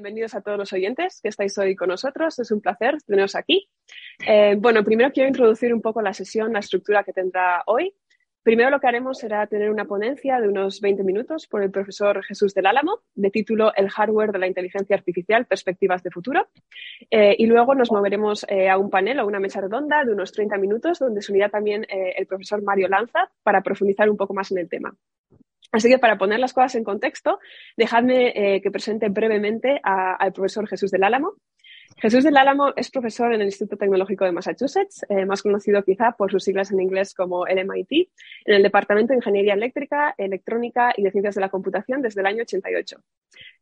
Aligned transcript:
bienvenidos 0.00 0.34
a 0.34 0.40
todos 0.40 0.56
los 0.56 0.72
oyentes 0.72 1.20
que 1.20 1.28
estáis 1.28 1.58
hoy 1.58 1.76
con 1.76 1.88
nosotros. 1.88 2.38
Es 2.38 2.50
un 2.50 2.62
placer 2.62 2.96
teneros 3.06 3.34
aquí. 3.34 3.68
Eh, 4.26 4.56
bueno, 4.58 4.82
primero 4.82 5.12
quiero 5.12 5.28
introducir 5.28 5.74
un 5.74 5.82
poco 5.82 6.00
la 6.00 6.14
sesión, 6.14 6.54
la 6.54 6.60
estructura 6.60 7.04
que 7.04 7.12
tendrá 7.12 7.62
hoy. 7.66 7.94
Primero 8.42 8.70
lo 8.70 8.80
que 8.80 8.86
haremos 8.86 9.18
será 9.18 9.46
tener 9.46 9.70
una 9.70 9.84
ponencia 9.84 10.40
de 10.40 10.48
unos 10.48 10.80
20 10.80 11.04
minutos 11.04 11.46
por 11.46 11.62
el 11.62 11.70
profesor 11.70 12.24
Jesús 12.24 12.54
del 12.54 12.64
Álamo, 12.64 13.00
de 13.14 13.30
título 13.30 13.74
El 13.76 13.90
hardware 13.90 14.32
de 14.32 14.38
la 14.38 14.46
inteligencia 14.46 14.96
artificial, 14.96 15.44
perspectivas 15.44 16.02
de 16.02 16.10
futuro. 16.10 16.48
Eh, 17.10 17.36
y 17.38 17.44
luego 17.44 17.74
nos 17.74 17.92
moveremos 17.92 18.46
eh, 18.48 18.70
a 18.70 18.78
un 18.78 18.88
panel 18.88 19.20
o 19.20 19.26
una 19.26 19.38
mesa 19.38 19.60
redonda 19.60 20.02
de 20.02 20.12
unos 20.12 20.32
30 20.32 20.56
minutos, 20.56 20.98
donde 20.98 21.20
se 21.20 21.30
unirá 21.30 21.50
también 21.50 21.86
el 21.90 22.26
profesor 22.26 22.62
Mario 22.62 22.88
Lanza 22.88 23.30
para 23.42 23.60
profundizar 23.60 24.08
un 24.08 24.16
poco 24.16 24.32
más 24.32 24.50
en 24.50 24.58
el 24.60 24.68
tema. 24.70 24.96
Así 25.72 25.88
que 25.88 25.98
para 25.98 26.18
poner 26.18 26.40
las 26.40 26.52
cosas 26.52 26.74
en 26.74 26.84
contexto, 26.84 27.38
dejadme 27.76 28.32
eh, 28.34 28.60
que 28.60 28.70
presente 28.70 29.08
brevemente 29.08 29.80
al 29.82 30.32
profesor 30.32 30.68
Jesús 30.68 30.90
del 30.90 31.04
Álamo. 31.04 31.34
Jesús 32.00 32.24
del 32.24 32.38
Álamo 32.38 32.72
es 32.76 32.90
profesor 32.90 33.34
en 33.34 33.42
el 33.42 33.48
Instituto 33.48 33.76
Tecnológico 33.76 34.24
de 34.24 34.32
Massachusetts, 34.32 35.04
eh, 35.10 35.26
más 35.26 35.42
conocido 35.42 35.82
quizá 35.82 36.12
por 36.12 36.30
sus 36.30 36.42
siglas 36.42 36.72
en 36.72 36.80
inglés 36.80 37.12
como 37.12 37.46
el 37.46 37.58
MIT, 37.58 38.08
en 38.46 38.54
el 38.54 38.62
Departamento 38.62 39.12
de 39.12 39.18
Ingeniería 39.18 39.52
Eléctrica, 39.52 40.14
Electrónica 40.16 40.94
y 40.96 41.02
de 41.02 41.10
Ciencias 41.10 41.34
de 41.34 41.42
la 41.42 41.50
Computación 41.50 42.00
desde 42.00 42.22
el 42.22 42.26
año 42.26 42.40
88. 42.40 42.96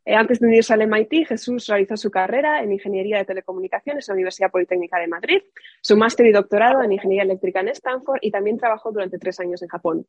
Eh, 0.05 0.15
antes 0.15 0.39
de 0.39 0.47
unirse 0.47 0.73
al 0.73 0.87
MIT, 0.87 1.27
Jesús 1.27 1.67
realizó 1.67 1.97
su 1.97 2.09
carrera 2.09 2.63
en 2.63 2.71
Ingeniería 2.71 3.17
de 3.17 3.25
Telecomunicaciones 3.25 4.07
en 4.07 4.13
la 4.13 4.15
Universidad 4.15 4.51
Politécnica 4.51 4.97
de 4.99 5.07
Madrid, 5.07 5.41
su 5.81 5.97
máster 5.97 6.25
y 6.25 6.31
doctorado 6.31 6.81
en 6.81 6.93
Ingeniería 6.93 7.23
Eléctrica 7.23 7.59
en 7.59 7.67
Stanford 7.67 8.19
y 8.21 8.31
también 8.31 8.57
trabajó 8.57 8.93
durante 8.93 9.19
tres 9.19 9.37
años 9.41 9.61
en 9.61 9.67
Japón. 9.67 10.07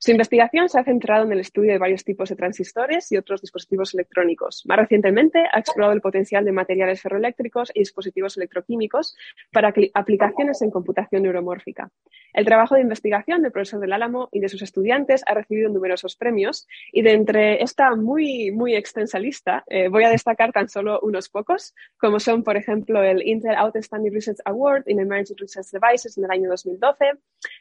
Su 0.00 0.10
investigación 0.10 0.68
se 0.68 0.80
ha 0.80 0.84
centrado 0.84 1.24
en 1.24 1.32
el 1.32 1.40
estudio 1.40 1.72
de 1.72 1.78
varios 1.78 2.04
tipos 2.04 2.28
de 2.28 2.36
transistores 2.36 3.10
y 3.12 3.16
otros 3.16 3.40
dispositivos 3.40 3.94
electrónicos. 3.94 4.64
Más 4.66 4.78
recientemente, 4.78 5.44
ha 5.52 5.60
explorado 5.60 5.92
el 5.92 6.00
potencial 6.00 6.44
de 6.44 6.52
materiales 6.52 7.00
ferroeléctricos 7.00 7.67
y 7.74 7.80
dispositivos 7.80 8.36
electroquímicos 8.36 9.16
para 9.52 9.72
aplicaciones 9.94 10.62
en 10.62 10.70
computación 10.70 11.22
neuromórfica. 11.22 11.90
El 12.32 12.44
trabajo 12.44 12.74
de 12.74 12.82
investigación 12.82 13.42
del 13.42 13.52
profesor 13.52 13.80
del 13.80 13.92
Álamo 13.92 14.28
y 14.32 14.40
de 14.40 14.48
sus 14.48 14.62
estudiantes 14.62 15.22
ha 15.26 15.34
recibido 15.34 15.70
numerosos 15.70 16.16
premios 16.16 16.66
y 16.92 17.02
de 17.02 17.12
entre 17.12 17.62
esta 17.62 17.94
muy, 17.94 18.50
muy 18.50 18.74
extensa 18.74 19.18
lista 19.18 19.64
eh, 19.68 19.88
voy 19.88 20.04
a 20.04 20.10
destacar 20.10 20.52
tan 20.52 20.68
solo 20.68 21.00
unos 21.02 21.28
pocos, 21.28 21.74
como 21.98 22.20
son, 22.20 22.42
por 22.42 22.56
ejemplo, 22.56 23.02
el 23.02 23.26
Intel 23.26 23.56
Outstanding 23.56 24.12
Research 24.12 24.38
Award 24.44 24.84
in 24.86 25.00
Emerging 25.00 25.36
Research 25.38 25.66
Devices 25.70 26.18
en 26.18 26.24
el 26.24 26.30
año 26.30 26.50
2012, 26.50 27.04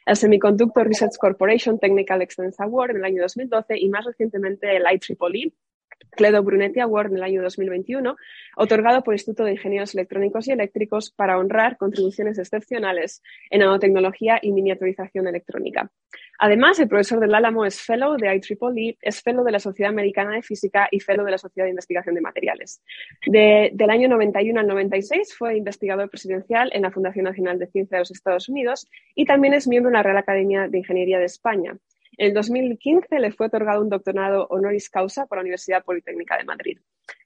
el 0.06 0.16
Semiconductor 0.16 0.88
Research 0.88 1.18
Corporation 1.18 1.80
Technical 1.80 2.22
Excellence 2.22 2.62
Award 2.62 2.92
en 2.92 2.98
el 2.98 3.06
año 3.06 3.22
2012 3.22 3.78
y 3.78 3.90
más 3.90 4.06
recientemente 4.06 4.76
el 4.76 4.84
IEEE 4.84 5.54
Cledo 6.18 6.44
Brunetti 6.44 6.82
Award 6.82 7.12
en 7.12 7.18
el 7.18 7.24
año 7.24 7.42
2021, 7.42 8.18
otorgado 8.58 9.04
por 9.04 9.14
el 9.14 9.20
Instituto 9.20 9.46
de 9.46 9.54
Ingenieros 9.54 9.94
Electrónicos 9.94 10.48
y 10.48 10.52
Eléctricos 10.52 11.12
para 11.12 11.38
honrar 11.38 11.78
contribuciones 11.78 12.38
excepcionales 12.38 13.24
en 13.50 13.62
nanotecnología 13.62 14.40
y 14.42 14.52
miniaturización 14.52 15.28
electrónica. 15.28 15.90
Además, 16.40 16.80
el 16.80 16.88
profesor 16.88 17.20
del 17.20 17.34
Álamo 17.34 17.66
es 17.66 17.82
Fellow 17.82 18.18
de 18.18 18.28
IEEE, 18.28 18.98
es 19.02 19.22
Fellow 19.22 19.44
de 19.44 19.52
la 19.52 19.60
Sociedad 19.60 19.92
Americana 19.92 20.34
de 20.34 20.42
Física 20.42 20.88
y 20.92 21.00
Fellow 21.00 21.26
de 21.26 21.32
la 21.32 21.38
Sociedad 21.38 21.66
de 21.66 21.72
Investigación 21.72 22.16
de 22.16 22.22
Materiales. 22.22 22.82
del 23.26 23.90
año 23.90 24.10
91 24.10 24.60
al 24.60 24.68
96 24.68 25.36
fue 25.38 25.58
investigador 25.58 26.10
presidencial 26.10 26.70
en 26.74 26.82
la 26.82 26.92
Fundación 26.92 27.26
Nacional 27.26 27.60
de 27.60 27.68
Ciencia 27.68 27.98
de 27.98 28.02
los 28.02 28.12
Estados 28.12 28.50
Unidos 28.50 28.88
y 29.16 29.26
también 29.26 29.54
es 29.54 29.68
miembro 29.68 29.90
de 29.90 29.98
la 29.98 30.04
Real 30.04 30.18
Academia 30.18 30.68
de 30.68 30.80
Ingeniería 30.80 31.20
de 31.20 31.26
España. 31.26 31.78
En 32.18 32.30
el 32.30 32.34
2015 32.34 33.20
le 33.20 33.32
fue 33.32 33.48
otorgado 33.48 33.82
un 33.82 33.90
doctorado 33.90 34.48
honoris 34.50 34.90
causa 34.90 35.28
por 35.28 35.38
la 35.38 35.44
Universidad 35.44 35.84
Politécnica 35.84 36.38
de 36.38 36.44
Madrid. 36.44 36.80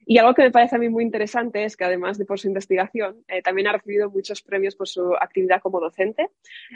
Y 0.05 0.17
algo 0.17 0.33
que 0.33 0.41
me 0.41 0.51
parece 0.51 0.75
a 0.75 0.79
mí 0.79 0.89
muy 0.89 1.03
interesante 1.03 1.63
es 1.63 1.77
que 1.77 1.85
además 1.85 2.17
de 2.17 2.25
por 2.25 2.39
su 2.39 2.47
investigación, 2.47 3.23
eh, 3.27 3.41
también 3.41 3.67
ha 3.67 3.73
recibido 3.73 4.09
muchos 4.09 4.41
premios 4.41 4.75
por 4.75 4.87
su 4.87 5.15
actividad 5.15 5.61
como 5.61 5.79
docente, 5.79 6.29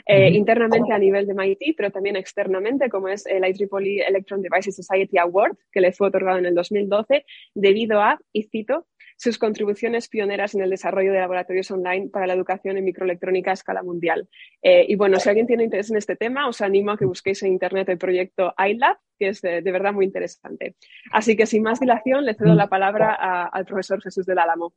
eh, 0.06 0.30
internamente 0.30 0.92
a 0.92 0.98
nivel 0.98 1.26
de 1.26 1.34
MIT, 1.34 1.74
pero 1.76 1.90
también 1.90 2.16
externamente, 2.16 2.88
como 2.88 3.08
es 3.08 3.26
el 3.26 3.44
IEEE 3.44 4.06
Electron 4.08 4.40
Devices 4.40 4.76
Society 4.76 5.18
Award, 5.18 5.56
que 5.70 5.80
le 5.80 5.92
fue 5.92 6.08
otorgado 6.08 6.38
en 6.38 6.46
el 6.46 6.54
2012, 6.54 7.26
debido 7.54 8.00
a, 8.00 8.18
y 8.32 8.44
cito, 8.44 8.86
sus 9.16 9.38
contribuciones 9.38 10.08
pioneras 10.08 10.54
en 10.54 10.62
el 10.62 10.70
desarrollo 10.70 11.12
de 11.12 11.20
laboratorios 11.20 11.70
online 11.70 12.08
para 12.10 12.26
la 12.26 12.34
educación 12.34 12.76
en 12.76 12.84
microelectrónica 12.84 13.50
a 13.50 13.54
escala 13.54 13.82
mundial. 13.82 14.28
Eh, 14.62 14.84
y 14.88 14.96
bueno, 14.96 15.18
si 15.18 15.28
alguien 15.28 15.46
tiene 15.46 15.64
interés 15.64 15.90
en 15.90 15.96
este 15.96 16.16
tema, 16.16 16.48
os 16.48 16.60
animo 16.60 16.92
a 16.92 16.98
que 16.98 17.06
busquéis 17.06 17.42
en 17.42 17.52
Internet 17.52 17.88
el 17.88 17.98
proyecto 17.98 18.54
iLab, 18.58 18.98
que 19.18 19.28
es 19.28 19.40
de, 19.40 19.62
verdad 19.62 19.92
muy 19.92 20.04
interesante. 20.04 20.76
Así 21.12 21.36
que 21.36 21.46
sin 21.46 21.62
más 21.62 21.80
dilación, 21.80 22.24
le 22.24 22.34
cedo 22.34 22.54
la 22.54 22.68
palabra 22.68 23.14
al 23.46 23.64
profesor 23.64 24.02
Jesús 24.02 24.26
del 24.26 24.38
Álamo. 24.38 24.74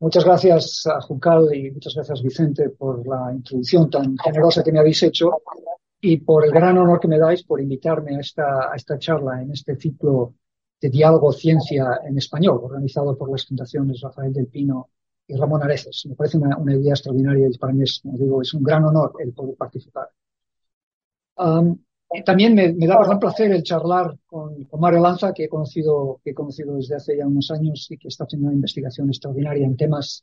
Muchas 0.00 0.24
gracias 0.24 0.84
Juncal 1.02 1.48
y 1.54 1.70
muchas 1.70 1.94
gracias 1.94 2.22
Vicente 2.22 2.68
por 2.68 3.06
la 3.06 3.32
introducción 3.32 3.88
tan 3.88 4.18
generosa 4.18 4.62
que 4.62 4.72
me 4.72 4.80
habéis 4.80 5.02
hecho 5.02 5.30
y 6.00 6.18
por 6.18 6.44
el 6.44 6.50
gran 6.50 6.76
honor 6.76 7.00
que 7.00 7.08
me 7.08 7.18
dais 7.18 7.44
por 7.44 7.60
invitarme 7.60 8.16
a 8.16 8.20
esta, 8.20 8.70
a 8.70 8.76
esta 8.76 8.98
charla 8.98 9.40
en 9.40 9.52
este 9.52 9.76
ciclo 9.76 10.34
de 10.84 10.90
diálogo 10.90 11.32
ciencia 11.32 11.98
en 12.06 12.18
español, 12.18 12.60
organizado 12.62 13.16
por 13.16 13.30
las 13.30 13.46
fundaciones 13.46 14.02
Rafael 14.02 14.34
del 14.34 14.48
Pino 14.48 14.90
y 15.26 15.34
Ramón 15.34 15.62
Areces. 15.62 16.04
Me 16.06 16.14
parece 16.14 16.36
una, 16.36 16.74
idea 16.74 16.92
extraordinaria 16.92 17.48
y 17.50 17.56
para 17.56 17.72
mí 17.72 17.84
es, 17.84 18.02
digo, 18.04 18.42
es 18.42 18.52
un 18.52 18.62
gran 18.62 18.84
honor 18.84 19.14
el 19.18 19.32
poder 19.32 19.56
participar. 19.56 20.10
también 22.26 22.54
me, 22.54 22.86
da 22.86 22.98
por 22.98 23.18
placer 23.18 23.50
el 23.52 23.62
charlar 23.62 24.14
con, 24.26 24.68
Mario 24.78 25.00
Lanza, 25.00 25.32
que 25.32 25.44
he, 25.44 25.48
conocido, 25.48 26.20
que 26.22 26.32
he 26.32 26.34
conocido 26.34 26.76
desde 26.76 26.96
hace 26.96 27.16
ya 27.16 27.26
unos 27.26 27.50
años 27.50 27.86
y 27.90 27.96
que 27.96 28.08
está 28.08 28.24
haciendo 28.24 28.48
una 28.48 28.54
investigación 28.54 29.08
extraordinaria 29.08 29.64
en 29.64 29.78
temas 29.78 30.22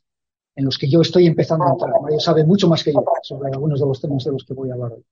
en 0.54 0.64
los 0.64 0.78
que 0.78 0.88
yo 0.88 1.00
estoy 1.00 1.26
empezando 1.26 1.64
a 1.64 1.72
entrar. 1.72 1.90
Mario 2.00 2.20
sabe 2.20 2.44
mucho 2.44 2.68
más 2.68 2.84
que 2.84 2.92
yo 2.92 3.04
sobre 3.24 3.50
algunos 3.50 3.80
de 3.80 3.86
los 3.86 4.00
temas 4.00 4.22
de 4.22 4.30
los 4.30 4.44
que 4.44 4.54
voy 4.54 4.70
a 4.70 4.74
hablar 4.74 4.92
hoy. 4.92 5.04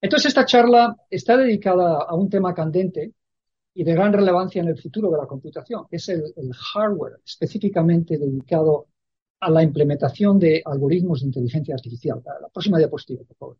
Entonces, 0.00 0.28
esta 0.28 0.46
charla 0.46 0.96
está 1.10 1.36
dedicada 1.36 2.04
a 2.08 2.14
un 2.14 2.30
tema 2.30 2.54
candente 2.54 3.14
y 3.74 3.84
de 3.84 3.92
gran 3.92 4.12
relevancia 4.12 4.62
en 4.62 4.68
el 4.68 4.78
futuro 4.78 5.10
de 5.10 5.18
la 5.18 5.26
computación, 5.26 5.86
que 5.88 5.96
es 5.96 6.08
el, 6.08 6.22
hardware 6.52 7.20
específicamente 7.24 8.18
dedicado 8.18 8.88
a 9.40 9.50
la 9.50 9.62
implementación 9.62 10.38
de 10.38 10.62
algoritmos 10.64 11.20
de 11.20 11.26
inteligencia 11.26 11.74
artificial. 11.74 12.22
La 12.24 12.48
próxima 12.48 12.78
diapositiva, 12.78 13.22
por 13.24 13.36
favor. 13.36 13.56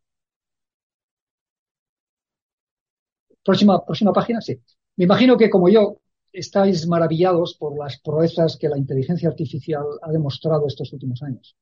Próxima, 3.44 3.84
próxima 3.84 4.12
página, 4.12 4.41
sí. 4.41 4.60
Me 4.96 5.04
imagino 5.04 5.36
que 5.36 5.48
como 5.48 5.69
yo 5.69 6.00
estáis 6.32 6.86
maravillados 6.86 7.54
por 7.54 7.78
las 7.78 8.00
proezas 8.00 8.56
que 8.56 8.69
la 8.69 8.76
inteligencia 8.76 9.28
artificial 9.28 9.84
ha 10.02 10.10
demostrado 10.10 10.66
estos 10.66 10.92
últimos 10.92 11.22
años. 11.22 11.56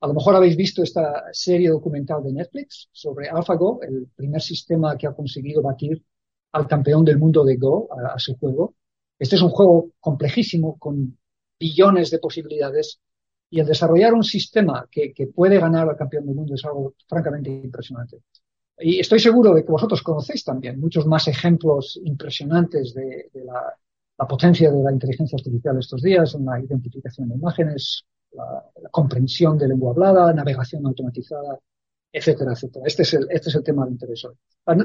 A 0.00 0.06
lo 0.06 0.14
mejor 0.14 0.34
habéis 0.34 0.56
visto 0.56 0.82
esta 0.82 1.24
serie 1.32 1.68
documental 1.68 2.22
de 2.22 2.32
Netflix 2.32 2.88
sobre 2.92 3.28
AlphaGo, 3.28 3.82
el 3.82 4.08
primer 4.16 4.40
sistema 4.40 4.96
que 4.96 5.06
ha 5.06 5.12
conseguido 5.12 5.60
batir 5.60 6.02
al 6.52 6.66
campeón 6.66 7.04
del 7.04 7.18
mundo 7.18 7.44
de 7.44 7.56
Go, 7.56 7.88
a, 7.92 8.18
su 8.18 8.36
juego. 8.36 8.74
Este 9.18 9.36
es 9.36 9.42
un 9.42 9.50
juego 9.50 9.90
complejísimo, 10.00 10.78
con 10.78 11.18
billones 11.58 12.10
de 12.10 12.18
posibilidades, 12.18 13.00
y 13.50 13.60
el 13.60 13.66
desarrollar 13.66 14.14
un 14.14 14.24
sistema 14.24 14.88
que, 14.90 15.12
puede 15.34 15.58
ganar 15.58 15.88
al 15.88 15.96
campeón 15.96 16.26
del 16.26 16.36
mundo 16.36 16.54
es 16.54 16.64
algo 16.64 16.94
francamente 17.08 17.50
impresionante. 17.50 18.22
Y 18.78 18.98
estoy 18.98 19.18
seguro 19.18 19.52
de 19.52 19.64
que 19.64 19.72
vosotros 19.72 20.02
conocéis 20.02 20.44
también 20.44 20.80
muchos 20.80 21.06
más 21.06 21.28
ejemplos 21.28 22.00
impresionantes 22.02 22.94
de, 22.94 23.28
la, 23.44 24.26
potencia 24.26 24.70
de 24.70 24.82
la 24.82 24.92
inteligencia 24.92 25.36
artificial 25.36 25.78
estos 25.78 26.00
días, 26.00 26.34
en 26.34 26.46
la 26.46 26.60
identificación 26.60 27.28
de 27.28 27.34
imágenes, 27.34 28.04
la, 28.32 28.64
comprensión 28.90 29.58
de 29.58 29.68
lengua 29.68 29.90
hablada, 29.90 30.32
navegación 30.32 30.86
automatizada, 30.86 31.58
etcétera, 32.12 32.52
etcétera. 32.52 32.84
Este 32.86 33.02
es 33.02 33.14
el, 33.14 33.26
este 33.30 33.50
es 33.50 33.54
el 33.56 33.64
tema 33.64 33.84
de 33.84 33.92
interés 33.92 34.24
hoy. 34.24 34.34
Ah, 34.66 34.76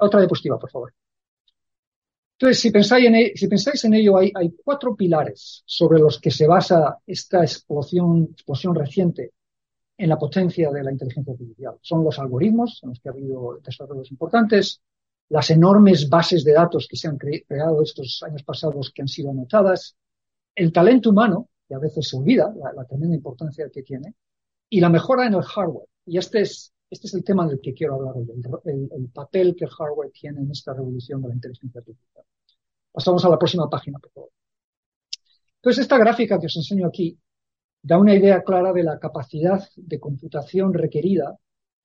otra 0.00 0.20
diapositiva, 0.20 0.58
por 0.58 0.70
favor. 0.70 0.92
Entonces, 2.44 2.60
si 2.60 2.70
pensáis 2.70 3.06
en, 3.06 3.14
ello, 3.14 3.30
si 3.36 3.48
pensáis 3.48 3.84
en 3.86 3.94
ello, 3.94 4.18
hay, 4.18 4.54
cuatro 4.62 4.94
pilares 4.94 5.62
sobre 5.64 5.98
los 5.98 6.20
que 6.20 6.30
se 6.30 6.46
basa 6.46 6.98
esta 7.06 7.40
explosión, 7.40 8.28
explosión 8.32 8.74
reciente 8.74 9.32
en 9.96 10.10
la 10.10 10.18
potencia 10.18 10.70
de 10.70 10.84
la 10.84 10.92
inteligencia 10.92 11.32
artificial. 11.32 11.76
Son 11.80 12.04
los 12.04 12.18
algoritmos, 12.18 12.80
en 12.82 12.90
los 12.90 13.00
que 13.00 13.08
ha 13.08 13.12
habido 13.12 13.60
desarrollos 13.64 14.10
importantes, 14.10 14.82
las 15.30 15.48
enormes 15.48 16.10
bases 16.10 16.44
de 16.44 16.52
datos 16.52 16.86
que 16.86 16.98
se 16.98 17.08
han 17.08 17.16
creado 17.16 17.82
estos 17.82 18.22
años 18.22 18.42
pasados 18.42 18.92
que 18.94 19.00
han 19.00 19.08
sido 19.08 19.30
anotadas, 19.30 19.96
el 20.54 20.70
talento 20.70 21.08
humano, 21.08 21.48
que 21.66 21.74
a 21.74 21.78
veces 21.78 22.06
se 22.06 22.18
olvida, 22.18 22.54
la, 22.76 22.84
tremenda 22.84 23.16
importancia 23.16 23.70
que 23.72 23.82
tiene, 23.82 24.16
y 24.68 24.80
la 24.80 24.90
mejora 24.90 25.26
en 25.26 25.32
el 25.32 25.42
hardware. 25.42 25.88
Y 26.04 26.18
este 26.18 26.42
es, 26.42 26.74
este 26.90 27.06
es 27.06 27.14
el 27.14 27.24
tema 27.24 27.48
del 27.48 27.62
que 27.62 27.72
quiero 27.72 27.94
hablar 27.94 28.16
hoy, 28.18 28.28
el 28.66 29.08
papel 29.08 29.56
que 29.56 29.64
el 29.64 29.70
hardware 29.70 30.10
tiene 30.10 30.42
en 30.42 30.50
esta 30.50 30.74
revolución 30.74 31.22
de 31.22 31.28
la 31.28 31.34
inteligencia 31.36 31.78
artificial. 31.78 32.24
Pasamos 32.94 33.24
a 33.24 33.28
la 33.28 33.36
próxima 33.36 33.68
página, 33.68 33.98
por 33.98 34.12
favor. 34.12 34.30
Entonces, 35.56 35.82
esta 35.82 35.98
gráfica 35.98 36.38
que 36.38 36.46
os 36.46 36.56
enseño 36.56 36.86
aquí 36.86 37.18
da 37.82 37.98
una 37.98 38.14
idea 38.14 38.44
clara 38.44 38.72
de 38.72 38.84
la 38.84 39.00
capacidad 39.00 39.60
de 39.74 39.98
computación 39.98 40.72
requerida 40.72 41.36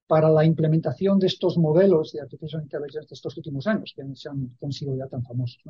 para 0.06 0.30
la 0.30 0.46
implementación 0.46 1.18
de 1.18 1.26
estos 1.26 1.58
modelos 1.58 2.12
de 2.12 2.22
artificial 2.22 2.62
intelligence 2.62 3.08
de 3.10 3.16
estos 3.16 3.36
últimos 3.38 3.66
años, 3.66 3.92
que, 3.96 4.04
han, 4.04 4.72
sido 4.72 4.96
ya 4.96 5.08
tan 5.08 5.24
famosos. 5.24 5.64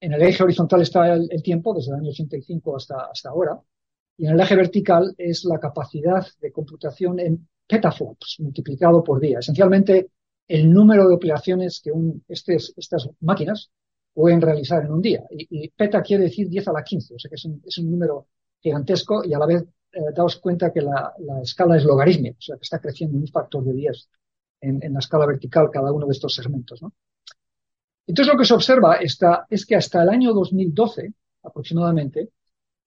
En 0.00 0.14
el 0.14 0.22
eje 0.22 0.42
horizontal 0.42 0.80
está 0.80 1.12
el, 1.12 1.42
tiempo, 1.42 1.74
desde 1.74 1.90
el 1.90 1.98
año 1.98 2.08
85 2.08 2.76
hasta, 2.76 3.04
hasta 3.12 3.28
ahora, 3.28 3.60
y 4.16 4.26
en 4.26 4.32
el 4.32 4.40
eje 4.40 4.56
vertical 4.56 5.14
es 5.18 5.44
la 5.44 5.58
capacidad 5.58 6.26
de 6.40 6.52
computación 6.52 7.20
en 7.20 7.46
petaflops 7.66 8.36
multiplicado 8.40 9.04
por 9.04 9.20
día. 9.20 9.40
Esencialmente, 9.40 10.08
el 10.48 10.72
número 10.72 11.06
de 11.06 11.14
operaciones 11.14 11.82
que 11.82 11.92
estas 12.28 13.10
máquinas 13.20 13.70
pueden 14.14 14.40
realizar 14.40 14.84
en 14.84 14.92
un 14.92 15.02
día. 15.02 15.24
Y, 15.30 15.68
peta 15.70 16.02
quiere 16.02 16.24
decir 16.24 16.48
10 16.48 16.68
a 16.68 16.72
la 16.72 16.84
15, 16.84 17.14
o 17.14 17.18
sea 17.18 17.28
que 17.28 17.34
es 17.34 17.44
un, 17.44 17.62
es 17.66 17.78
un 17.78 17.90
número 17.90 18.28
gigantesco 18.60 19.24
y 19.24 19.34
a 19.34 19.38
la 19.38 19.46
vez 19.46 19.64
eh, 19.92 20.00
daos 20.14 20.36
cuenta 20.36 20.72
que 20.72 20.80
la, 20.80 21.12
escala 21.42 21.76
es 21.76 21.84
logarítmica, 21.84 22.38
o 22.38 22.42
sea 22.42 22.56
que 22.56 22.62
está 22.62 22.80
creciendo 22.80 23.18
un 23.18 23.26
factor 23.28 23.64
de 23.64 23.74
10 23.74 24.08
en, 24.62 24.92
la 24.92 24.98
escala 25.00 25.26
vertical 25.26 25.68
cada 25.70 25.92
uno 25.92 26.06
de 26.06 26.12
estos 26.12 26.34
segmentos. 26.34 26.80
¿no? 26.80 26.94
Entonces 28.06 28.32
lo 28.32 28.38
que 28.38 28.46
se 28.46 28.54
observa 28.54 28.96
está, 28.96 29.46
es 29.50 29.66
que 29.66 29.76
hasta 29.76 30.02
el 30.02 30.08
año 30.08 30.32
2012 30.32 31.12
aproximadamente, 31.44 32.30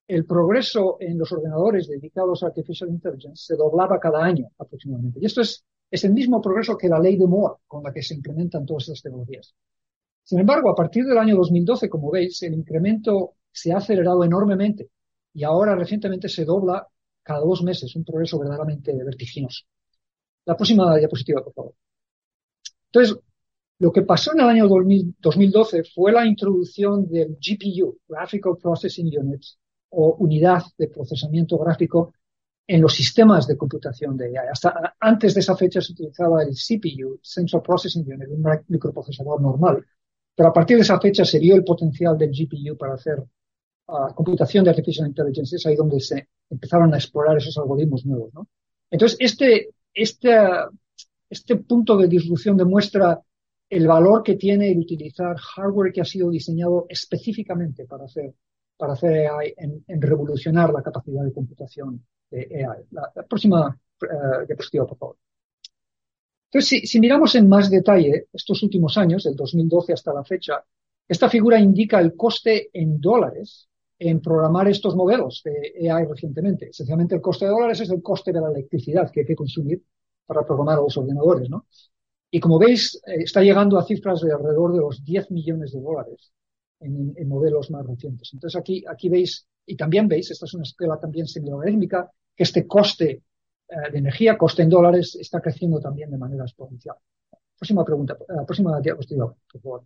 el 0.07 0.25
progreso 0.25 0.97
en 0.99 1.17
los 1.17 1.31
ordenadores 1.31 1.87
dedicados 1.87 2.43
a 2.43 2.47
Artificial 2.47 2.89
Intelligence 2.89 3.45
se 3.45 3.55
doblaba 3.55 3.99
cada 3.99 4.23
año 4.23 4.49
aproximadamente. 4.57 5.19
Y 5.21 5.25
esto 5.25 5.41
es, 5.41 5.63
es 5.91 6.03
el 6.03 6.13
mismo 6.13 6.41
progreso 6.41 6.77
que 6.77 6.87
la 6.87 6.99
ley 6.99 7.17
de 7.17 7.27
Moore 7.27 7.61
con 7.67 7.83
la 7.83 7.93
que 7.93 8.01
se 8.01 8.15
implementan 8.15 8.65
todas 8.65 8.83
estas 8.83 9.01
tecnologías. 9.01 9.53
Sin 10.27 10.39
embargo, 10.39 10.69
a 10.69 10.75
partir 10.75 11.05
del 11.05 11.17
año 11.17 11.37
2012, 11.37 11.87
como 11.87 12.11
veis, 12.11 12.43
el 12.43 12.53
incremento 12.53 13.35
se 13.49 13.71
ha 13.71 13.77
acelerado 13.77 14.25
enormemente 14.25 14.89
y 15.33 15.45
ahora 15.45 15.73
recientemente 15.73 16.27
se 16.27 16.43
dobla 16.43 16.85
cada 17.23 17.39
dos 17.39 17.63
meses, 17.63 17.95
un 17.95 18.03
progreso 18.03 18.37
verdaderamente 18.37 18.91
vertiginoso. 19.05 19.63
La 20.43 20.57
próxima 20.57 20.97
diapositiva, 20.97 21.41
por 21.41 21.53
favor. 21.53 21.73
Entonces, 22.91 23.17
lo 23.79 23.89
que 23.89 24.01
pasó 24.01 24.33
en 24.33 24.41
el 24.41 24.49
año 24.49 24.67
2012 24.67 25.85
fue 25.95 26.11
la 26.11 26.25
introducción 26.25 27.07
del 27.07 27.37
GPU, 27.39 27.97
Graphical 28.09 28.57
Processing 28.61 29.09
Units, 29.17 29.57
o 29.91 30.15
unidad 30.15 30.63
de 30.77 30.89
procesamiento 30.89 31.57
gráfico 31.57 32.11
en 32.67 32.81
los 32.81 32.93
sistemas 32.93 33.47
de 33.47 33.55
computación 33.55 34.17
de 34.17 34.37
AI. 34.37 34.47
Hasta 34.51 34.97
antes 34.99 35.33
de 35.35 35.39
esa 35.39 35.55
fecha 35.55 35.79
se 35.79 35.93
utilizaba 35.93 36.43
el 36.43 36.49
CPU, 36.49 37.17
Central 37.21 37.61
Processing 37.61 38.05
Unit, 38.05 38.27
un 38.27 38.43
microprocesador 38.67 39.41
normal. 39.41 39.85
Pero 40.37 40.49
a 40.49 40.53
partir 40.53 40.77
de 40.77 40.83
esa 40.83 40.99
fecha 40.99 41.25
se 41.25 41.39
vio 41.39 41.55
el 41.55 41.63
potencial 41.63 42.15
del 42.15 42.29
GPU 42.29 42.77
para 42.77 42.93
hacer 42.93 43.17
uh, 43.87 44.13
computación 44.13 44.63
de 44.63 44.69
Artificial 44.69 45.07
Intelligence. 45.07 45.55
Es 45.55 45.65
ahí 45.65 45.75
donde 45.75 45.99
se 45.99 46.27
empezaron 46.47 46.93
a 46.93 46.97
explorar 46.97 47.37
esos 47.37 47.57
algoritmos 47.57 48.05
nuevos. 48.05 48.31
¿no? 48.35 48.47
Entonces, 48.91 49.17
este, 49.19 49.69
este, 49.91 50.37
este 51.27 51.55
punto 51.55 51.97
de 51.97 52.07
disrupción 52.07 52.55
demuestra 52.55 53.19
el 53.67 53.87
valor 53.87 54.21
que 54.21 54.35
tiene 54.35 54.71
el 54.71 54.77
utilizar 54.77 55.35
hardware 55.37 55.91
que 55.91 56.01
ha 56.01 56.05
sido 56.05 56.29
diseñado 56.29 56.85
específicamente 56.87 57.87
para 57.87 58.05
hacer, 58.05 58.35
para 58.77 58.93
hacer 58.93 59.27
AI, 59.27 59.55
en, 59.57 60.01
revolucionar 60.01 60.71
la 60.71 60.83
capacidad 60.83 61.23
de 61.23 61.33
computación 61.33 62.05
de 62.29 62.63
AI. 62.63 62.83
La, 62.91 63.11
próxima 63.27 63.75
uh, 64.03 64.45
diapositiva, 64.45 64.85
por 64.85 64.97
favor. 64.99 65.17
Entonces, 66.49 66.69
si, 66.69 66.87
si, 66.87 66.99
miramos 66.99 67.35
en 67.35 67.49
más 67.49 67.69
detalle 67.69 68.27
estos 68.31 68.63
últimos 68.63 68.97
años, 68.97 69.23
del 69.23 69.35
2012 69.35 69.93
hasta 69.93 70.13
la 70.13 70.23
fecha, 70.23 70.63
esta 71.07 71.29
figura 71.29 71.59
indica 71.59 71.99
el 71.99 72.15
coste 72.15 72.69
en 72.73 72.99
dólares 72.99 73.67
en 73.99 74.21
programar 74.21 74.67
estos 74.67 74.95
modelos 74.95 75.41
de 75.43 75.89
AI 75.89 76.05
recientemente. 76.05 76.69
Esencialmente, 76.69 77.15
el 77.15 77.21
coste 77.21 77.45
de 77.45 77.51
dólares 77.51 77.81
es 77.81 77.89
el 77.89 78.01
coste 78.01 78.31
de 78.31 78.41
la 78.41 78.49
electricidad 78.49 79.09
que 79.11 79.21
hay 79.21 79.25
que 79.25 79.35
consumir 79.35 79.83
para 80.25 80.45
programar 80.45 80.77
los 80.77 80.97
ordenadores, 80.97 81.49
¿no? 81.49 81.65
Y 82.29 82.39
como 82.39 82.59
veis, 82.59 83.01
eh, 83.07 83.23
está 83.23 83.41
llegando 83.41 83.77
a 83.79 83.85
cifras 83.85 84.21
de 84.21 84.33
alrededor 84.33 84.73
de 84.73 84.79
los 84.79 85.03
10 85.03 85.31
millones 85.31 85.71
de 85.71 85.81
dólares 85.81 86.31
en, 86.79 87.27
modelos 87.27 87.71
más 87.71 87.85
recientes. 87.85 88.29
Entonces 88.33 88.59
aquí, 88.59 88.83
aquí 88.87 89.09
veis, 89.09 89.47
y 89.65 89.75
también 89.75 90.07
veis, 90.07 90.29
esta 90.29 90.45
es 90.45 90.53
una 90.53 90.63
escala 90.63 90.99
también 90.99 91.25
semilogarítmica, 91.25 92.11
que 92.35 92.43
este 92.43 92.67
coste 92.67 93.23
de 93.91 93.97
energía, 93.97 94.37
coste 94.37 94.63
en 94.63 94.69
dólares, 94.69 95.17
está 95.19 95.41
creciendo 95.41 95.79
también 95.79 96.09
de 96.09 96.17
manera 96.17 96.43
exponencial. 96.43 96.95
Próxima 97.57 97.83
pregunta, 97.83 98.15
eh, 98.19 98.45
próxima 98.45 98.79
diapositiva, 98.79 99.33
por 99.51 99.61
favor. 99.61 99.83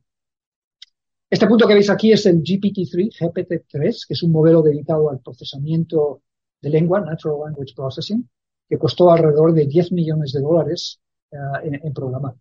Este 1.30 1.48
punto 1.48 1.66
que 1.66 1.74
veis 1.74 1.89
aquí 1.89 2.12
es 2.12 2.25
el 2.25 2.44
GPT-3, 2.44 3.18
GPT-3, 3.18 4.06
que 4.07 4.13
es 4.13 4.24
un 4.24 4.31
modelo 4.31 4.62
dedicado 4.62 5.10
al 5.10 5.19
procesamiento 5.19 6.22
de 6.62 6.69
lengua, 6.69 7.00
Natural 7.00 7.39
Language 7.45 7.74
Processing, 7.74 8.30
que 8.68 8.78
costó 8.78 9.10
alrededor 9.10 9.54
de 9.54 9.66
10 9.66 9.94
millones 9.94 10.34
de 10.34 10.42
dólares 10.42 11.00
en, 11.31 11.75
en, 11.75 11.94
programar. 11.94 12.36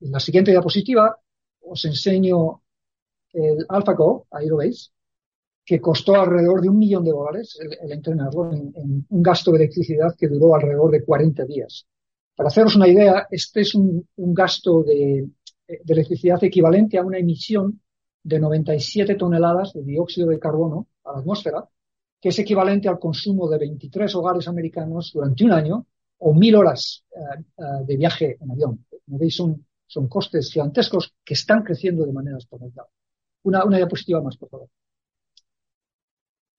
En 0.00 0.12
la 0.12 0.20
siguiente 0.20 0.50
diapositiva 0.50 1.18
os 1.60 1.84
enseño 1.86 2.62
el 3.32 3.64
AlphaGo, 3.68 4.26
ahí 4.30 4.46
lo 4.46 4.58
veis, 4.58 4.92
que 5.68 5.82
costó 5.82 6.14
alrededor 6.14 6.62
de 6.62 6.70
un 6.70 6.78
millón 6.78 7.04
de 7.04 7.10
dólares 7.10 7.58
el, 7.60 7.92
entrenarlo 7.92 8.50
en, 8.54 9.04
un 9.06 9.22
gasto 9.22 9.50
de 9.50 9.58
electricidad 9.58 10.16
que 10.16 10.26
duró 10.26 10.54
alrededor 10.54 10.90
de 10.90 11.04
40 11.04 11.44
días. 11.44 11.86
Para 12.34 12.48
haceros 12.48 12.74
una 12.76 12.88
idea, 12.88 13.26
este 13.30 13.60
es 13.60 13.74
un, 13.74 14.08
gasto 14.16 14.82
de, 14.82 15.28
electricidad 15.66 16.42
equivalente 16.42 16.96
a 16.96 17.04
una 17.04 17.18
emisión 17.18 17.82
de 18.22 18.40
97 18.40 19.14
toneladas 19.16 19.74
de 19.74 19.82
dióxido 19.82 20.28
de 20.30 20.38
carbono 20.38 20.86
a 21.04 21.12
la 21.12 21.18
atmósfera, 21.18 21.68
que 22.18 22.30
es 22.30 22.38
equivalente 22.38 22.88
al 22.88 22.98
consumo 22.98 23.46
de 23.50 23.58
23 23.58 24.14
hogares 24.14 24.48
americanos 24.48 25.10
durante 25.12 25.44
un 25.44 25.52
año 25.52 25.86
o 26.16 26.32
mil 26.32 26.54
horas 26.54 27.04
eh, 27.14 27.44
eh, 27.58 27.62
de 27.84 27.96
viaje 27.98 28.38
en 28.40 28.52
avión. 28.52 28.86
Como 29.04 29.18
veis, 29.18 29.36
son, 29.36 29.66
son 29.86 30.08
costes 30.08 30.50
gigantescos 30.50 31.12
que 31.22 31.34
están 31.34 31.62
creciendo 31.62 32.06
de 32.06 32.12
manera 32.12 32.38
exponencial. 32.38 32.86
Una 33.42 33.76
diapositiva 33.76 34.22
más, 34.22 34.38
por 34.38 34.48
favor. 34.48 34.68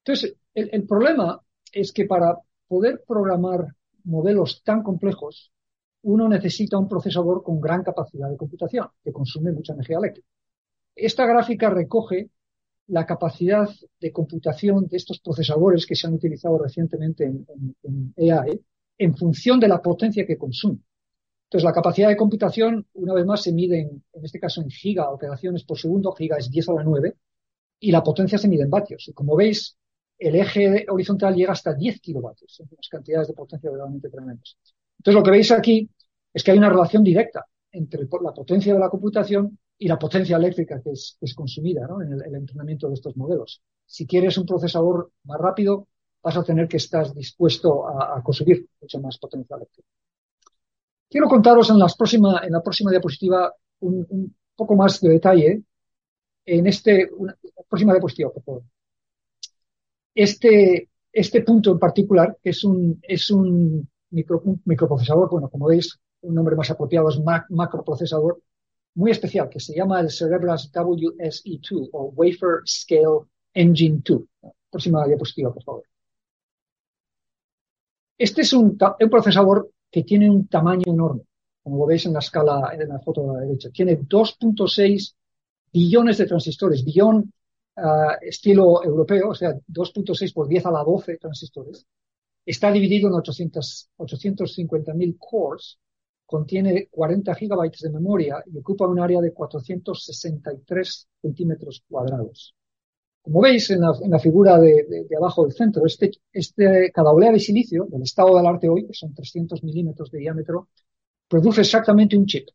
Entonces, 0.04 0.36
el, 0.54 0.69
el 0.72 0.86
problema 0.88 1.42
es 1.72 1.92
que 1.92 2.06
para 2.06 2.38
poder 2.68 3.04
programar 3.07 3.68
modelos 4.04 4.63
tan 4.63 4.84
complejos, 4.84 5.51
uno 6.04 6.30
necesita 6.30 6.78
un 6.78 6.88
procesador 6.88 7.44
con 7.44 7.60
gran 7.60 7.84
capacidad 7.84 8.30
de 8.30 8.38
computación, 8.38 8.88
que 9.04 9.12
consume 9.12 9.51
mucha 9.51 9.74
energía 9.74 9.98
eléctrica. 9.98 10.28
Esta 10.96 11.25
gráfica 11.25 11.69
recoge 11.69 12.30
la 12.88 13.06
capacidad 13.06 13.69
de 14.00 14.12
computación 14.12 14.88
de 14.88 14.98
estos 14.98 15.19
procesadores 15.19 15.86
que 15.86 15.96
se 15.96 16.07
han 16.07 16.13
utilizado 16.16 16.57
recientemente 16.57 17.25
en, 17.25 17.46
en, 17.84 18.13
en 18.18 18.31
AI 18.31 18.62
en 18.98 19.16
función 19.16 19.60
de 19.60 19.68
la 19.68 19.81
potencia 19.81 20.25
que 20.25 20.38
consume. 20.38 20.80
Entonces, 21.46 21.66
la 21.66 21.74
capacidad 21.74 22.10
de 22.10 22.18
computación, 22.18 22.86
una 22.94 23.13
vez 23.13 23.25
más, 23.25 23.42
se 23.44 23.53
mide 23.53 23.82
en, 23.82 24.03
en 24.13 24.25
este 24.25 24.39
caso 24.39 24.62
en 24.62 24.70
giga 24.70 25.10
operaciones 25.10 25.63
por 25.63 25.79
segundo, 25.79 26.12
giga 26.13 26.38
es 26.38 26.50
10 26.51 26.70
a 26.70 26.74
la 26.74 26.84
9, 26.84 27.15
y 27.79 27.91
la 27.91 28.03
potencia 28.03 28.38
se 28.38 28.48
mide 28.48 28.63
en 28.63 28.70
vatios. 28.70 29.08
Y 29.08 29.13
como 29.13 29.36
veis, 29.36 29.78
el 30.20 30.36
eje 30.36 30.86
horizontal 30.90 31.34
llega 31.34 31.54
hasta 31.54 31.74
10 31.74 32.02
kilovatios, 32.02 32.60
unas 32.60 32.90
cantidades 32.90 33.30
de 33.30 33.34
potencia 33.34 33.70
verdaderamente 33.70 34.10
tremendas. 34.10 34.58
Entonces, 35.00 35.18
lo 35.18 35.24
que 35.24 35.32
veis 35.32 35.52
aquí 35.52 35.90
es 36.34 36.44
que 36.44 36.52
hay 36.52 36.58
una 36.58 36.70
relación 36.70 37.04
directa 37.04 37.46
entre 37.72 38.02
la 38.22 38.34
potencia 38.34 38.74
de 38.74 38.80
la 38.80 38.90
computación 38.90 39.58
y 39.78 39.88
la 39.88 39.98
potencia 39.98 40.36
eléctrica 40.36 40.82
que 40.82 40.92
es, 40.92 41.18
consumida 41.34 41.88
en 42.04 42.14
el, 42.14 42.36
entrenamiento 42.36 42.90
de 42.90 42.96
estos 42.96 43.16
modelos. 43.16 43.62
Si 43.86 44.06
quieres 44.06 44.38
un 44.38 44.46
procesador 44.46 45.12
más 45.24 45.40
rápido, 45.40 45.88
vas 46.22 46.36
a 46.36 46.44
tener 46.44 46.68
que 46.68 46.78
estar 46.78 47.14
dispuesto 47.14 47.88
a, 47.88 48.22
consumir 48.22 48.68
mucha 48.82 49.00
más 49.00 49.18
potencia 49.18 49.56
eléctrica. 49.56 49.88
Quiero 51.10 51.28
contaros 51.28 51.70
en, 51.70 51.80
las 51.80 51.96
próxima, 51.96 52.42
en 52.44 52.52
la 52.52 52.62
próxima 52.62 52.92
diapositiva 52.92 53.54
un, 53.80 54.36
poco 54.56 54.76
más 54.76 55.00
de 55.00 55.10
detalle 55.10 55.64
en 56.46 56.68
este, 56.68 57.10
una, 57.16 57.38
próxima 57.70 57.94
diapositiva, 57.94 58.32
por 58.32 58.44
favor. 58.44 58.64
Este, 60.13 60.89
este 61.12 61.42
punto 61.42 61.72
en 61.72 61.80
particular, 61.80 62.38
que 62.42 62.51
es 62.51 62.63
un, 62.63 63.00
es 63.04 63.30
un, 63.32 63.88
microprocesador, 64.12 65.30
bueno, 65.30 65.50
como 65.50 65.68
veis, 65.68 66.00
un 66.22 66.34
nombre 66.34 66.56
más 66.56 66.70
apropiado 66.72 67.10
es 67.10 67.20
macroprocesador, 67.50 68.42
muy 68.96 69.12
especial, 69.12 69.50
que 69.50 69.60
se 69.60 69.75
llama 69.75 70.00
el 70.01 70.10
Cerebras 70.10 70.72
WSE2 70.72 71.89
o 71.94 72.12
Wafer 72.16 72.62
Scale 72.66 73.28
Engine 73.54 74.01
2. 74.04 74.22
Próxima 74.70 75.06
diapositiva, 75.08 75.54
por 75.54 75.63
favor. 75.63 75.84
Este 78.18 78.42
es 78.42 78.51
un, 78.54 78.78
un 79.00 79.10
procesador 79.10 79.72
que 79.89 80.04
tiene 80.04 80.30
un 80.30 80.48
tamaño 80.48 80.84
enorme, 80.88 81.22
como 81.63 81.78
lo 81.78 81.86
veis 81.86 82.06
en 82.06 82.13
la 82.13 82.20
escala, 82.20 82.72
en 82.74 82.89
la 82.89 83.00
foto 83.00 83.22
de 83.22 83.34
la 83.34 83.39
derecha. 83.46 83.70
Tiene 83.70 84.00
2.6 84.00 85.16
billones 85.72 86.18
de 86.18 86.25
transistores, 86.25 86.84
billón 86.84 87.32
estilo 88.21 88.83
europeo, 88.83 89.29
o 89.29 89.36
sea, 89.36 89.53
2.6 89.67 90.33
por 90.33 90.48
10 90.48 90.65
a 90.65 90.71
la 90.71 90.83
12 90.83 91.17
transistores. 91.17 91.86
Está 92.45 92.71
dividido 92.71 93.09
en 93.09 93.15
800, 93.15 93.89
850.000 93.98 95.17
cores, 95.17 95.77
contiene 96.25 96.88
40 96.91 97.33
gigabytes 97.36 97.81
de 97.81 97.89
memoria 97.89 98.43
y 98.45 98.57
ocupa 98.57 98.88
un 98.88 99.00
área 99.00 99.19
de 99.19 99.33
463 99.33 101.07
centímetros 101.21 101.83
cuadrados. 101.89 102.55
Como 103.21 103.41
veis 103.41 103.69
en 103.71 103.81
la, 103.81 104.19
figura 104.19 104.57
de, 104.57 105.07
abajo 105.17 105.43
del 105.43 105.53
centro, 105.53 105.86
este, 105.86 106.12
este, 106.31 106.91
cada 106.91 107.12
olea 107.12 107.31
de 107.31 107.39
silicio 107.39 107.86
del 107.89 108.03
estado 108.03 108.38
del 108.38 108.45
arte 108.45 108.69
hoy, 108.69 108.88
que 108.88 108.93
son 108.93 109.13
300 109.13 109.63
milímetros 109.63 110.09
de 110.12 110.19
diámetro, 110.19 110.69
produce 111.27 111.62
exactamente 111.62 112.17
un 112.17 112.25
chip. 112.25 112.48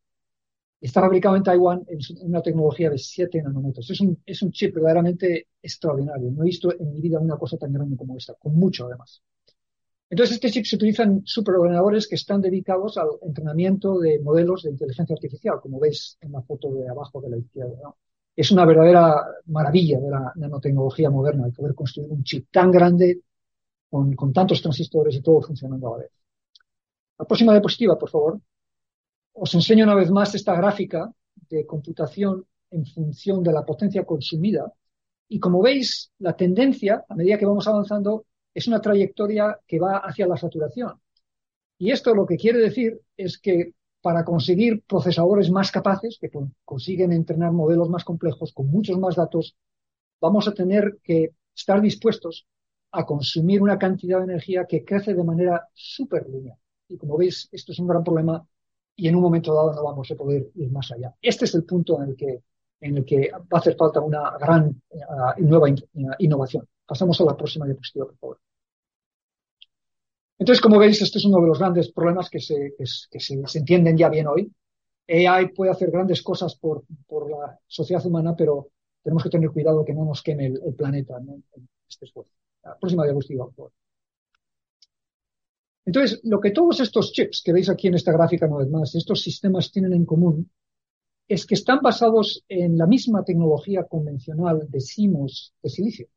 Está 0.84 1.00
fabricado 1.00 1.34
en 1.34 1.42
Taiwán 1.42 1.86
en 1.88 1.98
una 2.28 2.42
tecnología 2.42 2.90
de 2.90 2.98
7 2.98 3.42
nanómetros. 3.42 3.90
Es 3.90 4.02
un, 4.02 4.20
es 4.26 4.42
un 4.42 4.52
chip 4.52 4.74
verdaderamente 4.74 5.48
extraordinario. 5.62 6.30
No 6.30 6.42
he 6.42 6.44
visto 6.44 6.78
en 6.78 6.92
mi 6.92 7.00
vida 7.00 7.18
una 7.18 7.38
cosa 7.38 7.56
tan 7.56 7.72
grande 7.72 7.96
como 7.96 8.18
esta, 8.18 8.34
con 8.34 8.54
mucho 8.54 8.84
además. 8.84 9.22
Entonces, 10.10 10.34
este 10.34 10.50
chip 10.50 10.66
se 10.66 10.76
utiliza 10.76 11.04
en 11.04 11.22
superordenadores 11.24 12.06
que 12.06 12.16
están 12.16 12.42
dedicados 12.42 12.98
al 12.98 13.08
entrenamiento 13.22 13.98
de 13.98 14.20
modelos 14.20 14.64
de 14.64 14.72
inteligencia 14.72 15.14
artificial, 15.14 15.58
como 15.62 15.80
veis 15.80 16.18
en 16.20 16.32
la 16.32 16.42
foto 16.42 16.70
de 16.74 16.86
abajo 16.86 17.18
de 17.22 17.30
la 17.30 17.38
izquierda. 17.38 17.94
Es 18.36 18.50
una 18.50 18.66
verdadera 18.66 19.24
maravilla 19.46 19.98
de 19.98 20.10
la 20.10 20.32
nanotecnología 20.36 21.08
moderna, 21.08 21.46
el 21.46 21.54
poder 21.54 21.74
construir 21.74 22.10
un 22.10 22.22
chip 22.24 22.48
tan 22.50 22.70
grande, 22.70 23.22
con, 23.88 24.14
con 24.14 24.34
tantos 24.34 24.60
transistores 24.60 25.14
y 25.16 25.22
todo 25.22 25.40
funcionando 25.40 25.88
a 25.88 25.90
la 25.92 26.04
vez. 26.04 26.10
La 27.18 27.24
próxima 27.24 27.52
diapositiva, 27.52 27.98
por 27.98 28.10
favor. 28.10 28.38
Os 29.42 29.52
enseño 29.58 29.84
una 29.84 29.96
vez 29.96 30.10
más 30.10 30.34
esta 30.34 30.54
gráfica 30.54 31.12
de 31.50 31.66
computación 31.66 32.46
en 32.70 32.86
función 32.86 33.42
de 33.42 33.52
la 33.52 33.66
potencia 33.66 34.04
consumida. 34.04 34.72
Y 35.28 35.40
como 35.40 35.60
veis, 35.60 36.12
la 36.18 36.36
tendencia, 36.36 37.04
a 37.08 37.14
medida 37.14 37.38
que 37.38 37.46
vamos 37.46 37.66
avanzando, 37.66 38.26
es 38.54 38.68
una 38.68 38.80
trayectoria 38.80 39.58
que 39.66 39.80
va 39.80 39.98
hacia 39.98 40.28
la 40.28 40.36
saturación. 40.36 41.00
Y 41.78 41.90
esto 41.90 42.14
lo 42.14 42.26
que 42.26 42.36
quiere 42.36 42.60
decir 42.60 43.00
es 43.16 43.38
que 43.38 43.72
para 44.00 44.24
conseguir 44.24 44.82
procesadores 44.82 45.50
más 45.50 45.72
capaces, 45.72 46.18
que 46.20 46.30
consiguen 46.64 47.12
entrenar 47.12 47.50
modelos 47.52 47.88
más 47.88 48.04
complejos 48.04 48.52
con 48.52 48.68
muchos 48.68 48.98
más 48.98 49.16
datos, 49.16 49.56
vamos 50.20 50.46
a 50.46 50.54
tener 50.54 50.98
que 51.02 51.30
estar 51.56 51.80
dispuestos 51.80 52.46
a 52.92 53.04
consumir 53.04 53.60
una 53.62 53.78
cantidad 53.78 54.18
de 54.18 54.24
energía 54.24 54.66
que 54.66 54.84
crece 54.84 55.14
de 55.14 55.24
manera 55.24 55.68
súper 55.74 56.28
lineal. 56.28 56.58
Y 56.86 56.96
como 56.96 57.16
veis, 57.16 57.48
esto 57.50 57.72
es 57.72 57.78
un 57.80 57.88
gran 57.88 58.04
problema 58.04 58.46
y 58.96 59.08
en 59.08 59.16
un 59.16 59.22
momento 59.22 59.54
dado 59.54 59.72
no 59.72 59.82
vamos 59.82 60.10
a 60.10 60.14
poder 60.14 60.50
ir 60.54 60.70
más 60.70 60.90
allá. 60.92 61.14
Este 61.20 61.44
es 61.44 61.54
el 61.54 61.64
punto 61.64 62.00
en 62.02 62.10
el 62.10 62.16
que, 62.16 62.42
en 62.80 62.96
el 62.96 63.04
que 63.04 63.30
va 63.32 63.44
a 63.50 63.58
hacer 63.58 63.76
falta 63.76 64.00
una 64.00 64.36
gran 64.38 64.80
uh, 64.90 65.40
nueva 65.42 65.68
in, 65.68 65.76
uh, 65.94 66.12
innovación. 66.18 66.68
Pasamos 66.86 67.20
a 67.20 67.24
la 67.24 67.36
próxima 67.36 67.66
diapositiva, 67.66 68.06
por 68.06 68.16
favor. 68.16 68.40
Entonces, 70.38 70.60
como 70.60 70.78
veis, 70.78 71.00
este 71.00 71.18
es 71.18 71.24
uno 71.24 71.40
de 71.40 71.46
los 71.46 71.58
grandes 71.58 71.92
problemas 71.92 72.28
que 72.28 72.40
se, 72.40 72.74
que, 72.76 72.84
que 73.10 73.20
se, 73.20 73.46
se 73.46 73.58
entienden 73.58 73.96
ya 73.96 74.08
bien 74.08 74.26
hoy. 74.26 74.52
AI 75.08 75.52
puede 75.52 75.70
hacer 75.70 75.90
grandes 75.90 76.22
cosas 76.22 76.56
por, 76.56 76.84
por, 77.06 77.30
la 77.30 77.58
sociedad 77.66 78.04
humana, 78.06 78.34
pero 78.36 78.68
tenemos 79.02 79.22
que 79.22 79.30
tener 79.30 79.50
cuidado 79.50 79.84
que 79.84 79.94
no 79.94 80.04
nos 80.04 80.22
queme 80.22 80.46
el, 80.46 80.60
el 80.64 80.74
planeta 80.74 81.18
en 81.18 81.44
este 81.88 82.06
esfuerzo. 82.06 82.32
La 82.62 82.76
próxima 82.78 83.04
diapositiva, 83.04 83.44
por 83.46 83.54
favor. 83.54 83.72
Entonces, 85.86 86.20
lo 86.24 86.40
que 86.40 86.50
todos 86.50 86.80
estos 86.80 87.12
chips 87.12 87.42
que 87.44 87.52
veis 87.52 87.68
aquí 87.68 87.88
en 87.88 87.94
esta 87.94 88.12
gráfica, 88.12 88.46
una 88.46 88.58
vez 88.58 88.70
más, 88.70 88.94
estos 88.94 89.22
sistemas 89.22 89.70
tienen 89.70 89.92
en 89.92 90.06
común 90.06 90.50
es 91.28 91.46
que 91.46 91.54
están 91.54 91.80
basados 91.82 92.44
en 92.48 92.76
la 92.76 92.86
misma 92.86 93.24
tecnología 93.24 93.84
convencional 93.84 94.66
de 94.68 94.78
CMOS 94.80 95.54
de 95.62 95.70
silicio. 95.70 96.08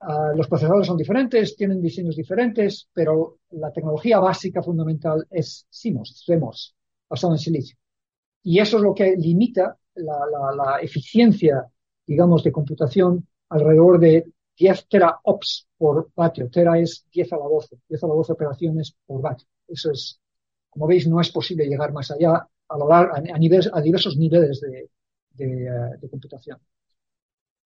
Uh, 0.00 0.36
los 0.36 0.48
procesadores 0.48 0.86
son 0.86 0.98
diferentes, 0.98 1.56
tienen 1.56 1.80
diseños 1.80 2.16
diferentes, 2.16 2.88
pero 2.92 3.38
la 3.50 3.72
tecnología 3.72 4.18
básica 4.18 4.62
fundamental 4.62 5.26
es 5.30 5.66
CMOS, 5.70 6.24
CMOS, 6.26 6.74
basado 7.08 7.32
en 7.34 7.38
silicio. 7.38 7.78
Y 8.42 8.58
eso 8.58 8.76
es 8.76 8.82
lo 8.82 8.94
que 8.94 9.16
limita 9.16 9.78
la, 9.94 10.18
la, 10.30 10.54
la 10.54 10.80
eficiencia, 10.80 11.66
digamos, 12.06 12.44
de 12.44 12.52
computación 12.52 13.26
alrededor 13.48 13.98
de 13.98 14.33
10 14.56 14.88
teraops 14.88 15.66
por 15.76 16.10
vatio. 16.14 16.48
Tera 16.50 16.78
es 16.78 17.06
10 17.12 17.32
a 17.32 17.36
la 17.36 17.44
12, 17.44 17.76
10 17.88 18.04
a 18.04 18.06
la 18.06 18.14
12 18.14 18.32
operaciones 18.32 18.94
por 19.06 19.20
vatio. 19.20 19.46
Eso 19.66 19.90
es, 19.90 20.20
como 20.70 20.86
veis, 20.86 21.06
no 21.06 21.20
es 21.20 21.30
posible 21.30 21.66
llegar 21.66 21.92
más 21.92 22.10
allá 22.10 22.48
a, 22.68 22.78
largo, 22.78 23.14
a, 23.14 23.38
niveles, 23.38 23.70
a 23.72 23.80
diversos 23.80 24.16
niveles 24.16 24.60
de, 24.60 24.90
de, 25.30 25.70
uh, 25.70 26.00
de 26.00 26.08
computación. 26.08 26.58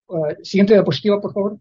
Uh, 0.06 0.42
siguiente 0.42 0.74
diapositiva, 0.74 1.20
por 1.20 1.32
favor. 1.32 1.58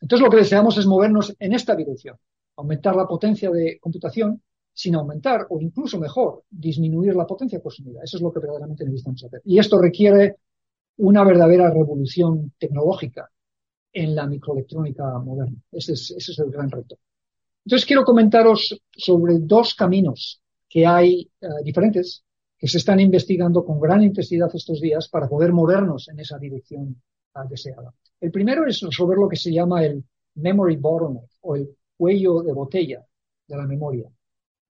Entonces, 0.00 0.24
lo 0.24 0.30
que 0.30 0.38
deseamos 0.38 0.76
es 0.76 0.86
movernos 0.86 1.34
en 1.38 1.54
esta 1.54 1.74
dirección, 1.74 2.18
aumentar 2.56 2.94
la 2.94 3.06
potencia 3.06 3.50
de 3.50 3.78
computación 3.80 4.42
sin 4.72 4.96
aumentar 4.96 5.46
o 5.48 5.60
incluso 5.60 5.98
mejor 5.98 6.42
disminuir 6.50 7.14
la 7.14 7.26
potencia 7.26 7.60
consumida. 7.60 8.00
Eso 8.02 8.16
es 8.16 8.22
lo 8.22 8.32
que 8.32 8.40
verdaderamente 8.40 8.84
necesitamos 8.84 9.24
hacer. 9.24 9.40
Y 9.44 9.58
esto 9.58 9.78
requiere 9.78 10.36
una 10.96 11.24
verdadera 11.24 11.70
revolución 11.70 12.52
tecnológica 12.58 13.30
en 13.94 14.14
la 14.14 14.26
microelectrónica 14.26 15.18
moderna. 15.20 15.56
Ese 15.70 15.92
es, 15.92 16.10
ese 16.10 16.32
es 16.32 16.38
el 16.40 16.50
gran 16.50 16.70
reto. 16.70 16.98
Entonces 17.64 17.86
quiero 17.86 18.04
comentaros 18.04 18.78
sobre 18.92 19.38
dos 19.38 19.74
caminos 19.74 20.42
que 20.68 20.84
hay 20.84 21.30
uh, 21.40 21.62
diferentes 21.62 22.24
que 22.58 22.68
se 22.68 22.78
están 22.78 22.98
investigando 23.00 23.64
con 23.64 23.80
gran 23.80 24.02
intensidad 24.02 24.50
estos 24.52 24.80
días 24.80 25.08
para 25.08 25.28
poder 25.28 25.52
movernos 25.52 26.08
en 26.08 26.18
esa 26.18 26.38
dirección 26.38 27.00
uh, 27.36 27.48
deseada. 27.48 27.94
El 28.20 28.30
primero 28.30 28.66
es 28.66 28.80
resolver 28.80 29.16
lo 29.16 29.28
que 29.28 29.36
se 29.36 29.52
llama 29.52 29.84
el 29.84 30.04
memory 30.34 30.76
bottleneck 30.76 31.30
o 31.42 31.56
el 31.56 31.70
cuello 31.96 32.42
de 32.42 32.52
botella 32.52 33.06
de 33.46 33.56
la 33.56 33.66
memoria. 33.66 34.08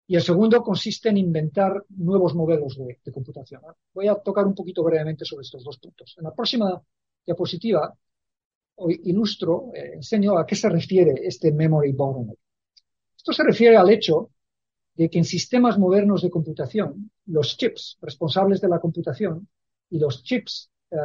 Y 0.09 0.17
el 0.17 0.23
segundo 0.23 0.63
consiste 0.63 1.09
en 1.11 1.17
inventar 1.17 1.85
nuevos 1.91 2.35
modelos 2.35 2.77
de, 2.77 2.99
de 3.03 3.13
computación. 3.13 3.63
Voy 3.95 4.09
a 4.09 4.17
tocar 4.17 4.47
un 4.47 4.55
poquito 4.55 4.83
brevemente 4.83 5.25
sobre 5.25 5.43
estos 5.43 5.63
dos 5.63 5.79
puntos. 5.79 6.17
En 6.19 6.25
la 6.25 6.35
próxima 6.35 6.83
diapositiva 7.25 7.95
ilustro, 9.05 9.71
eh, 9.75 9.93
enseño 9.95 10.39
a 10.39 10.47
qué 10.47 10.55
se 10.55 10.69
refiere 10.69 11.15
este 11.23 11.53
memory 11.53 11.93
bottleneck. 11.93 12.39
Esto 13.17 13.33
se 13.33 13.45
refiere 13.45 13.77
al 13.77 13.91
hecho 13.91 14.31
de 14.95 15.09
que 15.09 15.19
en 15.19 15.25
sistemas 15.25 15.79
modernos 15.79 16.23
de 16.23 16.31
computación, 16.31 17.11
los 17.27 17.57
chips 17.57 17.99
responsables 18.01 18.61
de 18.61 18.69
la 18.69 18.81
computación 18.81 19.49
y 19.91 19.99
los 19.99 20.23
chips 20.23 20.71
eh, 20.91 20.97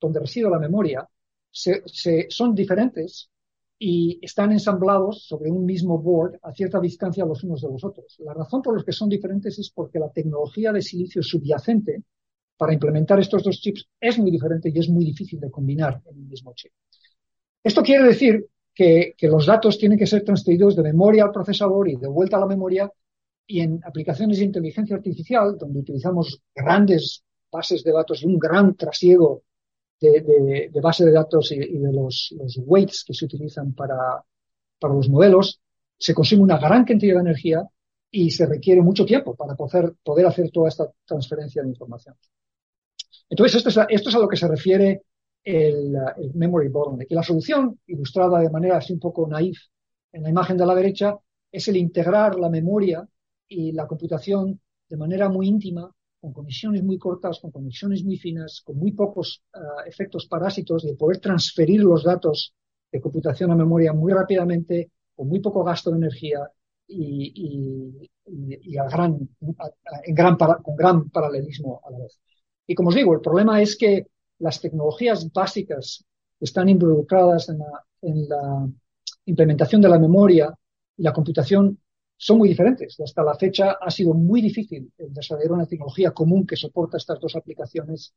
donde 0.00 0.20
reside 0.20 0.48
la 0.48 0.58
memoria 0.58 1.08
se, 1.50 1.82
se, 1.86 2.26
son 2.30 2.54
diferentes 2.54 3.30
y 3.78 4.18
están 4.22 4.52
ensamblados 4.52 5.26
sobre 5.26 5.50
un 5.50 5.64
mismo 5.64 5.98
board 5.98 6.38
a 6.42 6.52
cierta 6.52 6.80
distancia 6.80 7.24
los 7.24 7.44
unos 7.44 7.60
de 7.60 7.68
los 7.68 7.84
otros. 7.84 8.16
La 8.20 8.34
razón 8.34 8.62
por 8.62 8.76
la 8.76 8.84
que 8.84 8.92
son 8.92 9.08
diferentes 9.08 9.58
es 9.58 9.70
porque 9.70 9.98
la 9.98 10.10
tecnología 10.10 10.72
de 10.72 10.82
silicio 10.82 11.22
subyacente 11.22 12.02
para 12.58 12.74
implementar 12.74 13.18
estos 13.20 13.42
dos 13.42 13.60
chips 13.60 13.88
es 14.00 14.18
muy 14.18 14.30
diferente 14.30 14.70
y 14.74 14.78
es 14.78 14.88
muy 14.88 15.04
difícil 15.04 15.40
de 15.40 15.50
combinar 15.50 16.02
en 16.04 16.16
el 16.16 16.24
mismo 16.24 16.52
chip. 16.54 16.72
Esto 17.62 17.82
quiere 17.82 18.04
decir 18.04 18.46
que, 18.74 19.14
los 19.22 19.46
datos 19.46 19.78
tienen 19.78 19.98
que 19.98 20.06
ser 20.06 20.22
transferidos 20.24 20.76
de 20.76 20.82
memoria 20.82 21.24
al 21.24 21.32
procesador 21.32 21.88
y 21.88 21.96
de 21.96 22.08
vuelta 22.08 22.36
a 22.36 22.40
la 22.40 22.46
memoria 22.46 22.92
y 23.46 23.60
en 23.60 23.80
aplicaciones 23.84 24.38
de 24.38 24.44
inteligencia 24.44 24.96
artificial, 24.96 25.56
donde 25.56 25.80
utilizamos 25.80 26.40
grandes 26.54 27.24
bases 27.50 27.82
de 27.82 27.92
datos 27.92 28.22
y 28.22 28.26
un 28.26 28.38
gran 28.38 28.74
trasiego 28.74 29.42
de, 30.00 30.20
de, 30.20 30.70
de 30.72 30.80
base 30.80 31.04
de 31.04 31.12
datos 31.12 31.50
y, 31.52 31.58
de 31.58 31.92
los, 31.92 32.34
weights 32.58 33.04
que 33.04 33.14
se 33.14 33.24
utilizan 33.24 33.72
para, 33.72 34.22
los 34.82 35.08
modelos, 35.08 35.60
se 35.96 36.14
consume 36.14 36.42
una 36.42 36.58
gran 36.58 36.84
cantidad 36.84 37.14
de 37.14 37.20
energía 37.20 37.66
y 38.10 38.30
se 38.30 38.46
requiere 38.46 38.80
mucho 38.80 39.04
tiempo 39.04 39.34
para 39.34 39.54
poder 39.54 40.26
hacer 40.26 40.50
toda 40.50 40.68
esta 40.68 40.90
transferencia 41.04 41.62
de 41.62 41.68
información. 41.68 42.14
Entonces, 43.28 43.56
esto 43.56 43.68
es, 43.68 43.78
a, 43.78 43.86
esto 43.88 44.08
es 44.08 44.14
a 44.14 44.18
lo 44.18 44.28
que 44.28 44.36
se 44.36 44.48
refiere 44.48 45.02
el, 45.44 45.94
el, 46.16 46.34
memory 46.34 46.68
bottleneck. 46.68 47.10
Y 47.10 47.14
la 47.14 47.22
solución, 47.22 47.78
ilustrada 47.86 48.40
de 48.40 48.50
manera 48.50 48.78
así 48.78 48.92
un 48.92 49.00
poco 49.00 49.26
naif 49.26 49.58
en 50.12 50.22
la 50.22 50.30
imagen 50.30 50.56
de 50.56 50.66
la 50.66 50.74
derecha, 50.74 51.16
es 51.50 51.68
el 51.68 51.76
integrar 51.76 52.38
la 52.38 52.48
memoria 52.48 53.06
y 53.46 53.72
la 53.72 53.86
computación 53.86 54.60
de 54.88 54.96
manera 54.96 55.28
muy 55.28 55.48
íntima, 55.48 55.90
con 56.20 56.32
conexiones 56.32 56.82
muy 56.82 56.98
cortas, 56.98 57.38
con 57.40 57.50
conexiones 57.50 58.04
muy 58.04 58.16
finas, 58.16 58.62
con 58.64 58.76
muy 58.76 58.92
pocos 58.92 59.42
uh, 59.54 59.86
efectos 59.86 60.26
parásitos, 60.26 60.84
y 60.84 60.94
poder 60.94 61.18
transferir 61.20 61.82
los 61.82 62.04
datos 62.04 62.54
de 62.90 63.00
computación 63.00 63.50
a 63.50 63.56
memoria 63.56 63.92
muy 63.92 64.12
rápidamente, 64.12 64.90
con 65.14 65.28
muy 65.28 65.40
poco 65.40 65.62
gasto 65.62 65.90
de 65.90 65.98
energía 65.98 66.40
y, 66.86 67.32
y, 67.34 68.10
y, 68.62 68.76
a 68.78 68.84
gran, 68.84 69.28
en 70.04 70.14
gran 70.14 70.36
con 70.36 70.76
gran 70.76 71.10
paralelismo 71.10 71.80
a 71.84 71.90
la 71.90 71.98
vez. 71.98 72.18
Y 72.68 72.74
como 72.76 72.90
os 72.90 72.94
digo, 72.94 73.12
el 73.14 73.20
problema 73.20 73.60
es 73.60 73.76
que 73.76 74.06
las 74.38 74.60
tecnologías 74.60 75.32
básicas 75.32 76.04
que 76.38 76.44
están 76.44 76.68
involucradas 76.68 77.48
en 77.48 77.58
la, 77.58 77.84
en 78.02 78.28
la 78.28 78.68
implementación 79.24 79.80
de 79.80 79.88
la 79.88 79.98
memoria 79.98 80.54
y 80.96 81.02
la 81.02 81.12
computación 81.12 81.80
son 82.16 82.38
muy 82.38 82.48
diferentes. 82.48 83.00
Hasta 83.00 83.22
la 83.22 83.34
fecha 83.34 83.78
ha 83.80 83.90
sido 83.90 84.12
muy 84.12 84.42
difícil 84.42 84.92
desarrollar 84.98 85.52
una 85.52 85.66
tecnología 85.66 86.10
común 86.10 86.46
que 86.46 86.56
soporta 86.56 86.98
estas 86.98 87.18
dos 87.20 87.34
aplicaciones 87.36 88.12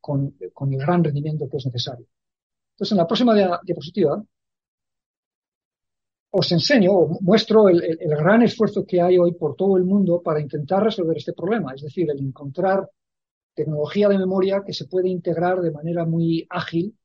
con, 0.00 0.34
el 0.40 0.78
gran 0.78 1.04
rendimiento 1.04 1.48
que 1.48 1.58
es 1.58 1.66
necesario. 1.66 2.06
Entonces, 2.74 2.92
en 2.92 2.98
la 2.98 3.06
próxima 3.06 3.60
diapositiva 3.62 4.24
os 6.32 6.52
enseño 6.52 6.92
o 6.92 7.18
muestro 7.20 7.68
el, 7.68 7.98
gran 7.98 8.42
esfuerzo 8.42 8.86
que 8.86 9.02
hay 9.02 9.18
hoy 9.18 9.32
por 9.32 9.56
todo 9.56 9.76
el 9.76 9.84
mundo 9.84 10.22
para 10.22 10.40
intentar 10.40 10.84
resolver 10.84 11.16
este 11.16 11.32
problema, 11.32 11.74
es 11.74 11.82
decir, 11.82 12.08
el 12.08 12.20
encontrar 12.20 12.88
tecnología 13.54 14.08
de 14.08 14.18
memoria 14.18 14.62
que 14.64 14.72
se 14.72 14.86
puede 14.86 15.08
integrar 15.08 15.60
de 15.60 15.70
manera 15.70 16.04
muy 16.04 16.46
ágil 16.48 16.96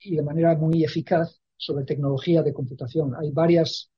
y 0.00 0.16
de 0.16 0.22
manera 0.22 0.56
muy 0.56 0.84
eficaz 0.84 1.40
sobre 1.56 1.84
tecnología 1.84 2.42
de 2.42 2.52
computación. 2.52 3.14
Hay 3.14 3.30
varios 3.30 3.90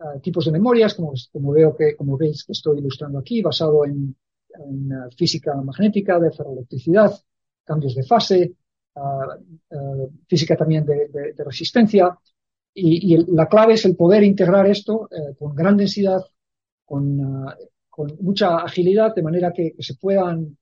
uh, 0.00 0.18
tipos 0.20 0.44
de 0.46 0.52
memorias, 0.52 0.94
como, 0.94 1.12
como, 1.30 1.52
veo 1.52 1.76
que, 1.76 1.94
como 1.96 2.16
veis 2.16 2.44
que 2.44 2.52
estoy 2.52 2.78
ilustrando 2.78 3.18
aquí, 3.18 3.42
basado 3.42 3.84
en 3.84 4.16
en 4.54 5.10
física 5.16 5.54
magnética, 5.54 6.18
de 6.18 6.30
ferroelectricidad, 6.30 7.12
cambios 7.64 7.94
de 7.94 8.02
fase, 8.02 8.54
física 10.26 10.56
también 10.56 10.84
de, 10.84 11.34
resistencia. 11.38 12.18
Y, 12.74 13.16
la 13.34 13.46
clave 13.46 13.74
es 13.74 13.84
el 13.84 13.96
poder 13.96 14.22
integrar 14.22 14.66
esto 14.66 15.08
con 15.38 15.54
gran 15.54 15.76
densidad, 15.76 16.22
con, 16.84 17.46
con, 17.88 18.16
mucha 18.20 18.58
agilidad, 18.58 19.14
de 19.14 19.22
manera 19.22 19.52
que 19.52 19.74
se 19.78 19.94
puedan 19.94 20.56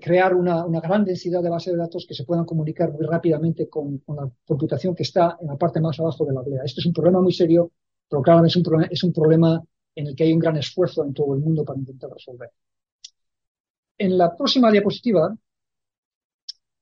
crear 0.00 0.34
una, 0.34 0.64
gran 0.80 1.04
densidad 1.04 1.42
de 1.42 1.50
base 1.50 1.70
de 1.70 1.76
datos 1.76 2.06
que 2.06 2.14
se 2.14 2.24
puedan 2.24 2.44
comunicar 2.44 2.92
muy 2.92 3.04
rápidamente 3.04 3.68
con, 3.68 4.02
la 4.08 4.30
computación 4.46 4.94
que 4.94 5.02
está 5.02 5.36
en 5.40 5.48
la 5.48 5.56
parte 5.56 5.80
más 5.80 5.98
abajo 5.98 6.24
de 6.24 6.32
la 6.32 6.42
blea. 6.42 6.62
Este 6.64 6.80
es 6.80 6.86
un 6.86 6.92
problema 6.92 7.20
muy 7.20 7.32
serio, 7.32 7.72
pero 8.08 8.22
claro, 8.22 8.44
es 8.44 8.54
un, 8.56 8.64
es 8.88 9.02
un 9.02 9.12
problema 9.12 9.62
en 9.94 10.06
el 10.06 10.14
que 10.14 10.24
hay 10.24 10.32
un 10.32 10.38
gran 10.38 10.56
esfuerzo 10.56 11.04
en 11.04 11.12
todo 11.12 11.34
el 11.34 11.40
mundo 11.40 11.64
para 11.64 11.78
intentar 11.78 12.10
resolver. 12.10 12.50
En 13.98 14.16
la 14.16 14.36
próxima 14.36 14.70
diapositiva 14.70 15.36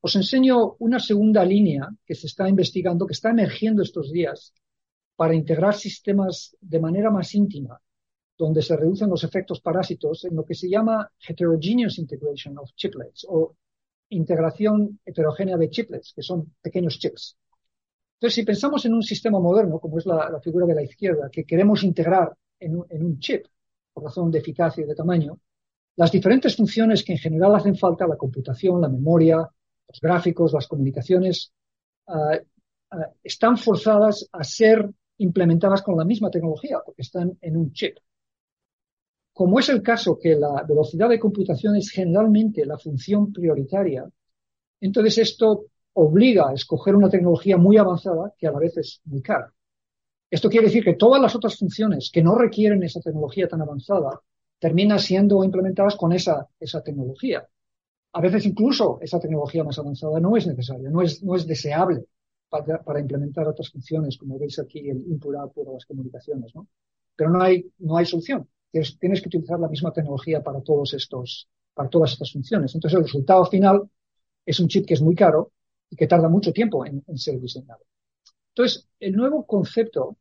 os 0.00 0.14
enseño 0.14 0.76
una 0.78 1.00
segunda 1.00 1.44
línea 1.44 1.88
que 2.06 2.14
se 2.14 2.26
está 2.26 2.48
investigando, 2.48 3.06
que 3.06 3.14
está 3.14 3.30
emergiendo 3.30 3.82
estos 3.82 4.12
días 4.12 4.54
para 5.16 5.34
integrar 5.34 5.74
sistemas 5.74 6.56
de 6.60 6.78
manera 6.78 7.10
más 7.10 7.34
íntima 7.34 7.80
donde 8.38 8.62
se 8.62 8.76
reducen 8.76 9.10
los 9.10 9.24
efectos 9.24 9.60
parásitos 9.60 10.24
en 10.24 10.36
lo 10.36 10.44
que 10.44 10.54
se 10.54 10.68
llama 10.68 11.10
heterogeneous 11.28 11.98
integration 11.98 12.56
of 12.56 12.70
chiplets 12.76 13.26
o 13.28 13.56
integración 14.10 15.00
heterogénea 15.04 15.56
de 15.56 15.68
chiplets, 15.68 16.12
que 16.14 16.22
son 16.22 16.54
pequeños 16.62 16.98
chips. 16.98 17.36
Entonces, 18.14 18.34
si 18.36 18.44
pensamos 18.44 18.84
en 18.86 18.94
un 18.94 19.02
sistema 19.02 19.38
moderno, 19.38 19.78
como 19.80 19.98
es 19.98 20.06
la, 20.06 20.40
figura 20.40 20.66
de 20.66 20.74
la 20.74 20.82
izquierda, 20.82 21.28
que 21.30 21.44
queremos 21.44 21.82
integrar 21.82 22.32
en 22.60 22.76
un, 22.76 23.18
chip 23.18 23.46
por 23.92 24.04
razón 24.04 24.30
de 24.30 24.38
eficacia 24.38 24.84
y 24.84 24.86
de 24.86 24.94
tamaño, 24.94 25.38
las 25.96 26.12
diferentes 26.12 26.56
funciones 26.56 27.02
que 27.02 27.12
en 27.12 27.18
general 27.18 27.54
hacen 27.54 27.76
falta, 27.76 28.06
la 28.06 28.16
computación, 28.16 28.80
la 28.80 28.88
memoria, 28.88 29.36
los 29.36 30.00
gráficos, 30.00 30.52
las 30.52 30.66
comunicaciones, 30.68 31.52
ah, 32.06 32.38
ah, 32.90 33.10
están 33.22 33.56
forzadas 33.56 34.28
a 34.32 34.44
ser 34.44 34.88
implementadas 35.18 35.82
con 35.82 35.96
la 35.96 36.04
misma 36.04 36.30
tecnología, 36.30 36.78
porque 36.84 37.02
están 37.02 37.36
en 37.40 37.56
un 37.56 37.72
chip. 37.72 37.98
Como 39.38 39.60
es 39.60 39.68
el 39.68 39.82
caso 39.82 40.18
que 40.18 40.34
la 40.34 40.64
velocidad 40.64 41.08
de 41.08 41.20
computación 41.20 41.76
es 41.76 41.90
generalmente 41.90 42.66
la 42.66 42.76
función 42.76 43.32
prioritaria, 43.32 44.04
entonces 44.80 45.16
esto 45.18 45.66
obliga 45.92 46.48
a 46.48 46.54
escoger 46.54 46.96
una 46.96 47.08
tecnología 47.08 47.56
muy 47.56 47.76
avanzada 47.76 48.34
que 48.36 48.48
a 48.48 48.50
la 48.50 48.58
vez 48.58 48.76
es 48.78 49.00
muy 49.04 49.22
cara. 49.22 49.54
Esto 50.28 50.50
quiere 50.50 50.66
decir 50.66 50.82
que 50.82 50.94
todas 50.94 51.22
las 51.22 51.36
otras 51.36 51.56
funciones 51.56 52.10
que 52.12 52.20
no 52.20 52.34
requieren 52.34 52.82
esa 52.82 53.00
tecnología 53.00 53.46
tan 53.46 53.62
avanzada 53.62 54.20
terminan 54.58 54.98
siendo 54.98 55.44
implementadas 55.44 55.94
con 55.94 56.12
esa, 56.12 56.48
esa 56.58 56.82
tecnología. 56.82 57.46
A 58.14 58.20
veces 58.20 58.44
incluso 58.44 58.98
esa 59.00 59.20
tecnología 59.20 59.62
más 59.62 59.78
avanzada 59.78 60.18
no 60.18 60.36
es 60.36 60.48
necesaria, 60.48 60.90
no 60.90 61.00
es, 61.00 61.22
no 61.22 61.36
es 61.36 61.46
deseable 61.46 62.06
para, 62.48 62.82
para 62.82 62.98
implementar 62.98 63.46
otras 63.46 63.70
funciones, 63.70 64.18
como 64.18 64.36
veis 64.36 64.58
aquí 64.58 64.90
el 64.90 65.06
input-output 65.06 65.68
o 65.68 65.74
las 65.74 65.86
comunicaciones, 65.86 66.52
¿no? 66.56 66.66
Pero 67.14 67.30
no 67.30 67.40
hay, 67.40 67.70
no 67.78 67.96
hay 67.96 68.04
solución 68.04 68.48
tienes 68.70 69.20
que 69.20 69.28
utilizar 69.28 69.58
la 69.58 69.68
misma 69.68 69.92
tecnología 69.92 70.42
para 70.42 70.60
todos 70.60 70.94
estos, 70.94 71.48
para 71.74 71.88
todas 71.88 72.12
estas 72.12 72.32
funciones. 72.32 72.74
Entonces 72.74 72.96
el 72.96 73.04
resultado 73.04 73.44
final 73.46 73.88
es 74.44 74.60
un 74.60 74.68
chip 74.68 74.86
que 74.86 74.94
es 74.94 75.02
muy 75.02 75.14
caro 75.14 75.52
y 75.90 75.96
que 75.96 76.06
tarda 76.06 76.28
mucho 76.28 76.52
tiempo 76.52 76.84
en, 76.84 77.02
ser 77.16 77.40
diseñado. 77.40 77.80
Entonces, 78.54 78.88
el 78.98 79.14
nuevo 79.14 79.46
concepto 79.46 80.16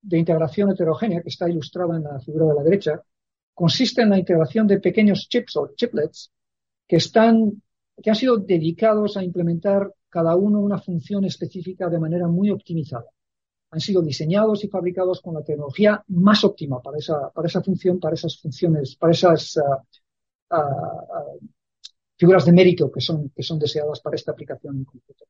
de 0.00 0.18
integración 0.18 0.70
heterogénea 0.70 1.22
que 1.22 1.28
está 1.28 1.48
ilustrado 1.48 1.94
en 1.94 2.04
la 2.04 2.20
figura 2.20 2.46
de 2.46 2.54
la 2.54 2.62
derecha 2.62 3.02
consiste 3.52 4.02
en 4.02 4.10
la 4.10 4.18
integración 4.18 4.66
de 4.66 4.80
pequeños 4.80 5.28
chips 5.28 5.56
o 5.56 5.72
chiplets 5.74 6.30
que 6.86 6.96
están, 6.96 7.62
que 8.02 8.10
han 8.10 8.16
sido 8.16 8.38
dedicados 8.38 9.16
a 9.16 9.24
implementar 9.24 9.92
cada 10.08 10.34
uno 10.34 10.60
una 10.60 10.80
función 10.80 11.24
específica 11.24 11.88
de 11.88 12.00
manera 12.00 12.26
muy 12.26 12.50
optimizada 12.50 13.06
han 13.74 13.80
sido 13.80 14.02
diseñados 14.02 14.62
y 14.62 14.68
fabricados 14.68 15.20
con 15.20 15.34
la 15.34 15.42
tecnología 15.42 16.00
más 16.08 16.44
óptima 16.44 16.80
para 16.80 16.98
esa, 16.98 17.30
para 17.30 17.48
esa 17.48 17.60
función, 17.60 17.98
para 17.98 18.14
esas 18.14 18.40
funciones, 18.40 18.94
para 18.94 19.12
esas 19.12 19.56
ah, 19.56 19.82
ah, 20.50 20.60
ah, 20.60 21.24
figuras 22.16 22.44
de 22.44 22.52
mérito 22.52 22.92
que 22.92 23.00
son, 23.00 23.30
que 23.30 23.42
son 23.42 23.58
deseadas 23.58 24.00
para 24.00 24.14
esta 24.14 24.30
aplicación 24.30 24.76
en 24.76 24.84
concreto. 24.84 25.24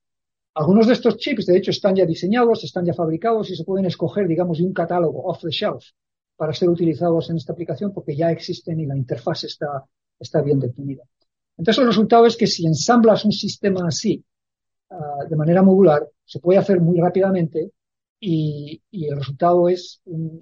Algunos 0.57 0.87
de 0.87 0.93
estos 0.93 1.17
chips, 1.17 1.47
de 1.47 1.57
hecho, 1.57 1.71
están 1.71 1.97
ya 1.97 2.05
diseñados, 2.05 2.63
están 2.65 2.85
ya 2.85 2.93
fabricados 2.93 3.51
y 3.51 3.57
se 3.57 3.65
pueden 3.65 3.87
escoger, 3.87 4.29
digamos, 4.29 4.59
de 4.59 4.65
un 4.65 4.75
catálogo 4.75 5.25
off 5.25 5.41
the 5.41 5.51
shelf 5.51 5.83
para 6.37 6.53
ser 6.53 6.69
utilizados 6.69 7.31
en 7.31 7.39
esta 7.39 7.55
aplicación 7.55 7.95
porque 7.95 8.15
ya 8.15 8.31
existen 8.31 8.79
y 8.79 8.85
la 8.85 8.97
interfaz 8.97 9.45
está, 9.45 9.85
está 10.19 10.43
bien 10.43 10.61
definida. 10.61 11.03
Entonces, 11.57 11.81
el 11.81 11.87
resultado 11.87 12.27
es 12.27 12.37
que 12.37 12.47
si 12.47 12.67
ensamblas 12.67 13.25
un 13.25 13.33
sistema 13.33 13.89
así, 13.89 14.23
de 15.31 15.37
manera 15.37 15.63
modular, 15.63 16.07
se 16.25 16.41
puede 16.41 16.59
hacer 16.59 16.81
muy 16.81 17.01
rápidamente 17.01 17.73
y, 18.27 18.83
el 18.91 19.17
resultado 19.17 19.69
es 19.69 20.01
un, 20.07 20.41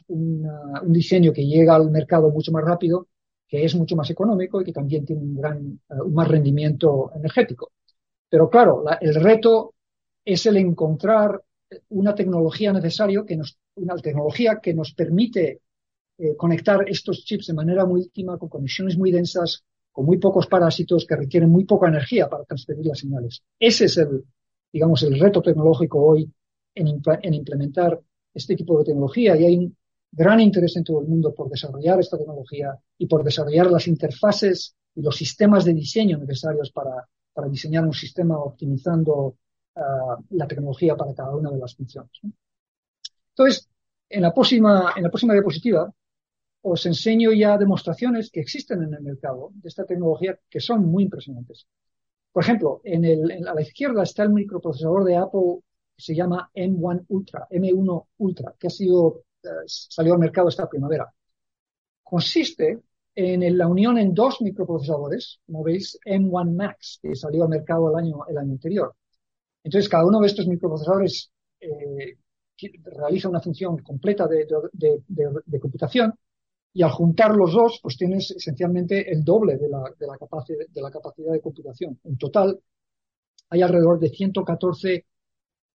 diseño 0.86 1.32
que 1.32 1.44
llega 1.44 1.74
al 1.74 1.90
mercado 1.90 2.30
mucho 2.30 2.52
más 2.52 2.64
rápido, 2.64 3.08
que 3.48 3.64
es 3.64 3.74
mucho 3.74 3.96
más 3.96 4.08
económico 4.10 4.60
y 4.60 4.64
que 4.64 4.72
también 4.72 5.04
tiene 5.04 5.22
un 5.22 5.34
gran, 5.34 5.80
eh, 5.90 5.94
un 6.04 6.14
más 6.14 6.28
rendimiento 6.28 7.10
energético. 7.14 7.72
Pero 8.28 8.48
claro, 8.48 8.84
el 9.00 9.14
reto 9.16 9.74
es 10.24 10.46
el 10.46 10.58
encontrar 10.58 11.42
una 11.88 12.14
tecnología 12.14 12.72
necesaria, 12.72 13.24
que 13.26 13.36
nos, 13.36 13.58
una 13.74 13.96
tecnología 13.96 14.60
que 14.62 14.74
nos 14.74 14.92
permite 14.94 15.60
eh, 16.18 16.36
conectar 16.36 16.88
estos 16.88 17.24
chips 17.24 17.48
de 17.48 17.54
manera 17.54 17.84
muy 17.84 18.02
íntima, 18.02 18.38
con 18.38 18.48
conexiones 18.48 18.96
muy 18.96 19.10
densas, 19.10 19.64
con 19.90 20.06
muy 20.06 20.18
pocos 20.18 20.46
parásitos 20.46 21.04
que 21.04 21.16
requieren 21.16 21.50
muy 21.50 21.64
poca 21.64 21.88
energía 21.88 22.28
para 22.28 22.44
transferir 22.44 22.86
las 22.86 23.00
señales. 23.00 23.42
Ese 23.58 23.86
es 23.86 23.96
el, 23.98 24.24
digamos, 24.72 25.02
el 25.02 25.18
reto 25.18 25.42
tecnológico 25.42 26.00
hoy 26.00 26.30
en, 26.74 27.34
implementar 27.34 28.00
este 28.32 28.56
tipo 28.56 28.78
de 28.78 28.84
tecnología 28.84 29.36
y 29.36 29.44
hay 29.44 29.56
un 29.56 29.76
gran 30.10 30.40
interés 30.40 30.76
en 30.76 30.84
todo 30.84 31.00
el 31.00 31.08
mundo 31.08 31.34
por 31.34 31.48
desarrollar 31.48 32.00
esta 32.00 32.18
tecnología 32.18 32.78
y 32.98 33.06
por 33.06 33.24
desarrollar 33.24 33.70
las 33.70 33.86
interfaces 33.88 34.74
y 34.94 35.02
los 35.02 35.16
sistemas 35.16 35.64
de 35.64 35.74
diseño 35.74 36.18
necesarios 36.18 36.70
para, 36.70 37.08
para 37.32 37.48
diseñar 37.48 37.84
un 37.84 37.94
sistema 37.94 38.38
optimizando 38.38 39.36
ah, 39.76 40.18
la 40.30 40.46
tecnología 40.46 40.96
para 40.96 41.14
cada 41.14 41.34
una 41.34 41.50
de 41.50 41.58
las 41.58 41.74
funciones. 41.74 42.12
Entonces, 43.30 43.68
en 44.08 44.22
la 44.22 44.34
próxima, 44.34 44.92
en 44.96 45.02
la 45.02 45.08
próxima 45.08 45.32
diapositiva 45.32 45.90
os 46.62 46.86
enseño 46.86 47.32
ya 47.32 47.58
demostraciones 47.58 48.30
que 48.30 48.40
existen 48.40 48.82
en 48.82 48.94
el 48.94 49.02
mercado 49.02 49.50
de 49.54 49.68
esta 49.68 49.84
tecnología 49.84 50.38
que 50.48 50.60
son 50.60 50.84
muy 50.86 51.04
impresionantes. 51.04 51.66
Por 52.30 52.44
ejemplo, 52.44 52.80
en 52.84 53.04
el, 53.04 53.48
a 53.48 53.54
la 53.54 53.62
izquierda 53.62 54.04
está 54.04 54.22
el 54.22 54.30
microprocesador 54.30 55.04
de 55.04 55.16
Apple 55.16 55.58
se 56.02 56.14
llama 56.14 56.50
M1 56.54 57.04
Ultra, 57.08 57.46
M1 57.48 58.06
Ultra, 58.18 58.54
que 58.58 58.66
ha 58.66 58.70
sido, 58.70 59.24
eh, 59.42 59.48
salió 59.66 60.14
al 60.14 60.18
mercado 60.18 60.48
esta 60.48 60.68
primavera. 60.68 61.12
Consiste 62.02 62.80
en 63.14 63.58
la 63.58 63.68
unión 63.68 63.98
en 63.98 64.12
dos 64.12 64.40
microprocesadores, 64.40 65.40
como 65.46 65.62
veis, 65.62 65.98
M1 66.04 66.54
Max, 66.54 66.98
que 67.00 67.14
salió 67.14 67.44
al 67.44 67.50
mercado 67.50 67.90
el 67.90 68.04
año, 68.04 68.26
el 68.26 68.36
año 68.38 68.52
anterior. 68.52 68.96
Entonces, 69.62 69.88
cada 69.88 70.06
uno 70.06 70.18
de 70.20 70.26
estos 70.26 70.48
microprocesadores 70.48 71.30
eh, 71.60 72.16
realiza 72.84 73.28
una 73.28 73.40
función 73.40 73.78
completa 73.78 74.26
de, 74.26 74.46
computación 75.60 76.14
y 76.72 76.82
al 76.82 76.90
juntar 76.90 77.36
los 77.36 77.52
dos, 77.52 77.78
pues 77.80 77.96
tienes 77.96 78.30
esencialmente 78.32 79.12
el 79.12 79.22
doble 79.22 79.56
de 79.56 79.68
la, 79.68 79.78
la, 79.80 80.18
de 80.72 80.80
la 80.82 80.90
capacidad 80.90 81.32
de 81.32 81.40
computación. 81.40 82.00
En 82.02 82.16
total, 82.16 82.58
hay 83.50 83.62
alrededor 83.62 84.00
de 84.00 84.08
114 84.08 85.06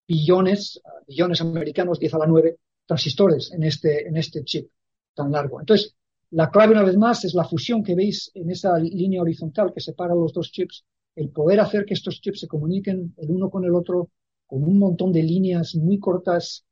billones, 0.06 0.80
billones 1.06 1.40
americanos, 1.40 1.98
10 1.98 2.14
a 2.14 2.18
la 2.18 2.26
9 2.26 2.56
transistores 2.86 3.52
en 3.52 3.64
este, 3.64 4.06
en 4.06 4.16
este 4.16 4.44
chip 4.44 4.70
tan 5.14 5.32
largo. 5.32 5.60
Entonces, 5.60 5.94
la 6.30 6.50
clave 6.50 6.72
una 6.72 6.82
vez 6.82 6.96
más 6.96 7.24
es 7.24 7.34
la 7.34 7.44
fusión 7.44 7.82
que 7.82 7.94
veis 7.94 8.30
en 8.34 8.50
esa 8.50 8.78
línea 8.78 9.22
horizontal 9.22 9.72
que 9.72 9.80
separa 9.80 10.14
los 10.14 10.32
dos 10.32 10.50
chips, 10.50 10.84
el 11.14 11.30
poder 11.30 11.60
hacer 11.60 11.84
que 11.84 11.94
estos 11.94 12.20
chips 12.20 12.40
se 12.40 12.48
comuniquen 12.48 13.14
el 13.16 13.30
uno 13.30 13.48
con 13.48 13.64
el 13.64 13.74
otro 13.74 14.10
con 14.46 14.62
un 14.62 14.78
montón 14.78 15.12
de 15.12 15.22
líneas 15.22 15.74
muy 15.74 15.98
cortas, 15.98 16.64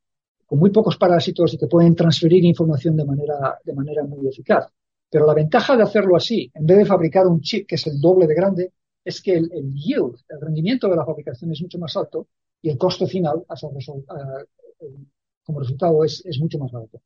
con 0.47 0.59
muy 0.59 0.71
pocos 0.71 0.97
parásitos 0.97 1.55
y 1.55 1.59
que 1.59 1.67
pueden 1.67 1.97
transferir 1.97 2.45
información 2.45 2.97
de 2.97 3.05
manera, 3.05 3.59
de 3.65 3.75
manera 3.75 4.05
muy 4.05 4.29
eficaz. 4.29 4.69
Pero 5.11 5.27
la 5.27 5.35
ventaja 5.35 5.77
de 5.77 5.83
hacerlo 5.83 6.17
así, 6.17 6.51
en 6.55 6.67
vez 6.67 6.79
de 6.79 6.85
fabricar 6.85 7.27
un 7.27 7.41
chip 7.41 7.67
que 7.67 7.75
es 7.75 7.87
el 7.87 8.01
doble 8.01 8.27
de 8.27 8.35
grande, 8.35 8.73
es 9.05 9.21
que 9.21 9.35
el, 9.35 9.51
el 9.53 9.73
yield, 9.73 10.17
el 10.29 10.41
rendimiento 10.41 10.89
de 10.89 10.97
la 10.97 11.05
fabricación 11.05 11.51
es 11.53 11.61
mucho 11.63 11.79
más 11.79 11.97
alto 11.97 12.29
y 12.65 12.71
el 12.71 12.79
costo 12.79 13.07
final 13.07 13.45
como 15.45 15.61
resultado 15.61 16.03
es, 16.03 16.25
mucho 16.41 16.59
más 16.59 16.73
barato. 16.73 17.03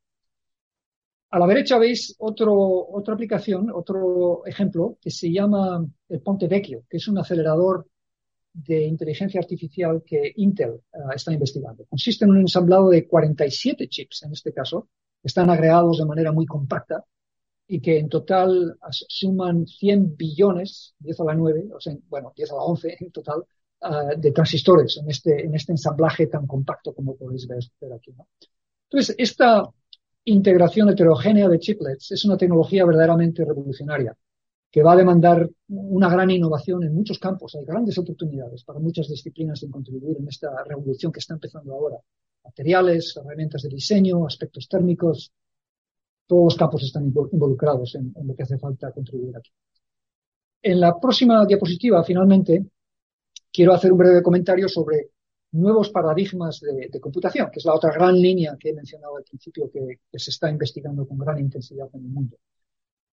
A 1.31 1.39
la 1.41 1.49
derecha 1.49 1.79
veis 1.79 2.15
otro, 2.21 2.55
otra 2.55 3.15
aplicación, 3.15 3.69
otro 3.75 4.47
ejemplo 4.47 4.97
que 5.01 5.11
se 5.11 5.33
llama 5.33 5.85
el 6.09 6.21
Ponte 6.21 6.47
Vecchio, 6.47 6.85
que 6.89 6.99
es 6.99 7.09
un 7.09 7.19
acelerador 7.19 7.89
de 8.53 8.85
inteligencia 8.85 9.41
artificial 9.41 10.05
que 10.07 10.33
Intel 10.37 10.81
eh, 10.93 10.99
está 11.17 11.33
investigando. 11.33 11.85
Consiste 11.87 12.25
en 12.25 12.31
un 12.31 12.39
ensamblado 12.39 12.91
de 12.91 13.09
47 13.09 13.89
chips, 13.89 14.23
en 14.23 14.33
este 14.33 14.53
caso, 14.53 14.89
que 15.21 15.27
están 15.27 15.51
agregados 15.51 15.99
de 15.99 16.07
manera 16.07 16.31
muy 16.31 16.47
compacta 16.47 17.05
y 17.67 17.81
que 17.81 17.99
en 17.99 18.09
total 18.09 18.79
suman 18.91 19.67
100 19.67 20.17
billones, 20.17 20.95
10 21.01 21.21
a 21.21 21.25
la 21.25 21.35
9, 21.35 21.69
o 21.75 21.81
sea, 21.81 21.97
bueno, 22.09 22.33
10 22.37 22.53
a 22.53 22.55
la 22.55 22.63
11 22.63 22.97
en 23.01 23.11
total, 23.11 23.45
uh, 23.83 24.19
de 24.19 24.33
transistores 24.33 24.99
en 24.99 25.11
este, 25.11 25.45
en 25.45 25.55
este 25.55 25.73
ensamblaje 25.73 26.27
tan 26.27 26.47
compacto 26.47 26.95
como 26.95 27.17
podéis 27.17 27.47
ver, 27.47 27.63
aquí. 27.95 28.13
¿no? 28.13 28.29
Entonces, 28.91 29.15
esta 29.19 29.69
integración 30.25 30.89
heterogénea 30.91 31.49
de 31.49 31.59
chiplets 31.59 32.13
es 32.13 32.25
una 32.25 32.37
tecnología 32.37 32.85
verdaderamente 32.85 33.45
revolucionaria 33.45 34.17
que 34.71 34.83
va 34.83 34.93
a 34.93 34.97
demandar 34.97 35.49
una 35.69 36.11
gran 36.11 36.31
innovación 36.31 36.85
en 36.85 36.95
muchos 36.95 37.19
campos. 37.19 37.55
Hay 37.55 37.65
grandes 37.65 37.97
oportunidades 37.97 38.65
para 38.65 38.79
muchas 38.79 39.09
disciplinas 39.09 39.63
en 39.63 39.71
contribuir 39.71 40.19
en 40.19 40.29
esta 40.29 40.63
revolución 40.65 41.11
que 41.11 41.21
está 41.21 41.35
empezando 41.35 41.73
ahora. 41.73 41.97
Materiales, 42.45 43.17
herramientas 43.17 43.63
de 43.63 43.71
diseño, 43.71 44.27
aspectos 44.27 44.69
térmicos, 44.69 45.33
todos 46.27 46.45
los 46.45 46.57
campos 46.57 46.83
están 46.83 47.05
involucrados 47.05 47.95
en, 47.95 48.13
en 48.15 48.27
lo 48.29 48.35
que 48.35 48.43
hace 48.43 48.59
falta 48.59 48.93
contribuir 48.93 49.37
aquí. 49.37 49.51
En 50.61 50.81
la 50.81 51.01
próxima 51.01 51.47
diapositiva, 51.47 52.05
finalmente, 52.05 52.67
quiero 53.59 53.75
hacer 53.75 53.91
un 53.91 53.99
breve 53.99 54.23
comentario 54.23 54.69
sobre 54.69 55.11
nuevos 55.51 55.91
paradigmas 55.91 56.61
de, 56.61 56.89
de, 56.93 57.01
computación, 57.01 57.51
que 57.51 57.59
es 57.59 57.65
la 57.65 57.75
otra 57.75 57.93
gran 57.93 58.15
línea 58.15 58.57
que 58.57 58.69
he 58.69 58.73
mencionado 58.73 59.17
al 59.17 59.25
principio 59.25 59.69
que, 59.69 59.99
que, 60.09 60.19
se 60.21 60.31
está 60.31 60.49
investigando 60.49 61.05
con 61.09 61.19
gran 61.19 61.41
intensidad 61.41 61.89
en 61.93 62.05
el 62.05 62.09
mundo. 62.09 62.37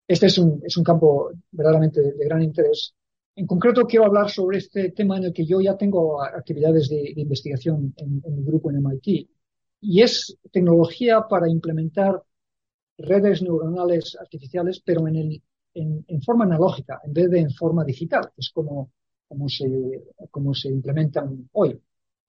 Este 0.06 0.26
es 0.26 0.36
un, 0.36 0.60
es 0.62 0.76
un 0.76 0.84
campo 0.84 1.30
verdaderamente 1.50 2.02
de, 2.02 2.12
de, 2.12 2.24
gran 2.26 2.42
interés. 2.42 2.94
En 3.34 3.46
concreto, 3.46 3.86
quiero 3.86 4.04
hablar 4.04 4.28
sobre 4.28 4.58
este 4.58 4.90
tema 4.90 5.16
en 5.16 5.24
el 5.24 5.32
que 5.32 5.46
yo 5.46 5.62
ya 5.62 5.78
tengo 5.78 6.22
actividades 6.22 6.90
de, 6.90 7.14
de 7.16 7.22
investigación 7.22 7.94
en, 7.96 8.20
en, 8.22 8.36
mi 8.36 8.44
grupo 8.44 8.70
en 8.70 8.84
MIT, 8.84 9.30
y 9.80 10.02
es 10.02 10.36
tecnología 10.52 11.22
para 11.26 11.48
implementar 11.48 12.22
redes 12.98 13.40
neuronales 13.40 14.14
artificiales, 14.20 14.82
pero 14.84 15.08
en, 15.08 15.16
el, 15.16 15.42
en, 15.72 16.04
en 16.06 16.20
forma 16.20 16.44
analógica, 16.44 17.00
en 17.02 17.14
vez 17.14 17.30
de 17.30 17.40
en 17.40 17.50
forma 17.50 17.82
digital, 17.82 18.24
que 18.34 18.42
es 18.42 18.50
como, 18.50 18.90
como, 19.28 19.48
se, 19.48 20.02
como 20.30 20.54
se 20.54 20.68
implementan 20.68 21.48
hoy. 21.52 21.80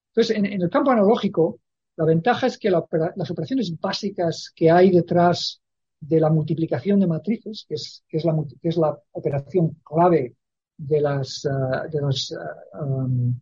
Entonces, 0.10 0.38
en, 0.38 0.45
en, 0.45 0.62
el 0.62 0.69
campo 0.69 0.91
analógico, 0.91 1.60
la 1.97 2.05
ventaja 2.05 2.47
es 2.47 2.58
que 2.58 2.69
la, 2.69 2.86
las 3.15 3.31
operaciones 3.31 3.77
básicas 3.79 4.51
que 4.55 4.69
hay 4.71 4.91
detrás 4.91 5.62
de 5.99 6.19
la 6.19 6.29
multiplicación 6.29 6.99
de 6.99 7.08
matrices, 7.08 7.65
que 7.67 7.75
es, 7.75 8.03
que 8.08 8.17
es, 8.17 8.25
la, 8.25 8.36
que 8.62 8.69
es 8.69 8.77
la 8.77 8.97
operación 9.12 9.77
clave 9.84 10.36
de 10.77 11.01
las, 11.01 11.45
uh, 11.45 11.89
de 11.89 12.01
los 12.01 12.31
uh, 12.31 12.84
um, 12.84 13.39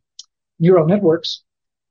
neural 0.59 0.87
networks, 0.87 1.45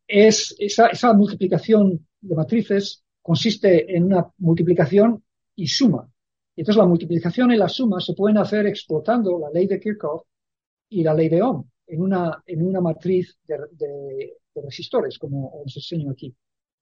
es 0.07 0.55
esa, 0.59 0.89
esa 0.89 1.13
multiplicación 1.15 2.07
de 2.21 2.35
matrices 2.35 3.03
consiste 3.21 3.97
en 3.97 4.05
una 4.05 4.29
multiplicación 4.39 5.23
y 5.57 5.67
suma. 5.67 6.09
Entonces, 6.57 6.79
la 6.79 6.87
multiplicación 6.87 7.53
y 7.53 7.57
la 7.57 7.69
suma 7.69 8.01
se 8.01 8.15
pueden 8.15 8.39
hacer 8.39 8.67
explotando 8.67 9.39
la 9.39 9.51
ley 9.51 9.67
de 9.67 9.81
Kirchhoff 9.81 10.25
y 10.93 11.03
la 11.03 11.15
ley 11.15 11.29
de 11.29 11.43
Ohm 11.43 11.65
en 11.87 12.01
una, 12.01 12.43
en 12.47 12.63
una 12.67 12.81
matriz 12.81 13.37
de, 13.47 13.59
resistores, 14.55 15.19
como 15.19 15.63
os 15.63 15.77
enseño 15.77 16.11
aquí. 16.11 16.35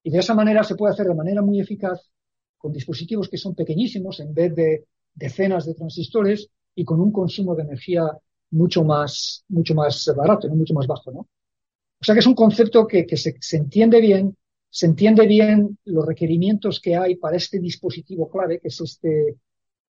Y 0.02 0.10
de 0.10 0.18
esa 0.18 0.34
manera 0.34 0.62
se 0.64 0.74
puede 0.74 0.92
hacer 0.92 1.06
de 1.06 1.14
manera 1.14 1.42
muy 1.42 1.60
eficaz 1.60 2.10
con 2.58 2.72
dispositivos 2.72 3.28
que 3.28 3.38
son 3.38 3.54
pequeñísimos 3.54 4.20
en 4.20 4.34
vez 4.34 4.54
de 4.54 4.86
decenas 5.14 5.66
de 5.66 5.74
transistores 5.74 6.48
y 6.74 6.84
con 6.84 7.00
un 7.00 7.12
consumo 7.12 7.54
de 7.54 7.62
energía 7.62 8.04
mucho 8.50 8.84
más, 8.84 9.44
mucho 9.48 9.74
más 9.74 10.12
barato, 10.16 10.48
¿no? 10.48 10.56
mucho 10.56 10.74
más 10.74 10.86
bajo, 10.86 11.10
¿no? 11.12 11.20
O 11.20 12.04
sea 12.04 12.14
que 12.14 12.20
es 12.20 12.26
un 12.26 12.34
concepto 12.34 12.86
que, 12.86 13.06
que 13.06 13.16
se, 13.16 13.36
se, 13.40 13.56
entiende 13.56 14.00
bien, 14.00 14.36
se 14.68 14.86
entiende 14.86 15.26
bien 15.26 15.78
los 15.84 16.06
requerimientos 16.06 16.80
que 16.80 16.96
hay 16.96 17.16
para 17.16 17.36
este 17.36 17.58
dispositivo 17.58 18.30
clave, 18.30 18.58
que 18.58 18.68
es 18.68 18.80
este 18.80 19.36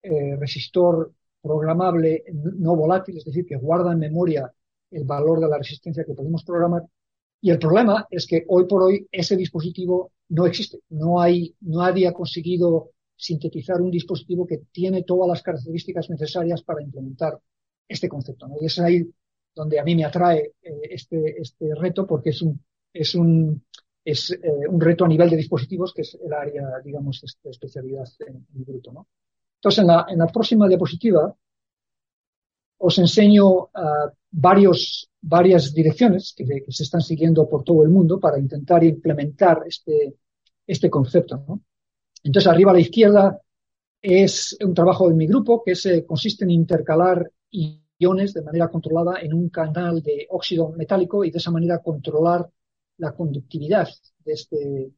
eh, 0.01 0.35
resistor 0.37 1.13
programable 1.41 2.23
no 2.33 2.75
volátil, 2.75 3.17
es 3.17 3.25
decir, 3.25 3.45
que 3.45 3.55
guarda 3.55 3.93
en 3.93 3.99
memoria 3.99 4.51
el 4.91 5.03
valor 5.05 5.39
de 5.39 5.47
la 5.47 5.57
resistencia 5.57 6.03
que 6.03 6.13
podemos 6.13 6.43
programar 6.43 6.83
y 7.41 7.51
el 7.51 7.59
problema 7.59 8.05
es 8.09 8.27
que 8.27 8.43
hoy 8.47 8.65
por 8.65 8.83
hoy 8.83 9.07
ese 9.11 9.35
dispositivo 9.37 10.11
no 10.29 10.45
existe. 10.45 10.79
No 10.89 11.21
hay, 11.21 11.55
nadie 11.61 12.07
ha 12.07 12.13
conseguido 12.13 12.91
sintetizar 13.15 13.81
un 13.81 13.91
dispositivo 13.91 14.45
que 14.45 14.61
tiene 14.71 15.03
todas 15.03 15.27
las 15.27 15.41
características 15.41 16.09
necesarias 16.09 16.61
para 16.63 16.81
implementar 16.81 17.39
este 17.87 18.09
concepto. 18.09 18.47
Y 18.61 18.65
es 18.65 18.79
ahí 18.79 19.09
donde 19.55 19.79
a 19.79 19.83
mí 19.83 19.95
me 19.95 20.05
atrae 20.05 20.53
eh, 20.61 20.81
este, 20.89 21.41
este 21.41 21.73
reto 21.75 22.05
porque 22.05 22.31
es 22.31 22.41
un, 22.41 22.61
es 22.93 23.15
un, 23.15 23.63
es 24.03 24.31
eh, 24.31 24.67
un 24.69 24.79
reto 24.79 25.05
a 25.05 25.07
nivel 25.07 25.29
de 25.29 25.37
dispositivos 25.37 25.93
que 25.93 26.01
es 26.01 26.17
el 26.21 26.33
área, 26.33 26.79
digamos, 26.83 27.21
de 27.43 27.49
especialidad 27.49 28.07
en, 28.27 28.45
en 28.53 28.63
grupo. 28.65 28.91
¿no? 28.91 29.07
Entonces, 29.59 29.79
en 29.79 29.87
la, 29.87 30.05
en 30.09 30.17
la 30.19 30.27
próxima 30.27 30.67
diapositiva 30.67 31.35
os 32.81 32.97
enseño 32.97 33.45
uh, 33.47 34.09
varios, 34.31 35.09
varias 35.21 35.73
direcciones 35.73 36.33
que, 36.35 36.45
que, 36.45 36.71
se 36.71 36.83
están 36.83 37.01
siguiendo 37.01 37.47
por 37.49 37.63
todo 37.63 37.83
el 37.83 37.89
mundo 37.89 38.19
para 38.21 38.39
intentar 38.39 38.83
implementar 38.85 39.63
este, 39.67 40.15
este 40.65 40.89
concepto. 40.89 41.43
¿no? 41.45 41.61
Entonces, 42.23 42.49
arriba 42.49 42.71
a 42.71 42.75
la 42.75 42.79
izquierda 42.79 43.41
es 44.01 44.57
un 44.63 44.73
trabajo 44.73 45.09
de 45.09 45.15
mi 45.15 45.27
grupo 45.27 45.61
que 45.61 45.75
se, 45.75 46.05
consiste 46.05 46.45
en 46.45 46.51
intercalar 46.51 47.29
iones 47.99 48.33
de 48.33 48.43
manera 48.43 48.69
controlada 48.69 49.19
en 49.19 49.33
un 49.33 49.49
canal 49.49 50.01
de 50.01 50.25
óxido 50.29 50.69
metálico 50.69 51.25
y 51.25 51.31
de 51.31 51.37
esa 51.37 51.51
manera 51.51 51.79
controlar 51.79 52.49
la 52.97 53.11
conductividad 53.11 53.89
de 54.19 54.33
este, 54.33 54.91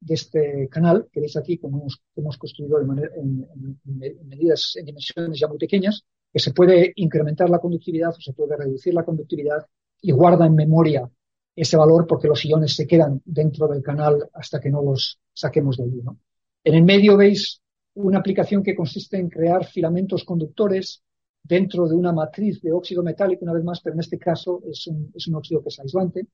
de 0.00 0.14
este 0.14 0.68
canal 0.68 1.08
que 1.10 1.20
veis 1.20 1.36
aquí, 1.36 1.58
como 1.58 1.78
hemos, 1.78 2.00
hemos 2.14 2.36
construido 2.36 2.78
de 2.78 2.84
manera, 2.84 3.10
en, 3.16 3.46
en, 3.54 4.02
en 4.02 4.28
medidas, 4.28 4.76
en 4.76 4.86
dimensiones 4.86 5.38
ya 5.38 5.48
muy 5.48 5.58
pequeñas, 5.58 6.04
que 6.32 6.38
se 6.38 6.52
puede 6.52 6.92
incrementar 6.96 7.48
la 7.48 7.58
conductividad 7.58 8.10
o 8.10 8.20
se 8.20 8.32
puede 8.32 8.56
reducir 8.56 8.92
la 8.94 9.04
conductividad 9.04 9.66
y 10.02 10.12
guarda 10.12 10.46
en 10.46 10.54
memoria 10.54 11.10
ese 11.54 11.76
valor 11.76 12.06
porque 12.06 12.28
los 12.28 12.44
iones 12.44 12.76
se 12.76 12.86
quedan 12.86 13.22
dentro 13.24 13.66
del 13.66 13.82
canal 13.82 14.28
hasta 14.34 14.60
que 14.60 14.70
no 14.70 14.82
los 14.82 15.18
saquemos 15.32 15.78
de 15.78 15.84
allí. 15.84 16.02
¿no? 16.02 16.18
En 16.62 16.74
el 16.74 16.84
medio 16.84 17.16
veis 17.16 17.62
una 17.94 18.18
aplicación 18.18 18.62
que 18.62 18.74
consiste 18.74 19.16
en 19.16 19.30
crear 19.30 19.64
filamentos 19.64 20.24
conductores 20.24 21.02
dentro 21.42 21.88
de 21.88 21.94
una 21.94 22.12
matriz 22.12 22.60
de 22.60 22.72
óxido 22.72 23.02
metálico, 23.02 23.44
una 23.44 23.54
vez 23.54 23.64
más, 23.64 23.80
pero 23.80 23.94
en 23.94 24.00
este 24.00 24.18
caso 24.18 24.62
es 24.68 24.86
un, 24.86 25.10
es 25.14 25.26
un 25.28 25.36
óxido 25.36 25.62
que 25.62 25.68
es 25.68 25.80
aislante. 25.80 26.26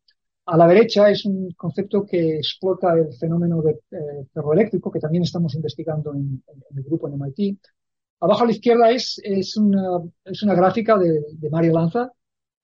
A 0.44 0.56
la 0.56 0.66
derecha 0.66 1.08
es 1.08 1.24
un 1.24 1.52
concepto 1.52 2.04
que 2.04 2.36
explota 2.36 2.94
el 2.94 3.14
fenómeno 3.14 3.62
de 3.62 3.72
eh, 3.92 4.26
ferroeléctrico, 4.34 4.90
que 4.90 4.98
también 4.98 5.22
estamos 5.22 5.54
investigando 5.54 6.12
en, 6.14 6.42
el 6.76 6.82
grupo 6.82 7.08
en 7.08 7.14
MIT. 7.14 7.58
Abajo 8.20 8.42
a 8.42 8.46
la 8.46 8.52
izquierda 8.52 8.90
es, 8.90 9.20
es, 9.22 9.56
una, 9.56 10.00
es 10.24 10.42
una 10.42 10.54
gráfica 10.54 10.98
de, 10.98 11.22
Mario 11.50 11.72
Lanza, 11.74 12.10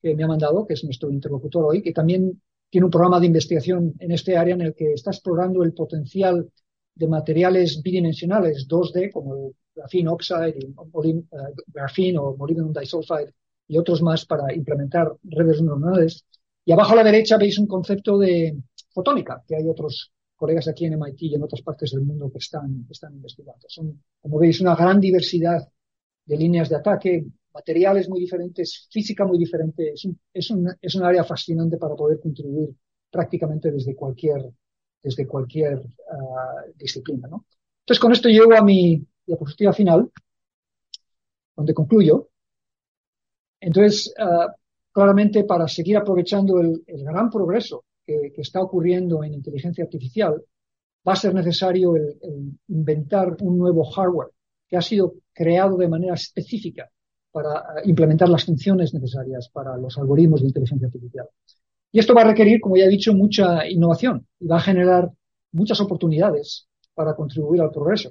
que 0.03 0.15
me 0.15 0.25
ha 0.25 0.27
mandado, 0.27 0.67
que 0.67 0.75
es 0.75 0.85
nuestro 0.85 1.11
interlocutor 1.11 1.65
hoy, 1.65 1.83
que 1.83 1.93
también 1.93 2.41
tiene 2.69 2.85
un 2.85 2.91
programa 2.91 3.21
de 3.21 3.27
investigación 3.27 3.95
en 4.01 4.13
este 4.13 4.37
área 4.37 4.55
en 4.55 4.63
el 4.63 4.75
que 4.75 4.93
está 4.93 5.11
explorando 5.11 5.63
el 5.63 5.73
potencial 5.73 6.51
de 6.95 7.09
materiales 7.09 7.81
bidimensionales 7.83 8.67
2D, 8.69 9.13
como 9.13 9.35
el 9.35 9.55
graphene 9.75 10.09
oxide, 10.11 10.59
el 10.59 10.75
graphene 11.69 12.19
o 12.19 12.37
molybdenum 12.37 12.73
disulfide 12.73 13.33
y 13.69 13.79
otros 13.79 14.03
más 14.03 14.25
para 14.27 14.53
implementar 14.53 15.15
redes 15.23 15.63
neuronales. 15.63 16.25
Y 16.69 16.73
abajo 16.73 16.93
a 16.93 16.97
la 16.97 17.05
derecha 17.05 17.39
veis 17.39 17.59
un 17.59 17.67
concepto 17.67 18.19
de 18.19 18.55
fotónica, 18.91 19.43
que 19.49 19.57
hay 19.57 19.67
otros 19.67 20.13
colegas 20.37 20.69
aquí 20.69 20.85
en 20.85 20.93
MIT 20.93 21.23
y 21.23 21.35
en 21.35 21.43
otras 21.43 21.63
partes 21.63 21.93
del 21.93 22.03
mundo 22.03 22.31
que 22.31 22.37
están, 22.37 22.85
que 22.85 22.93
están 22.93 23.15
investigando. 23.15 23.65
Son, 23.69 24.05
como 24.21 24.39
veis, 24.39 24.61
una 24.61 24.77
gran 24.77 25.01
diversidad 25.01 25.67
de 26.27 26.37
líneas 26.37 26.69
de 26.69 26.77
ataque, 26.77 27.25
materiales 27.55 28.11
muy 28.11 28.21
diferentes, 28.21 28.87
física 28.91 29.25
muy 29.25 29.39
diferente. 29.39 29.93
Es 29.95 30.05
un, 30.05 30.21
es 30.31 30.51
un, 30.51 30.71
es 30.79 30.95
un 30.95 31.05
área 31.05 31.25
fascinante 31.25 31.79
para 31.79 31.97
poder 31.97 32.21
contribuir 32.21 32.69
prácticamente 33.11 33.71
desde 33.71 33.97
cualquier, 33.97 34.51
desde 35.03 35.27
cualquier 35.27 35.79
uh, 35.79 36.71
disciplina. 36.77 37.29
¿no? 37.29 37.47
Entonces, 37.81 37.99
con 37.99 38.13
esto 38.13 38.29
llego 38.29 38.53
a 38.53 38.63
mi 38.63 39.03
diapositiva 39.27 39.73
final, 39.73 40.11
donde 41.57 41.73
concluyo. 41.73 42.29
Entonces, 43.59 44.13
uh, 44.19 44.53
claramente, 44.93 45.45
para 45.45 45.69
seguir 45.69 45.97
aprovechando 45.97 46.61
el, 46.61 46.83
gran 46.87 47.31
progreso 47.31 47.85
que, 48.05 48.33
está 48.37 48.63
ocurriendo 48.63 49.23
en 49.23 49.35
inteligencia 49.35 49.85
artificial, 49.85 50.43
va 51.07 51.13
a 51.13 51.17
ser 51.17 51.35
necesario 51.35 51.95
inventar 52.69 53.37
un 53.41 53.59
nuevo 53.59 53.85
hardware 53.85 54.31
que 54.69 54.77
ha 54.77 54.83
sido 54.83 55.15
creado 55.33 55.77
de 55.77 55.89
manera 55.89 56.15
específica 56.15 56.91
para 57.31 57.61
eh, 57.61 57.83
implementar 57.85 58.29
las 58.29 58.45
funciones 58.45 58.93
necesarias 58.93 59.49
para 59.53 59.77
los 59.77 59.97
algoritmos 59.99 60.41
de 60.41 60.49
inteligencia 60.49 60.87
artificial. 60.87 61.29
Y 61.91 61.99
esto 61.99 62.15
va 62.15 62.23
a 62.23 62.29
requerir, 62.29 62.61
como 62.61 62.77
ya 62.77 62.85
he 62.85 62.89
dicho, 62.89 63.15
mucha 63.15 63.67
innovación 63.67 64.27
y 64.39 64.47
va 64.47 64.57
a 64.57 64.61
generar 64.61 65.11
muchas 65.53 65.81
oportunidades 65.81 66.69
para 66.95 67.15
contribuir 67.15 67.63
al 67.63 67.71
progreso, 67.71 68.11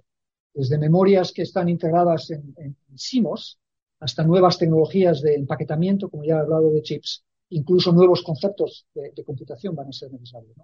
desde 0.54 0.80
memorias 0.80 1.32
que 1.32 1.44
están 1.44 1.70
integradas 1.70 2.32
en, 2.32 2.54
en 2.58 2.76
SIMOS 2.96 3.60
hasta 4.00 4.24
nuevas 4.24 4.58
tecnologías 4.58 5.22
de 5.22 5.36
empaquetamiento, 5.36 6.10
como 6.10 6.24
ya 6.24 6.36
he 6.36 6.40
hablado 6.40 6.72
de 6.72 6.82
chips, 6.82 7.24
incluso 7.50 7.92
nuevos 7.92 8.24
conceptos 8.24 8.86
de, 8.94 9.24
computación 9.24 9.76
van 9.76 9.88
a 9.88 9.94
ser 9.94 10.12
necesarios. 10.12 10.56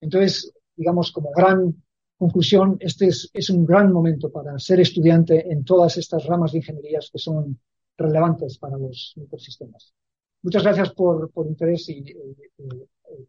Entonces, 0.00 0.52
digamos, 0.74 1.12
como 1.12 1.30
gran 1.32 1.82
conclusión, 2.16 2.76
este 2.80 3.08
es, 3.08 3.50
un 3.50 3.64
gran 3.64 3.92
momento 3.92 4.30
para 4.30 4.58
ser 4.58 4.80
estudiante 4.80 5.50
en 5.50 5.64
todas 5.64 5.96
estas 5.96 6.24
ramas 6.26 6.52
de 6.52 6.58
ingenierías 6.58 7.10
que 7.10 7.18
son 7.18 7.58
relevantes 7.96 8.58
para 8.58 8.78
los 8.78 9.12
microsistemas. 9.16 9.94
Muchas 10.42 10.62
gracias 10.62 10.92
por, 10.94 11.30
por 11.30 11.46
interés 11.46 11.88
y 11.90 11.98
eh, 11.98 12.50
eh, 12.58 13.26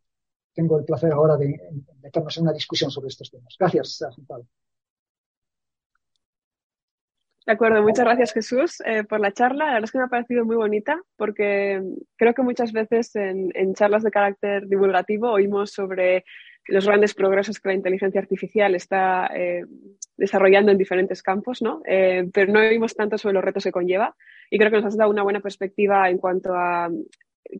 tengo 0.53 0.79
el 0.79 0.85
placer 0.85 1.11
ahora 1.11 1.37
de, 1.37 1.59
meternos 2.01 2.37
en 2.37 2.43
una 2.43 2.53
discusión 2.53 2.91
sobre 2.91 3.09
estos 3.09 3.29
temas. 3.29 3.55
Gracias, 3.59 4.03
De 7.51 7.55
acuerdo, 7.55 7.83
muchas 7.83 8.05
gracias 8.05 8.31
Jesús 8.31 8.81
eh, 8.85 9.03
por 9.03 9.19
la 9.19 9.33
charla. 9.33 9.65
La 9.65 9.73
verdad 9.73 9.83
es 9.83 9.91
que 9.91 9.97
me 9.97 10.05
ha 10.05 10.07
parecido 10.07 10.45
muy 10.45 10.55
bonita 10.55 11.01
porque 11.17 11.81
creo 12.15 12.33
que 12.33 12.43
muchas 12.43 12.71
veces 12.71 13.13
en, 13.17 13.51
en 13.55 13.73
charlas 13.73 14.03
de 14.03 14.09
carácter 14.09 14.69
divulgativo 14.69 15.29
oímos 15.29 15.73
sobre 15.73 16.23
los 16.67 16.85
grandes 16.85 17.13
progresos 17.13 17.59
que 17.59 17.67
la 17.67 17.75
inteligencia 17.75 18.21
artificial 18.21 18.73
está 18.73 19.29
eh, 19.35 19.65
desarrollando 20.15 20.71
en 20.71 20.77
diferentes 20.77 21.21
campos, 21.21 21.61
¿no? 21.61 21.81
Eh, 21.85 22.29
pero 22.33 22.53
no 22.53 22.61
vimos 22.61 22.95
tanto 22.95 23.17
sobre 23.17 23.33
los 23.33 23.43
retos 23.43 23.65
que 23.65 23.73
conlleva 23.73 24.15
y 24.49 24.57
creo 24.57 24.71
que 24.71 24.77
nos 24.77 24.85
has 24.85 24.95
dado 24.95 25.09
una 25.09 25.23
buena 25.23 25.41
perspectiva 25.41 26.09
en 26.09 26.19
cuanto 26.19 26.55
a 26.55 26.89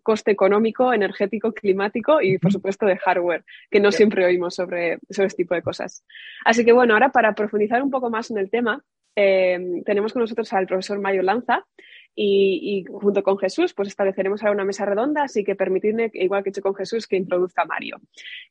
coste 0.04 0.32
económico, 0.32 0.93
energético, 0.93 1.51
climático 1.51 2.21
y, 2.21 2.38
por 2.38 2.54
supuesto, 2.54 2.86
de 2.86 2.95
hardware, 2.95 3.43
que 3.69 3.82
no 3.82 3.91
siempre 3.91 4.25
oímos 4.25 4.56
sobre, 4.56 4.99
sobre 5.10 5.27
este 5.27 5.43
tipo 5.43 5.54
de 5.54 5.62
cosas. 5.62 6.06
Así 6.45 6.63
que, 6.63 6.71
bueno, 6.71 6.93
ahora 6.93 7.10
para 7.10 7.36
profundizar 7.36 7.84
un 7.84 7.91
poco 7.91 8.10
más 8.10 8.32
en 8.32 8.38
el 8.38 8.49
tema, 8.49 8.82
eh, 9.15 9.82
tenemos 9.86 10.13
con 10.13 10.21
nosotros 10.21 10.52
al 10.54 10.67
profesor 10.67 11.00
Mario 11.00 11.21
Lanza, 11.21 11.65
y, 12.13 12.84
junto 12.89 13.24
con 13.24 13.38
Jesús, 13.38 13.74
pues 13.74 13.88
estableceremos 13.88 14.41
ahora 14.41 14.54
una 14.54 14.65
mesa 14.65 14.86
redonda, 14.86 15.24
así 15.24 15.43
que 15.43 15.56
permitidme, 15.56 16.12
igual 16.13 16.43
que 16.43 16.50
he 16.50 16.52
hecho 16.52 16.62
con 16.62 16.76
Jesús, 16.76 17.08
que 17.08 17.15
introduzca 17.15 17.62
a 17.62 17.65
Mario. 17.65 18.02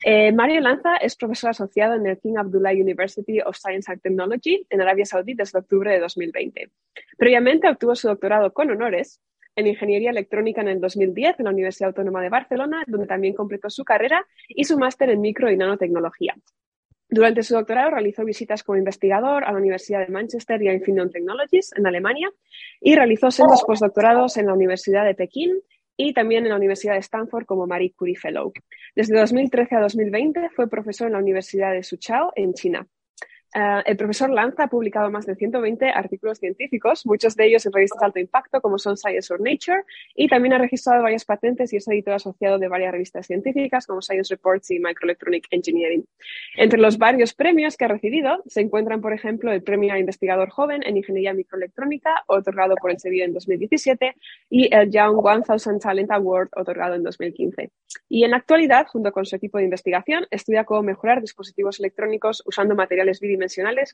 Eh, 0.05 0.33
Mario 0.33 0.61
Lanza 0.61 0.97
es 0.97 1.17
profesor 1.17 1.51
asociado 1.51 1.95
en 1.95 2.07
el 2.07 2.19
King 2.19 2.37
Abdullah 2.39 2.73
University 2.73 3.41
of 3.41 3.57
Science 3.57 3.91
and 3.91 4.01
Technology 4.01 4.67
en 4.71 4.81
Arabia 4.81 5.05
Saudí 5.05 5.35
desde 5.35 5.59
octubre 5.59 5.93
de 5.93 6.01
2020. 6.01 6.71
Previamente 7.19 7.69
obtuvo 7.69 7.95
su 7.95 8.09
doctorado 8.09 8.53
con 8.53 8.71
honores 8.71 9.21
en 9.57 9.67
Ingeniería 9.67 10.11
Electrónica 10.11 10.63
en 10.63 10.69
el 10.69 10.81
2010 10.81 11.41
en 11.41 11.45
la 11.45 11.51
Universidad 11.51 11.89
Autónoma 11.89 12.23
de 12.23 12.29
Barcelona, 12.31 12.85
donde 12.87 13.07
también 13.07 13.35
completó 13.35 13.69
su 13.69 13.85
carrera 13.85 14.27
y 14.49 14.65
su 14.65 14.79
máster 14.79 15.11
en 15.11 15.21
micro 15.21 15.51
y 15.51 15.57
nanotecnología. 15.57 16.35
Durante 17.11 17.43
su 17.43 17.55
doctorado 17.55 17.91
realizó 17.91 18.25
visitas 18.25 18.63
como 18.63 18.79
investigador 18.79 19.45
a 19.45 19.51
la 19.51 19.59
Universidad 19.59 20.07
de 20.07 20.13
Manchester 20.13 20.63
y 20.63 20.69
a 20.69 20.73
Infineon 20.73 21.11
Technologies 21.11 21.73
en 21.77 21.85
Alemania 21.85 22.31
y 22.81 22.95
realizó 22.95 23.33
sendos 23.33 23.65
postdoctorados 23.65 24.37
en 24.37 24.47
la 24.47 24.55
Universidad 24.55 25.05
de 25.05 25.17
Pekín 25.17 25.61
y 25.97 26.15
también 26.15 26.45
en 26.45 26.51
la 26.51 26.57
Universidad 26.57 26.95
de 26.95 27.01
Stanford 27.01 27.47
como 27.47 27.67
Marie 27.67 27.93
Curie 27.97 28.17
Fellow. 28.17 28.53
Desde 28.95 29.19
2013 29.19 29.75
a 29.75 29.81
2020 29.81 30.51
fue 30.51 30.71
profesor 30.71 31.09
en 31.09 31.15
la 31.15 31.19
Universidad 31.19 31.73
de 31.73 31.83
Suzhou 31.83 32.31
en 32.37 32.55
China. 32.55 32.87
Eh, 33.53 33.83
el 33.87 33.97
profesor 33.97 34.31
Lanza 34.31 34.65
ha 34.65 34.67
publicado 34.69 35.11
más 35.11 35.27
de 35.27 35.35
120 35.35 35.91
artículos 35.91 36.39
científicos, 36.39 37.05
muchos 37.05 37.35
de 37.35 37.47
ellos 37.47 37.67
en 37.67 37.73
revistas 37.73 37.99
de 38.01 38.07
alto 38.07 38.19
impacto 38.21 38.61
como 38.61 38.79
son 38.79 38.97
Science 38.97 39.33
or 39.33 39.41
Nature, 39.41 39.85
y 40.15 40.29
también 40.29 40.53
ha 40.53 40.59
registrado 40.59 41.03
varias 41.03 41.25
patentes 41.25 41.73
y 41.73 41.77
es 41.77 41.89
editor 41.89 42.15
asociado 42.15 42.59
de 42.59 42.69
varias 42.69 42.93
revistas 42.93 43.27
científicas 43.27 43.87
como 43.87 44.03
Science 44.03 44.33
Reports 44.33 44.71
y 44.71 44.79
Microelectronic 44.79 45.47
Engineering. 45.51 46.05
Entre 46.57 46.79
los 46.79 46.97
varios 46.97 47.35
premios 47.35 47.77
que 47.77 47.87
ha 47.87 47.89
recibido 47.89 48.43
se 48.47 48.61
encuentran, 48.61 49.01
por 49.01 49.13
ejemplo, 49.13 49.53
el 49.53 49.63
Premio 49.63 49.95
a 49.95 49.99
Investigador 49.99 50.51
Joven 50.51 50.83
en 50.85 50.97
Ingeniería 50.97 51.35
Microelectrónica, 51.35 52.23
otorgado 52.27 52.77
por 52.77 52.91
el 52.93 53.01
Sevilla 53.01 53.25
en 53.25 53.35
2017, 53.35 54.15
y 54.49 54.73
el 54.73 54.91
Young 54.91 55.17
1000 55.25 55.81
Talent 55.81 56.11
Award, 56.13 56.51
otorgado 56.55 56.95
en 56.95 57.03
2015. 57.03 57.71
Y 58.09 58.25
en 58.25 58.31
la 58.31 58.37
actualidad, 58.37 58.87
junto 58.87 59.11
con 59.13 59.27
su 59.27 59.35
equipo 59.35 59.59
de 59.59 59.65
investigación, 59.65 60.27
estudia 60.31 60.65
cómo 60.65 60.83
mejorar 60.83 61.21
dispositivos 61.21 61.81
electrónicos 61.81 62.43
usando 62.47 62.75
materiales 62.75 63.21
bidimensionales 63.21 63.40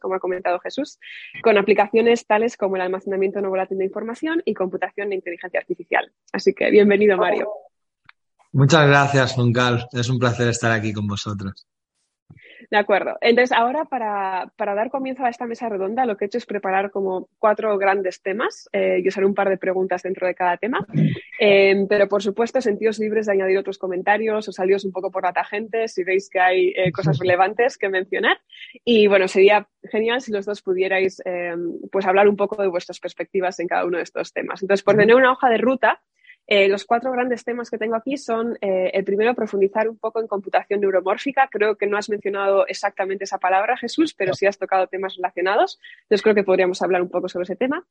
como 0.00 0.14
ha 0.14 0.20
comentado 0.20 0.58
Jesús, 0.60 0.98
con 1.42 1.58
aplicaciones 1.58 2.26
tales 2.26 2.56
como 2.56 2.76
el 2.76 2.82
almacenamiento 2.82 3.40
no 3.40 3.50
volátil 3.50 3.78
de 3.78 3.84
información 3.84 4.42
y 4.44 4.54
computación 4.54 5.10
de 5.10 5.16
inteligencia 5.16 5.60
artificial. 5.60 6.12
Así 6.32 6.54
que 6.54 6.70
bienvenido, 6.70 7.16
Mario. 7.16 7.48
Muchas 8.52 8.86
gracias, 8.88 9.34
Juncal. 9.34 9.86
Es 9.92 10.08
un 10.08 10.18
placer 10.18 10.48
estar 10.48 10.72
aquí 10.72 10.92
con 10.92 11.06
vosotros. 11.06 11.66
De 12.70 12.76
acuerdo. 12.76 13.16
Entonces, 13.20 13.56
ahora 13.56 13.84
para, 13.84 14.50
dar 14.56 14.90
comienzo 14.90 15.24
a 15.24 15.28
esta 15.28 15.46
mesa 15.46 15.68
redonda, 15.68 16.06
lo 16.06 16.16
que 16.16 16.24
he 16.24 16.26
hecho 16.26 16.38
es 16.38 16.46
preparar 16.46 16.90
como 16.90 17.28
cuatro 17.38 17.76
grandes 17.78 18.22
temas. 18.22 18.68
Eh, 18.72 19.02
yo 19.04 19.10
haré 19.14 19.26
un 19.26 19.34
par 19.34 19.48
de 19.48 19.58
preguntas 19.58 20.02
dentro 20.02 20.26
de 20.26 20.34
cada 20.34 20.56
tema. 20.56 20.86
Eh, 21.38 21.86
pero, 21.88 22.08
por 22.08 22.22
supuesto, 22.22 22.60
sentidos 22.60 22.98
libres 22.98 23.26
de 23.26 23.32
añadir 23.32 23.58
otros 23.58 23.78
comentarios 23.78 24.48
o 24.48 24.52
salidos 24.52 24.84
un 24.84 24.92
poco 24.92 25.10
por 25.10 25.22
la 25.22 25.32
tangente 25.32 25.86
si 25.86 26.02
veis 26.02 26.30
que 26.30 26.40
hay 26.40 26.68
eh, 26.76 26.90
cosas 26.92 27.18
relevantes 27.18 27.76
que 27.76 27.88
mencionar. 27.88 28.38
Y, 28.84 29.06
bueno, 29.06 29.28
sería 29.28 29.68
genial 29.90 30.20
si 30.20 30.32
los 30.32 30.46
dos 30.46 30.62
pudierais 30.62 31.22
pues 31.92 32.06
hablar 32.06 32.28
un 32.28 32.36
poco 32.36 32.60
de 32.60 32.68
vuestras 32.68 33.00
perspectivas 33.00 33.60
en 33.60 33.68
cada 33.68 33.84
uno 33.84 33.98
de 33.98 34.02
estos 34.02 34.32
temas. 34.32 34.62
Entonces, 34.62 34.82
por 34.82 34.96
tener 34.96 35.14
una 35.14 35.32
hoja 35.32 35.48
de 35.48 35.58
ruta, 35.58 36.00
eh, 36.46 36.68
los 36.68 36.84
cuatro 36.84 37.10
grandes 37.10 37.44
temas 37.44 37.70
que 37.70 37.78
tengo 37.78 37.96
aquí 37.96 38.16
son, 38.16 38.56
eh, 38.60 38.90
el 38.94 39.04
primero, 39.04 39.34
profundizar 39.34 39.88
un 39.88 39.98
poco 39.98 40.20
en 40.20 40.28
computación 40.28 40.80
neuromórfica. 40.80 41.48
Creo 41.50 41.76
que 41.76 41.86
no 41.86 41.96
has 41.96 42.08
mencionado 42.08 42.66
exactamente 42.68 43.24
esa 43.24 43.38
palabra, 43.38 43.76
Jesús, 43.76 44.14
pero 44.14 44.32
sí 44.32 44.46
has 44.46 44.56
tocado 44.56 44.86
temas 44.86 45.16
relacionados. 45.16 45.80
Entonces 46.02 46.22
creo 46.22 46.34
que 46.34 46.44
podríamos 46.44 46.80
hablar 46.82 47.02
un 47.02 47.08
poco 47.08 47.28
sobre 47.28 47.44
ese 47.44 47.56
tema. 47.56 47.84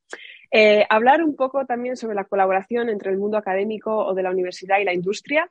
Eh, 0.51 0.85
hablar 0.89 1.21
un 1.21 1.35
poco 1.35 1.65
también 1.65 1.97
sobre 1.97 2.15
la 2.15 2.23
colaboración 2.23 2.89
entre 2.89 3.11
el 3.11 3.17
mundo 3.17 3.37
académico 3.37 4.05
o 4.05 4.13
de 4.13 4.23
la 4.23 4.31
universidad 4.31 4.79
y 4.79 4.85
la 4.85 4.93
industria, 4.93 5.49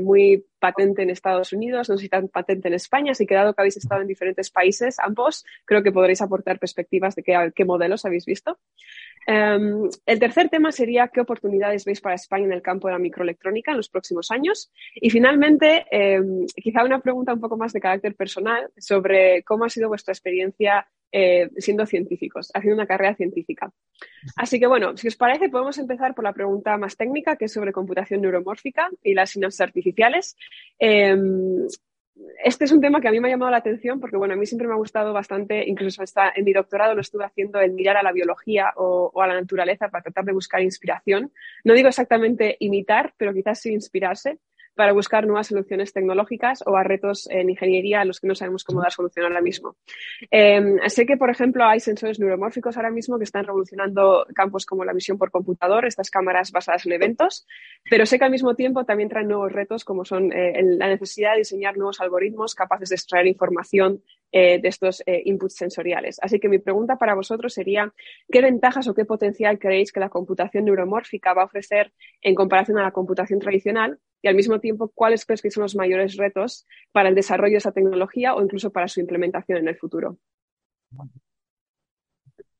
muy 0.00 0.44
patente 0.58 1.02
en 1.02 1.10
Estados 1.10 1.52
Unidos, 1.52 1.88
no 1.88 1.96
sé 1.96 2.02
si 2.02 2.08
tan 2.08 2.26
patente 2.26 2.66
en 2.66 2.74
España, 2.74 3.12
así 3.12 3.26
que 3.26 3.34
dado 3.34 3.54
que 3.54 3.62
habéis 3.62 3.76
estado 3.76 4.00
en 4.00 4.08
diferentes 4.08 4.50
países, 4.50 4.98
ambos, 4.98 5.44
creo 5.64 5.84
que 5.84 5.92
podréis 5.92 6.20
aportar 6.20 6.58
perspectivas 6.58 7.14
de 7.14 7.52
qué 7.54 7.64
modelos 7.64 8.04
habéis 8.04 8.24
visto. 8.24 8.58
Em, 9.26 9.88
el 10.06 10.18
tercer 10.18 10.48
tema 10.48 10.72
sería 10.72 11.08
qué 11.08 11.20
oportunidades 11.20 11.84
veis 11.84 12.00
para 12.00 12.14
España 12.14 12.46
en 12.46 12.52
el 12.52 12.62
campo 12.62 12.88
de 12.88 12.94
la 12.94 12.98
microelectrónica 12.98 13.70
en 13.70 13.76
los 13.76 13.88
próximos 13.88 14.30
años. 14.30 14.70
Y 14.94 15.10
finalmente, 15.10 15.86
em, 15.90 16.46
quizá 16.46 16.84
una 16.84 17.00
pregunta 17.00 17.32
un 17.32 17.40
poco 17.40 17.56
más 17.56 17.72
de 17.72 17.80
carácter 17.80 18.14
personal 18.14 18.70
sobre 18.76 19.42
cómo 19.44 19.64
ha 19.64 19.68
sido 19.68 19.88
vuestra 19.88 20.12
experiencia 20.12 20.86
eh, 21.14 21.50
siendo 21.58 21.84
científicos, 21.84 22.50
haciendo 22.54 22.76
una 22.76 22.86
carrera 22.86 23.14
científica. 23.14 23.70
Así 24.34 24.58
que 24.58 24.66
bueno, 24.66 24.96
si 24.96 25.08
os 25.08 25.16
parece, 25.16 25.50
podemos 25.50 25.76
empezar 25.76 26.14
por 26.14 26.24
la 26.24 26.32
pregunta 26.32 26.78
más 26.78 26.96
técnica, 26.96 27.36
que 27.36 27.44
es 27.44 27.52
sobre 27.52 27.70
computación 27.70 28.22
neuromórfica 28.22 28.88
y 29.02 29.12
las 29.12 29.28
sinapsis 29.28 29.60
artificiales. 29.60 30.36
Em, 30.78 31.66
este 32.44 32.64
es 32.64 32.72
un 32.72 32.80
tema 32.80 33.00
que 33.00 33.08
a 33.08 33.10
mí 33.10 33.20
me 33.20 33.28
ha 33.28 33.30
llamado 33.32 33.50
la 33.50 33.58
atención 33.58 34.00
porque, 34.00 34.16
bueno, 34.16 34.34
a 34.34 34.36
mí 34.36 34.46
siempre 34.46 34.66
me 34.66 34.74
ha 34.74 34.76
gustado 34.76 35.12
bastante, 35.12 35.64
incluso 35.68 36.02
hasta 36.02 36.32
en 36.34 36.44
mi 36.44 36.52
doctorado 36.52 36.94
lo 36.94 37.00
estuve 37.00 37.24
haciendo, 37.24 37.60
el 37.60 37.72
mirar 37.72 37.96
a 37.96 38.02
la 38.02 38.12
biología 38.12 38.72
o, 38.76 39.12
a 39.20 39.26
la 39.26 39.34
naturaleza 39.34 39.88
para 39.88 40.02
tratar 40.02 40.24
de 40.24 40.32
buscar 40.32 40.62
inspiración. 40.62 41.32
No 41.64 41.74
digo 41.74 41.88
exactamente 41.88 42.56
imitar, 42.60 43.14
pero 43.16 43.32
quizás 43.32 43.60
sí 43.60 43.72
inspirarse 43.72 44.38
para 44.74 44.92
buscar 44.92 45.26
nuevas 45.26 45.48
soluciones 45.48 45.92
tecnológicas 45.92 46.62
o 46.66 46.76
a 46.76 46.82
retos 46.82 47.28
en 47.30 47.50
ingeniería 47.50 48.00
a 48.00 48.04
los 48.04 48.20
que 48.20 48.26
no 48.26 48.34
sabemos 48.34 48.64
cómo 48.64 48.80
dar 48.80 48.92
solución 48.92 49.26
ahora 49.26 49.40
mismo. 49.40 49.76
Em, 50.30 50.78
sé 50.86 51.06
que, 51.06 51.16
por 51.16 51.30
ejemplo, 51.30 51.64
hay 51.64 51.80
sensores 51.80 52.18
neuromórficos 52.18 52.76
ahora 52.76 52.90
mismo 52.90 53.18
que 53.18 53.24
están 53.24 53.44
revolucionando 53.44 54.26
campos 54.34 54.66
como 54.66 54.84
la 54.84 54.92
visión 54.92 55.18
por 55.18 55.30
computador, 55.30 55.84
estas 55.86 56.10
cámaras 56.10 56.52
basadas 56.52 56.86
en 56.86 56.92
eventos, 56.92 57.46
pero 57.90 58.06
sé 58.06 58.18
que 58.18 58.24
al 58.24 58.30
mismo 58.30 58.54
tiempo 58.54 58.84
también 58.84 59.08
traen 59.08 59.28
nuevos 59.28 59.52
retos 59.52 59.84
como 59.84 60.04
son 60.04 60.32
eh, 60.32 60.60
la 60.62 60.88
necesidad 60.88 61.32
de 61.32 61.38
diseñar 61.38 61.76
nuevos 61.76 62.00
algoritmos 62.00 62.54
capaces 62.54 62.88
de 62.88 62.94
extraer 62.96 63.26
información 63.26 64.02
eh, 64.32 64.60
de 64.60 64.68
estos 64.68 65.02
eh, 65.04 65.22
inputs 65.26 65.56
sensoriales. 65.56 66.18
Así 66.22 66.40
que 66.40 66.48
mi 66.48 66.58
pregunta 66.58 66.96
para 66.96 67.14
vosotros 67.14 67.52
sería, 67.52 67.92
¿qué 68.30 68.40
ventajas 68.40 68.88
o 68.88 68.94
qué 68.94 69.04
potencial 69.04 69.58
creéis 69.58 69.92
que 69.92 70.00
la 70.00 70.08
computación 70.08 70.64
neuromórfica 70.64 71.34
va 71.34 71.42
a 71.42 71.44
ofrecer 71.44 71.92
en 72.22 72.34
comparación 72.34 72.78
a 72.78 72.82
la 72.82 72.92
computación 72.92 73.40
tradicional? 73.40 73.98
Y 74.22 74.28
al 74.28 74.34
mismo 74.34 74.58
tiempo, 74.58 74.90
¿cuáles 74.94 75.26
crees 75.26 75.42
que 75.42 75.50
son 75.50 75.64
los 75.64 75.76
mayores 75.76 76.16
retos 76.16 76.66
para 76.92 77.10
el 77.10 77.14
desarrollo 77.14 77.52
de 77.52 77.58
esa 77.58 77.72
tecnología 77.72 78.34
o 78.34 78.42
incluso 78.42 78.70
para 78.70 78.88
su 78.88 79.00
implementación 79.00 79.58
en 79.58 79.68
el 79.68 79.76
futuro? 79.76 80.16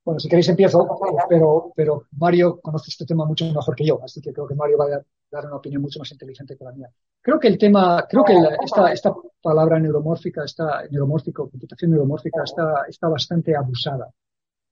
Bueno, 0.04 0.20
si 0.20 0.28
queréis 0.28 0.48
empiezo, 0.48 0.86
pero, 1.28 1.72
pero 1.74 2.06
Mario 2.18 2.60
conoce 2.60 2.90
este 2.90 3.06
tema 3.06 3.24
mucho 3.24 3.46
mejor 3.46 3.74
que 3.76 3.86
yo, 3.86 3.98
así 4.04 4.20
que 4.20 4.32
creo 4.32 4.46
que 4.46 4.54
Mario 4.54 4.76
va 4.76 4.84
a 4.86 5.02
dar, 5.32 5.46
una 5.46 5.56
opinión 5.56 5.82
mucho 5.82 5.98
más 5.98 6.12
inteligente 6.12 6.56
que 6.56 6.64
la 6.64 6.72
mía. 6.72 6.88
Creo 7.20 7.38
que 7.38 7.48
el 7.48 7.58
tema, 7.58 8.04
creo 8.08 8.24
que 8.24 8.34
esta, 8.62 8.92
esta 8.92 9.14
palabra 9.40 9.78
neuromórfica, 9.78 10.44
esta 10.44 10.82
neuromórfico, 10.90 11.48
computación 11.48 11.90
neuromórfica 11.92 12.42
está, 12.44 12.84
está 12.88 13.08
bastante 13.08 13.56
abusada 13.56 14.10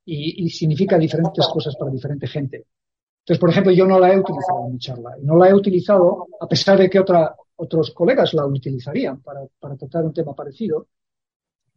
y, 0.05 0.45
y 0.45 0.51
significa 0.51 0.99
diferentes 0.99 1.47
cosas 1.49 1.77
para 1.77 1.91
diferente 1.91 2.27
gente. 2.27 2.67
Entonces, 3.21 3.41
por 3.41 3.51
ejemplo, 3.51 3.73
yo 3.73 3.87
no 3.87 3.99
la 3.99 4.13
he 4.13 4.19
utilizado 4.19 4.67
en 4.67 4.73
mi 4.73 4.79
charla. 4.79 5.17
No 5.23 5.37
la 5.37 5.49
he 5.49 5.55
utilizado 5.55 6.27
a 6.41 6.47
pesar 6.47 6.79
de 6.79 6.91
que 6.91 6.99
otra, 6.99 7.35
otros 7.57 7.93
colegas 7.93 8.35
la 8.35 8.47
utilizarían 8.47 9.21
para, 9.23 9.41
para 9.59 9.77
tratar 9.77 10.05
un 10.05 10.13
tema 10.13 10.35
parecido 10.35 10.87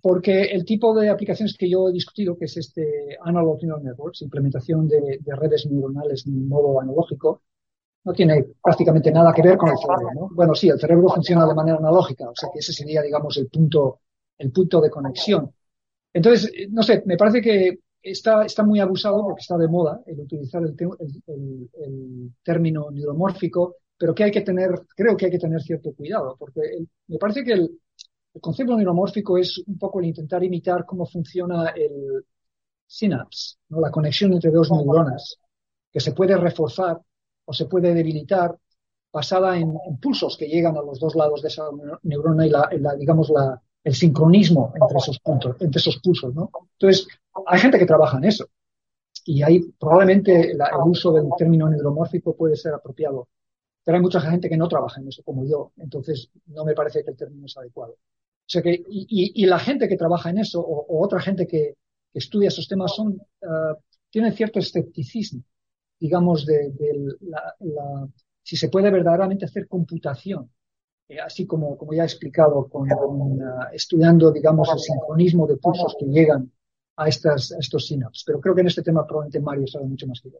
porque 0.03 0.41
el 0.43 0.65
tipo 0.65 0.93
de 0.93 1.07
aplicaciones 1.09 1.55
que 1.57 1.69
yo 1.69 1.87
he 1.87 1.93
discutido, 1.93 2.37
que 2.37 2.43
es 2.43 2.57
este 2.57 3.17
Analog 3.21 3.63
Neural 3.63 3.85
Networks, 3.85 4.21
implementación 4.21 4.85
de, 4.85 5.17
redes 5.27 5.65
neuronales 5.65 6.27
en 6.27 6.45
modo 6.45 6.81
analógico, 6.81 7.41
no 8.03 8.13
tiene 8.13 8.45
prácticamente 8.61 9.11
nada 9.11 9.33
que 9.33 9.41
ver 9.41 9.57
con 9.57 9.69
el 9.69 9.77
cerebro. 9.77 10.09
¿no? 10.13 10.29
Bueno, 10.33 10.53
sí, 10.55 10.69
el 10.69 10.79
cerebro 10.79 11.09
funciona 11.09 11.45
de 11.45 11.55
manera 11.55 11.77
analógica, 11.77 12.29
o 12.29 12.35
sea 12.35 12.49
que 12.51 12.59
ese 12.59 12.73
sería, 12.73 13.01
digamos, 13.01 13.37
el 13.37 13.47
punto, 13.47 14.01
el 14.37 14.51
punto 14.51 14.81
de 14.81 14.89
conexión. 14.89 15.53
Entonces, 16.13 16.51
no 16.69 16.83
sé, 16.83 17.03
me 17.05 17.17
parece 17.17 17.41
que 17.41 17.79
está, 18.01 18.43
está 18.43 18.63
muy 18.63 18.79
abusado 18.79 19.23
porque 19.23 19.41
está 19.41 19.57
de 19.57 19.67
moda 19.67 20.01
el 20.05 20.19
utilizar 20.19 20.61
el, 20.63 20.75
el, 21.27 22.31
término 22.43 22.91
neuromórfico, 22.91 23.77
pero 23.97 24.13
que 24.13 24.25
hay 24.25 24.31
que 24.31 24.41
tener, 24.41 24.71
creo 24.95 25.15
que 25.15 25.25
hay 25.25 25.31
que 25.31 25.39
tener 25.39 25.61
cierto 25.61 25.93
cuidado, 25.93 26.35
porque 26.37 26.61
me 27.07 27.17
parece 27.17 27.43
que 27.43 27.53
el, 27.53 27.79
concepto 28.41 28.75
neuromórfico 28.75 29.37
es 29.37 29.61
un 29.67 29.77
poco 29.77 29.99
el 29.99 30.07
intentar 30.07 30.43
imitar 30.43 30.85
cómo 30.85 31.05
funciona 31.05 31.69
el 31.69 32.25
synapse, 32.85 33.57
¿no? 33.69 33.79
la 33.79 33.91
conexión 33.91 34.33
entre 34.33 34.49
dos 34.49 34.71
neuronas, 34.71 35.37
que 35.91 35.99
se 35.99 36.13
puede 36.13 36.35
reforzar 36.35 36.99
o 37.45 37.53
se 37.53 37.65
puede 37.65 37.93
debilitar 37.93 38.57
basada 39.11 39.57
en, 39.57 39.73
pulsos 40.01 40.37
que 40.37 40.47
llegan 40.47 40.75
a 40.77 40.81
los 40.81 40.99
dos 40.99 41.15
lados 41.15 41.41
de 41.41 41.47
esa 41.49 41.65
neurona 42.01 42.47
y 42.47 42.49
la, 42.49 42.95
digamos 42.97 43.29
la, 43.29 43.61
el 43.83 43.93
sincronismo 43.93 44.73
entre 44.73 44.97
esos 44.97 45.19
puntos, 45.19 45.55
entre 45.59 45.79
esos 45.79 45.99
pulsos, 45.99 46.33
¿no? 46.33 46.49
Entonces, 46.79 47.07
hay 47.45 47.59
gente 47.59 47.77
que 47.77 47.85
trabaja 47.85 48.17
en 48.17 48.23
eso. 48.25 48.47
Y 49.25 49.43
ahí 49.43 49.61
probablemente 49.79 50.51
el 50.51 50.59
uso 50.85 51.11
del 51.11 51.29
término 51.37 51.69
neuromórfico 51.69 52.35
puede 52.35 52.55
ser 52.55 52.73
apropiado. 52.73 53.27
Pero 53.83 53.97
hay 53.97 54.01
mucha 54.01 54.21
gente 54.21 54.49
que 54.49 54.57
no 54.57 54.67
trabaja 54.67 55.01
en 55.01 55.09
eso, 55.09 55.21
como 55.23 55.45
yo. 55.45 55.71
Entonces, 55.77 56.29
no 56.47 56.65
me 56.65 56.73
parece 56.73 57.03
que 57.03 57.11
el 57.11 57.17
término 57.17 57.45
es 57.45 57.57
adecuado. 57.57 57.93
O 57.93 58.49
sea 58.53 58.61
que, 58.61 58.83
y, 58.87 59.45
la 59.45 59.59
gente 59.59 59.87
que 59.87 59.97
trabaja 59.97 60.29
en 60.29 60.39
eso, 60.39 60.61
o, 60.61 61.03
otra 61.03 61.19
gente 61.21 61.47
que, 61.47 61.75
estudia 62.13 62.49
esos 62.49 62.67
temas, 62.67 62.93
son, 62.95 63.21
uh, 63.41 64.31
cierto 64.35 64.59
escepticismo, 64.59 65.43
digamos, 66.03 66.45
de, 66.45 66.73
la, 67.21 68.07
si 68.43 68.57
se 68.57 68.67
puede 68.67 68.91
verdaderamente 68.91 69.45
hacer 69.45 69.69
computación 69.69 70.49
eh, 71.07 71.19
así 71.19 71.45
como, 71.45 71.77
como 71.77 71.93
ya 71.93 72.03
he 72.03 72.05
explicado, 72.05 72.67
con, 72.67 72.89
uh, 72.89 73.41
estudiando, 73.71 74.31
digamos, 74.31 74.69
el 74.73 74.79
sincronismo 74.79 75.47
de 75.47 75.57
pulsos 75.57 75.95
que 75.97 76.05
llegan 76.05 76.51
a, 76.97 77.07
estas, 77.07 77.51
estos 77.51 77.87
synapses. 77.87 78.23
Pero 78.25 78.41
creo 78.41 78.53
que 78.53 78.61
en 78.61 78.67
este 78.67 78.81
tema 78.81 79.05
probablemente 79.05 79.39
Mario 79.39 79.67
sabe 79.67 79.85
mucho 79.85 80.07
más 80.07 80.19
que 80.21 80.31
yo. 80.31 80.39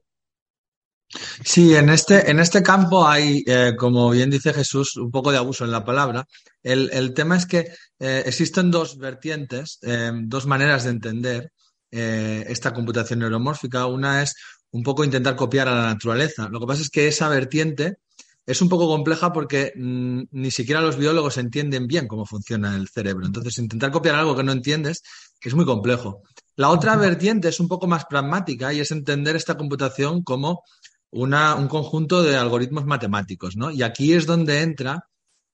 Sí, 1.46 1.76
en 1.76 1.90
este, 1.90 2.30
en 2.30 2.40
este 2.40 2.62
campo 2.62 3.08
hay, 3.08 3.44
eh, 3.46 3.74
como 3.78 4.10
bien 4.10 4.30
dice 4.30 4.54
Jesús, 4.54 4.98
un 4.98 5.12
poco 5.12 5.32
de 5.32 5.38
abuso 5.38 5.64
en 5.64 5.72
la 5.72 5.86
palabra. 5.86 6.26
El, 6.62 6.90
el 6.92 7.14
tema 7.14 7.38
es 7.38 7.46
que 7.46 7.72
eh, 8.00 8.24
existen 8.26 8.72
dos 8.72 8.98
vertientes, 8.98 9.80
eh, 9.84 10.12
dos 10.26 10.46
maneras 10.46 10.84
de 10.84 10.90
entender 10.90 11.52
esta 11.96 12.74
computación 12.74 13.20
neuromórfica. 13.20 13.86
Una 13.86 14.24
es 14.24 14.36
un 14.74 14.84
poco 14.84 15.04
intentar 15.04 15.36
copiar 15.36 15.68
a 15.68 15.76
la 15.76 15.86
naturaleza. 15.86 16.50
Lo 16.50 16.60
que 16.60 16.68
pasa 16.68 16.82
es 16.82 16.90
que 16.90 17.08
esa 17.08 17.30
vertiente 17.30 17.98
es 18.46 18.62
un 18.62 18.70
poco 18.70 18.88
compleja 18.88 19.32
porque 19.32 19.72
mm, 19.76 20.24
ni 20.32 20.52
siquiera 20.52 20.82
los 20.82 20.98
biólogos 20.98 21.38
entienden 21.38 21.88
bien 21.88 22.08
cómo 22.08 22.26
funciona 22.26 22.76
el 22.76 22.90
cerebro. 22.90 23.26
Entonces, 23.26 23.58
intentar 23.60 23.92
copiar 23.92 24.16
algo 24.16 24.36
que 24.36 24.44
no 24.44 24.52
entiendes 24.52 25.02
es 25.42 25.56
muy 25.56 25.66
complejo. 25.66 26.22
La 26.56 26.70
otra 26.70 26.96
vertiente 26.96 27.50
es 27.50 27.60
un 27.60 27.68
poco 27.68 27.88
más 27.88 28.06
pragmática 28.06 28.74
y 28.74 28.80
es 28.80 28.92
entender 28.92 29.36
esta 29.36 29.58
computación 29.58 30.24
como 30.24 30.64
una, 31.10 31.56
un 31.56 31.68
conjunto 31.68 32.24
de 32.24 32.36
algoritmos 32.36 32.86
matemáticos, 32.86 33.56
¿no? 33.56 33.72
Y 33.72 33.84
aquí 33.84 34.14
es 34.14 34.26
donde 34.26 34.62
entra 34.62 35.08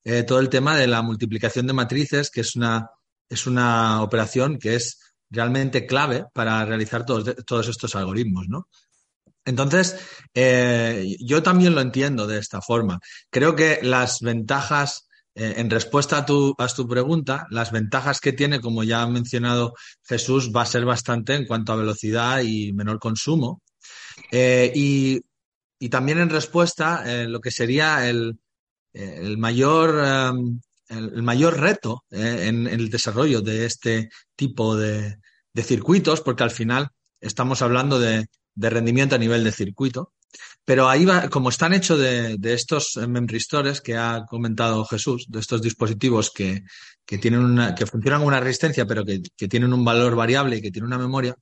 eh, 0.03 0.23
todo 0.23 0.39
el 0.39 0.49
tema 0.49 0.77
de 0.77 0.87
la 0.87 1.01
multiplicación 1.01 1.67
de 1.67 1.73
matrices, 1.73 2.29
que 2.29 2.41
es 2.41 2.55
una, 2.55 2.89
es 3.27 3.47
una 3.47 4.01
operación 4.01 4.57
que 4.57 4.75
es 4.75 4.99
realmente 5.29 5.85
clave 5.85 6.25
para 6.33 6.65
realizar 6.65 7.05
todos, 7.05 7.35
todos 7.45 7.67
estos 7.67 7.95
algoritmos, 7.95 8.47
¿no? 8.47 8.67
Entonces, 9.49 9.95
eh, 10.35 11.17
yo 11.19 11.41
también 11.41 11.73
lo 11.73 11.81
entiendo 11.81 12.27
de 12.27 12.37
esta 12.37 12.61
forma. 12.61 12.99
Creo 13.31 13.55
que 13.55 13.79
las 13.81 14.21
ventajas, 14.21 15.07
eh, 15.33 15.55
en 15.57 15.71
respuesta 15.71 16.19
a 16.19 16.25
tu, 16.25 16.53
a 16.57 16.67
tu 16.67 16.87
pregunta, 16.87 17.47
las 17.49 17.71
ventajas 17.71 18.19
que 18.19 18.31
tiene, 18.31 18.61
como 18.61 18.83
ya 18.83 19.01
ha 19.01 19.07
mencionado 19.07 19.73
Jesús, 20.03 20.51
va 20.55 20.61
a 20.61 20.67
ser 20.67 20.85
bastante 20.85 21.33
en 21.33 21.47
cuanto 21.47 21.73
a 21.73 21.77
velocidad 21.77 22.41
y 22.41 22.73
menor 22.73 22.99
consumo. 22.99 23.63
Eh, 24.31 24.71
y, 24.75 25.21
también 25.89 26.19
en 26.19 26.29
respuesta, 26.29 27.03
lo 27.27 27.39
que 27.39 27.51
sería 27.51 28.07
el, 28.09 28.37
mayor, 29.37 29.95
el, 30.89 31.23
mayor 31.23 31.57
reto 31.57 32.03
en, 32.11 32.67
el 32.67 32.89
desarrollo 32.89 33.41
de 33.41 33.65
este 33.65 34.09
tipo 34.35 34.75
de 34.75 35.17
circuitos, 35.63 36.19
porque 36.19 36.43
al 36.43 36.51
final 36.51 36.89
estamos 37.21 37.61
hablando 37.61 37.97
de, 37.97 38.27
de 38.55 38.69
rendimiento 38.69 39.15
a 39.15 39.19
nivel 39.19 39.43
de 39.43 39.51
circuito. 39.51 40.13
Pero 40.65 40.87
ahí 40.87 41.05
va, 41.05 41.29
como 41.29 41.49
están 41.49 41.73
hechos 41.73 41.99
de, 41.99 42.37
estos 42.43 42.97
memristores 43.07 43.81
que 43.81 43.97
ha 43.97 44.25
comentado 44.29 44.85
Jesús, 44.85 45.25
de 45.27 45.39
estos 45.39 45.61
dispositivos 45.61 46.31
que, 46.31 46.63
tienen 47.05 47.39
una, 47.39 47.73
que 47.73 47.87
funcionan 47.87 48.19
con 48.19 48.27
una 48.27 48.39
resistencia, 48.39 48.85
pero 48.85 49.03
que, 49.03 49.47
tienen 49.47 49.73
un 49.73 49.83
valor 49.83 50.15
variable 50.15 50.57
y 50.57 50.61
que 50.61 50.71
tienen 50.71 50.87
una 50.87 50.99
memoria, 50.99 51.35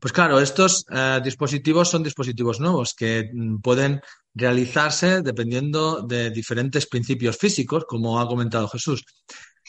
pues 0.00 0.12
claro, 0.12 0.40
estos 0.40 0.84
eh, 0.90 1.20
dispositivos 1.22 1.88
son 1.88 2.02
dispositivos 2.02 2.60
nuevos 2.60 2.94
que 2.94 3.30
mm, 3.32 3.58
pueden 3.60 4.00
realizarse 4.34 5.22
dependiendo 5.22 6.02
de 6.02 6.30
diferentes 6.30 6.86
principios 6.86 7.36
físicos, 7.36 7.84
como 7.86 8.20
ha 8.20 8.26
comentado 8.26 8.68
Jesús. 8.68 9.04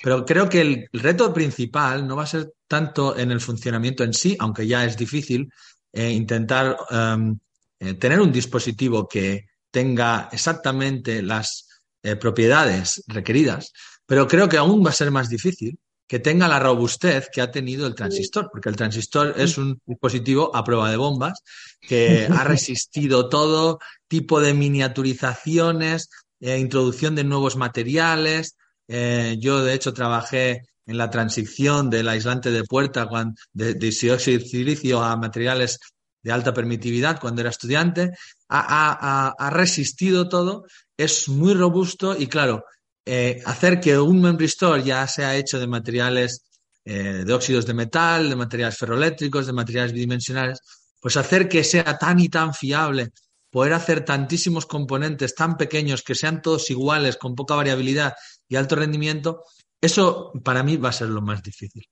Pero 0.04 0.26
creo 0.26 0.50
que 0.50 0.62
el 0.62 0.90
reto 0.92 1.34
principal 1.34 2.06
no 2.06 2.16
va 2.18 2.24
a 2.24 2.28
ser 2.28 2.52
tanto 2.68 3.18
en 3.18 3.32
el 3.32 3.40
funcionamiento 3.40 4.04
en 4.04 4.14
sí, 4.14 4.36
aunque 4.40 4.68
ya 4.68 4.84
es 4.84 4.98
difícil, 4.98 5.50
eh, 5.96 6.12
intentar 6.12 6.76
em, 6.90 7.40
eh, 7.80 7.94
tener 7.94 8.20
un 8.20 8.30
dispositivo 8.30 9.08
que 9.08 9.46
tenga 9.72 10.28
exactamente 10.30 11.22
las 11.22 11.70
eh, 12.04 12.18
propiedades 12.18 13.02
requeridas, 13.08 13.72
pero 14.06 14.28
creo 14.28 14.50
que 14.50 14.58
aún 14.58 14.86
va 14.86 14.90
a 14.90 14.94
ser 14.94 15.10
más 15.10 15.30
difícil 15.30 15.80
que 16.06 16.20
tenga 16.20 16.50
la 16.50 16.60
robustez 16.60 17.30
que 17.32 17.40
ha 17.40 17.50
tenido 17.50 17.88
el 17.88 17.96
transistor, 17.96 18.50
porque 18.52 18.68
el 18.68 18.76
transistor 18.76 19.36
es 19.38 19.58
un 19.58 19.80
dispositivo 19.86 20.54
a 20.54 20.66
prueba 20.66 20.92
de 20.92 20.98
bombas 20.98 21.42
que 21.80 22.28
ha 22.30 22.44
resistido 22.44 23.30
todo 23.30 23.80
tipo 24.10 24.42
de 24.42 24.54
miniaturizaciones, 24.54 26.10
introducción 26.42 27.16
de 27.16 27.24
nuevos 27.24 27.56
materiales. 27.56 28.56
yo, 28.88 29.64
de 29.64 29.74
hecho, 29.74 29.94
trabajé 29.94 30.62
en 30.86 30.98
la 30.98 31.10
transición 31.10 31.90
del 31.90 32.08
aislante 32.08 32.52
de 32.52 32.64
puerta 32.64 33.10
de, 33.54 33.74
de 33.74 33.92
silicio 33.92 35.02
a 35.02 35.16
materiales 35.18 35.80
de 36.26 36.32
alta 36.32 36.54
permitividad 36.54 37.20
cuando 37.20 37.42
era 37.42 37.52
estudiante, 37.52 38.12
ha, 38.50 39.50
resistido 39.52 40.28
todo, 40.28 40.66
es 40.98 41.30
muy 41.30 41.54
robusto 41.54 42.16
y 42.18 42.26
claro, 42.26 42.66
eh, 43.06 43.42
hacer 43.46 43.80
que 43.80 43.98
un 44.00 44.20
membristor 44.22 44.84
ya 44.84 45.08
sea 45.08 45.36
hecho 45.36 45.60
de 45.60 45.68
materiales 45.68 46.44
eh, 46.84 47.24
de 47.26 47.34
óxidos 47.34 47.68
de 47.68 47.76
metal, 47.76 48.28
de 48.28 48.36
materiales 48.36 48.78
ferroeléctricos, 48.78 49.46
de 49.46 49.54
materiales 49.54 49.94
bidimensionales, 49.94 50.60
pues 51.00 51.16
hacer 51.16 51.48
que 51.48 51.64
sea 51.64 51.98
tan 51.98 52.20
y 52.20 52.30
tan 52.30 52.56
fiable, 52.56 53.12
poder 53.52 53.74
hacer 53.74 54.04
tantísimos 54.04 54.66
componentes 54.66 55.36
tan 55.36 55.58
pequeños 55.58 56.02
que 56.02 56.16
sean 56.16 56.42
todos 56.42 56.72
iguales, 56.72 57.18
con 57.18 57.36
poca 57.36 57.54
variabilidad 57.54 58.16
y 58.50 58.56
alto 58.56 58.76
rendimiento, 58.76 59.44
eso 59.82 60.32
para 60.44 60.64
mí 60.64 60.78
va 60.78 60.90
a 60.90 60.94
ser 60.94 61.10
lo 61.10 61.22
más 61.22 61.44
difícil. 61.44 61.84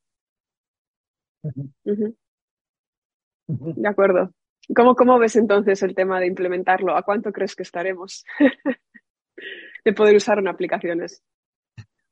De 3.48 3.88
acuerdo. 3.88 4.34
¿Cómo, 4.76 4.96
¿Cómo 4.96 5.20
ves 5.20 5.36
entonces 5.36 5.84
el 5.84 5.94
tema 5.94 6.20
de 6.20 6.28
implementarlo? 6.28 6.96
¿A 6.96 7.04
cuánto 7.04 7.32
crees 7.34 7.56
que 7.56 7.64
estaremos 7.64 8.24
de 9.86 9.94
poder 9.94 10.16
usar 10.16 10.40
en 10.40 10.48
aplicaciones? 10.48 11.22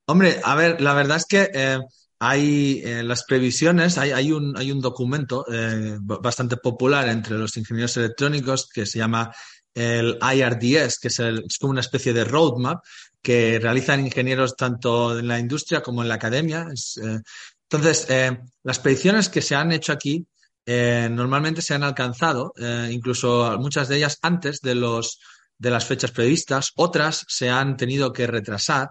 Hombre, 0.05 0.35
a 0.43 0.55
ver, 0.55 0.81
la 0.81 0.93
verdad 0.93 1.17
es 1.17 1.25
que 1.25 1.49
eh, 1.53 1.79
hay 2.19 2.81
eh, 2.83 3.03
las 3.03 3.23
previsiones, 3.23 3.97
hay, 3.97 4.11
hay, 4.11 4.31
un, 4.31 4.57
hay 4.57 4.71
un 4.71 4.81
documento 4.81 5.45
eh, 5.51 5.97
bastante 6.01 6.57
popular 6.57 7.07
entre 7.07 7.37
los 7.37 7.55
ingenieros 7.55 7.95
electrónicos 7.97 8.69
que 8.69 8.85
se 8.85 8.99
llama 8.99 9.31
el 9.73 10.17
IRDS, 10.21 10.99
que 10.99 11.07
es, 11.07 11.19
es, 11.19 11.57
como 11.59 11.71
una 11.71 11.81
especie 11.81 12.13
de 12.13 12.23
roadmap 12.23 12.83
que 13.21 13.59
realizan 13.59 14.05
ingenieros 14.05 14.55
tanto 14.55 15.17
en 15.17 15.27
la 15.27 15.39
industria 15.39 15.81
como 15.81 16.01
en 16.01 16.09
la 16.09 16.15
academia. 16.15 16.67
Eh, 16.71 17.19
entonces, 17.69 18.07
eh, 18.09 18.39
las 18.63 18.79
predicciones 18.79 19.29
que 19.29 19.41
se 19.41 19.55
han 19.55 19.71
hecho 19.71 19.93
aquí 19.93 20.25
eh, 20.65 21.07
normalmente 21.11 21.61
se 21.61 21.73
han 21.73 21.83
alcanzado, 21.83 22.53
incluso 22.89 23.57
muchas 23.59 23.87
de 23.87 23.97
ellas 23.97 24.19
antes 24.21 24.59
de, 24.61 24.75
los, 24.75 25.19
de 25.57 25.71
las 25.71 25.85
fechas 25.85 26.11
previstas, 26.11 26.71
otras 26.75 27.25
se 27.27 27.49
han 27.49 27.77
tenido 27.77 28.13
que 28.13 28.27
retrasar, 28.27 28.89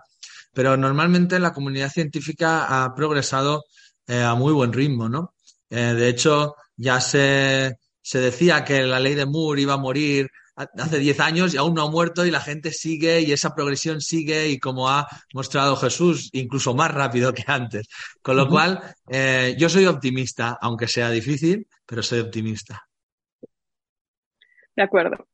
pero 0.52 0.76
normalmente 0.76 1.38
la 1.38 1.52
comunidad 1.52 1.90
científica 1.90 2.84
ha 2.84 2.92
progresado 2.94 3.64
a 4.08 4.34
muy 4.34 4.52
buen 4.52 4.72
ritmo, 4.72 5.08
¿no? 5.08 5.34
de 5.68 6.08
hecho, 6.08 6.56
ya 6.76 7.00
se, 7.00 7.76
se 8.02 8.18
decía 8.18 8.64
que 8.64 8.82
la 8.82 8.98
ley 8.98 9.14
de 9.14 9.26
Moore 9.26 9.62
iba 9.62 9.74
a 9.74 9.76
morir 9.76 10.28
hace 10.76 10.98
10 10.98 11.20
años 11.20 11.54
y 11.54 11.56
aún 11.56 11.74
no 11.74 11.82
ha 11.82 11.90
muerto 11.90 12.26
y 12.26 12.30
la 12.30 12.40
gente 12.40 12.72
sigue 12.72 13.20
y 13.20 13.32
esa 13.32 13.54
progresión 13.54 14.00
sigue 14.00 14.48
y 14.48 14.58
como 14.58 14.88
ha 14.88 15.08
mostrado 15.32 15.76
Jesús, 15.76 16.30
incluso 16.32 16.74
más 16.74 16.92
rápido 16.92 17.32
que 17.32 17.44
antes. 17.46 17.88
Con 18.22 18.36
lo 18.36 18.48
cual, 18.48 18.80
eh, 19.08 19.54
yo 19.58 19.68
soy 19.68 19.86
optimista, 19.86 20.58
aunque 20.60 20.88
sea 20.88 21.10
difícil, 21.10 21.66
pero 21.86 22.02
soy 22.02 22.20
optimista. 22.20 22.86
De 24.76 24.82
acuerdo. 24.82 25.29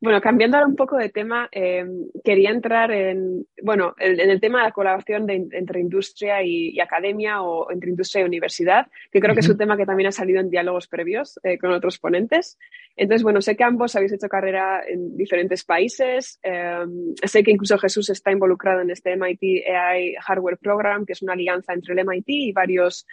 Bueno, 0.00 0.20
cambiando 0.20 0.56
ahora 0.56 0.68
un 0.68 0.76
poco 0.76 0.96
de 0.96 1.08
tema, 1.08 1.48
eh, 1.52 1.84
quería 2.24 2.50
entrar 2.50 2.90
en, 2.90 3.46
bueno, 3.62 3.94
en, 3.98 4.18
el 4.18 4.40
tema 4.40 4.58
de 4.58 4.64
la 4.64 4.72
colaboración 4.72 5.28
entre 5.28 5.80
industria 5.80 6.42
y, 6.42 6.78
academia 6.80 7.42
o 7.42 7.70
entre 7.70 7.90
industria 7.90 8.22
y 8.22 8.26
universidad, 8.26 8.86
que 9.10 9.20
creo 9.20 9.34
que 9.34 9.40
es 9.40 9.48
un 9.48 9.58
tema 9.58 9.76
que 9.76 9.86
también 9.86 10.08
ha 10.08 10.12
salido 10.12 10.40
en 10.40 10.50
diálogos 10.50 10.88
previos 10.88 11.38
eh, 11.42 11.58
con 11.58 11.72
otros 11.72 11.98
ponentes. 11.98 12.58
Entonces, 12.96 13.22
bueno, 13.22 13.40
sé 13.40 13.56
que 13.56 13.64
ambos 13.64 13.94
habéis 13.96 14.12
hecho 14.12 14.28
carrera 14.28 14.82
en 14.86 15.16
diferentes 15.16 15.64
países. 15.64 16.38
Eh, 16.42 16.84
sé 17.24 17.42
que 17.42 17.50
incluso 17.50 17.78
Jesús 17.78 18.10
está 18.10 18.32
involucrado 18.32 18.80
en 18.80 18.90
este 18.90 19.16
MIT 19.16 19.66
AI 19.68 20.14
Hardware 20.20 20.58
Program, 20.58 21.04
que 21.04 21.12
es 21.12 21.22
una 21.22 21.34
alianza 21.34 21.72
entre 21.72 21.94
el 21.94 22.06
MIT 22.06 22.28
y 22.28 22.52
varios 22.52 23.06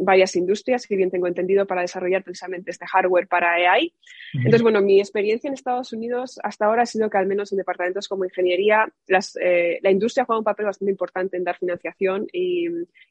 varias 0.00 0.36
industrias, 0.36 0.86
que 0.86 0.96
bien 0.96 1.10
tengo 1.10 1.26
entendido, 1.26 1.66
para 1.66 1.80
desarrollar 1.80 2.22
precisamente 2.22 2.70
este 2.70 2.86
hardware 2.86 3.26
para 3.26 3.54
AI. 3.54 3.92
Entonces, 4.34 4.62
bueno, 4.62 4.80
mi 4.80 5.00
experiencia 5.00 5.48
en 5.48 5.54
Estados 5.54 5.92
Unidos 5.92 6.38
hasta 6.42 6.66
ahora 6.66 6.82
ha 6.82 6.86
sido 6.86 7.10
que 7.10 7.18
al 7.18 7.26
menos 7.26 7.52
en 7.52 7.58
departamentos 7.58 8.08
como 8.08 8.24
ingeniería, 8.24 8.86
eh, 9.40 9.78
la 9.82 9.90
industria 9.90 10.24
juega 10.24 10.38
un 10.38 10.44
papel 10.44 10.66
bastante 10.66 10.92
importante 10.92 11.36
en 11.36 11.44
dar 11.44 11.56
financiación 11.56 12.26
y, 12.32 12.66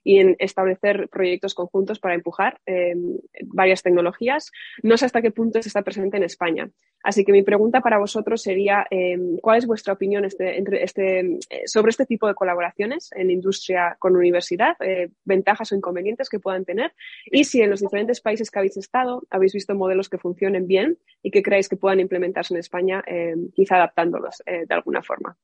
en 0.05 0.35
establecer 0.39 1.09
proyectos 1.09 1.53
conjuntos 1.53 1.99
para 1.99 2.15
empujar 2.15 2.59
eh, 2.65 2.95
varias 3.43 3.83
tecnologías. 3.83 4.51
No 4.83 4.97
sé 4.97 5.05
hasta 5.05 5.21
qué 5.21 5.31
punto 5.31 5.61
se 5.61 5.69
está 5.69 5.81
presente 5.81 6.17
en 6.17 6.23
España. 6.23 6.69
Así 7.03 7.23
que 7.25 7.31
mi 7.31 7.43
pregunta 7.43 7.81
para 7.81 7.97
vosotros 7.97 8.41
sería, 8.41 8.85
eh, 8.89 9.17
¿cuál 9.41 9.57
es 9.57 9.65
vuestra 9.65 9.93
opinión 9.93 10.25
este, 10.25 10.57
entre 10.57 10.83
este, 10.83 11.39
sobre 11.65 11.89
este 11.89 12.05
tipo 12.05 12.27
de 12.27 12.35
colaboraciones 12.35 13.09
en 13.13 13.31
industria 13.31 13.95
con 13.99 14.15
universidad? 14.15 14.75
¿Ventajas 15.25 15.71
o 15.71 15.75
inconvenientes 15.75 16.29
que 16.29 16.39
puedan 16.39 16.65
tener? 16.65 16.93
Y 17.25 17.43
si 17.43 17.61
en 17.61 17.69
los 17.69 17.81
diferentes 17.81 18.21
países 18.21 18.49
que 18.49 18.59
habéis 18.59 18.77
estado 18.77 19.23
habéis 19.29 19.53
visto 19.53 19.75
modelos 19.75 20.09
que 20.09 20.17
funcionen 20.17 20.67
bien 20.67 20.97
y 21.23 21.31
que 21.31 21.41
creáis 21.41 21.69
que 21.69 21.77
puedan 21.77 21.99
implementarse 21.99 22.53
en 22.53 22.59
España, 22.59 23.03
eh, 23.07 23.35
quizá 23.53 23.75
adaptándolos 23.75 24.41
eh, 24.45 24.65
de 24.67 24.73
alguna 24.73 25.01
forma. 25.01 25.37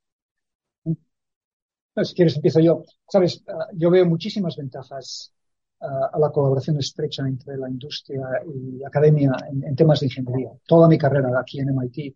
Si 2.03 2.13
quieres, 2.13 2.35
empiezo 2.35 2.59
yo. 2.59 2.83
Sabes, 3.09 3.43
ah, 3.47 3.67
yo 3.73 3.89
veo 3.89 4.05
muchísimas 4.05 4.55
ventajas 4.55 5.33
a 5.79 6.17
la 6.17 6.31
colaboración 6.31 6.77
estrecha 6.79 7.27
entre 7.27 7.55
la 7.57 7.69
industria 7.69 8.23
y 8.45 8.77
la 8.79 8.87
academia 8.87 9.31
en, 9.49 9.75
temas 9.75 9.99
de 9.99 10.07
ingeniería. 10.07 10.51
Toda 10.65 10.87
mi 10.87 10.97
carrera 10.97 11.39
aquí 11.39 11.59
en 11.59 11.69
MIT 11.69 12.15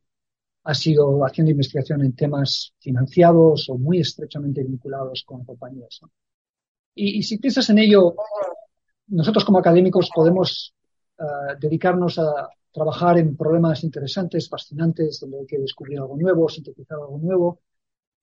ha 0.64 0.74
sido 0.74 1.24
haciendo 1.26 1.52
investigación 1.52 2.04
en 2.04 2.16
temas 2.16 2.74
financiados 2.80 3.70
o 3.70 3.78
muy 3.78 4.00
estrechamente 4.00 4.64
vinculados 4.64 5.24
con 5.26 5.46
compañías. 5.46 6.02
Y, 6.96 7.24
si 7.24 7.38
piensas 7.38 7.70
en 7.70 7.80
ello, 7.80 8.16
nosotros 9.08 9.46
como 9.46 9.60
académicos 9.60 10.10
podemos 10.14 10.74
ah, 11.20 11.56
dedicarnos 11.60 12.20
a 12.20 12.50
trabajar 12.72 13.18
en 13.18 13.36
problemas 13.36 13.84
interesantes, 13.84 14.50
fascinantes, 14.50 15.20
donde 15.20 15.40
hay 15.40 15.46
que 15.46 15.60
descubrir 15.60 16.00
algo 16.00 16.18
nuevo, 16.18 16.50
sintetizar 16.50 16.98
algo 17.00 17.18
nuevo. 17.18 17.60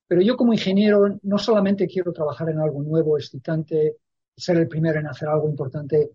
Pero 0.06 0.22
yo 0.22 0.36
como 0.36 0.52
ingeniero 0.52 1.18
no 1.22 1.38
solamente 1.38 1.86
quiero 1.86 2.12
trabajar 2.12 2.48
en 2.50 2.58
algo 2.58 2.82
nuevo, 2.82 3.18
excitante, 3.18 3.96
ser 4.38 4.56
el 4.56 4.68
primero 4.68 4.98
en 5.00 5.06
hacer 5.06 5.28
algo 5.28 5.48
importante, 5.48 6.12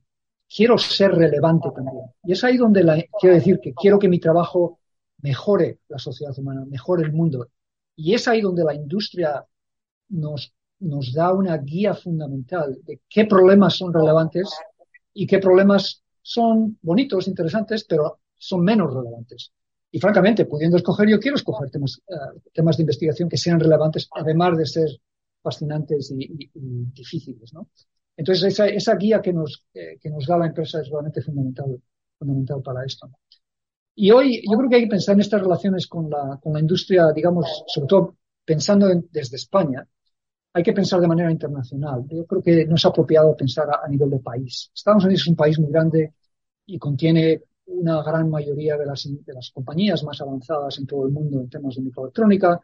quiero 0.47 0.78
ser 0.78 1.11
relevante 1.11 1.69
también. 1.76 2.05
Y 2.24 2.32
es 2.32 2.43
ahí 2.43 2.57
donde 2.57 2.84
la, 2.84 3.03
quiero 3.19 3.36
decir 3.36 3.59
que 3.59 3.74
quiero 3.74 3.99
que 3.99 4.09
mi 4.09 4.19
trabajo 4.19 4.80
mejore 5.21 5.80
la 5.88 5.97
sociedad 5.97 6.38
humana, 6.38 6.65
mejore 6.65 7.03
el 7.03 7.13
mundo. 7.13 7.47
Y 7.95 8.13
es 8.13 8.28
ahí 8.28 8.41
donde 8.41 8.63
la 8.63 8.74
industria 8.74 9.45
nos, 10.09 10.53
nos 10.80 11.13
da 11.13 11.34
una 11.34 11.57
guía 11.57 11.93
fundamental 11.93 12.80
de 12.84 13.01
qué 13.09 13.26
problemas 13.26 13.76
son 13.76 13.93
relevantes 13.93 14.49
y 15.13 15.28
qué 15.28 15.39
problemas 15.39 16.03
son 16.21 16.78
bonitos, 16.82 17.28
interesantes, 17.28 17.84
pero 17.84 18.19
son 18.38 18.61
menos 18.63 18.93
relevantes. 18.93 19.51
Y 19.91 19.99
francamente, 19.99 20.45
pudiendo 20.45 20.78
escoger, 20.78 21.07
yo 21.07 21.19
quiero 21.19 21.38
escoger 21.38 21.69
temas, 21.69 22.01
eh, 22.07 22.39
temas 22.51 22.78
de 22.78 22.84
investigación 22.84 23.30
que 23.30 23.38
sean 23.38 23.59
relevantes, 23.59 24.09
además 24.11 24.57
de 24.57 24.65
ser 24.65 24.89
fascinantes 25.43 26.11
y, 26.17 26.49
difíciles. 26.55 27.53
¿no? 27.53 27.67
Entonces, 28.16 28.53
esa, 28.53 28.68
esa 28.68 28.95
guía 28.95 29.22
que 29.22 29.34
nos, 29.34 29.66
eh, 29.74 29.97
que 29.99 30.09
nos 30.09 30.26
da 30.26 30.38
la 30.38 30.47
empresa 30.47 30.82
es 30.82 30.89
realmente 30.89 31.22
fundamental, 31.22 31.82
fundamental 32.18 32.61
para 32.61 32.86
esto. 32.86 33.09
Y 33.95 34.11
hoy 34.11 34.41
yo 34.49 34.57
creo 34.57 34.70
que 34.70 34.76
hay 34.78 34.84
que 34.84 34.89
pensar 34.89 35.14
en 35.14 35.22
estas 35.22 35.41
relaciones 35.41 35.88
con 35.88 36.09
la, 36.09 36.39
con 36.41 36.53
la 36.53 36.59
industria, 36.59 37.11
digamos, 37.11 37.64
sobre 37.68 37.88
todo 37.88 38.18
pensando 38.45 38.88
desde 39.11 39.38
España, 39.38 39.88
hay 40.53 40.64
que 40.64 40.74
pensar 40.74 40.99
de 41.01 41.07
manera 41.07 41.32
internacional. 41.32 42.03
Yo 42.07 42.26
creo 42.26 42.41
que 42.41 42.66
no 42.66 42.76
es 42.76 42.86
apropiado 42.86 43.36
pensar 43.36 43.70
a, 43.70 43.82
a 43.84 43.88
nivel 43.88 44.09
de 44.09 44.20
país. 44.20 44.72
Estados 44.74 45.03
Unidos 45.03 45.22
es 45.22 45.28
un 45.28 45.36
país 45.36 45.59
muy 45.59 45.72
grande 45.72 46.14
y 46.66 46.78
contiene 46.78 47.41
una 47.66 48.03
gran 48.03 48.30
mayoría 48.30 48.78
de 48.78 48.86
las, 48.86 49.03
de 49.03 49.34
las 49.34 49.51
compañías 49.51 50.03
más 50.03 50.20
avanzadas 50.22 50.78
en 50.78 50.86
todo 50.86 51.05
el 51.05 51.11
mundo 51.11 51.39
en 51.39 51.49
temas 51.49 51.76
de 51.76 51.82
microelectrónica 51.82 52.59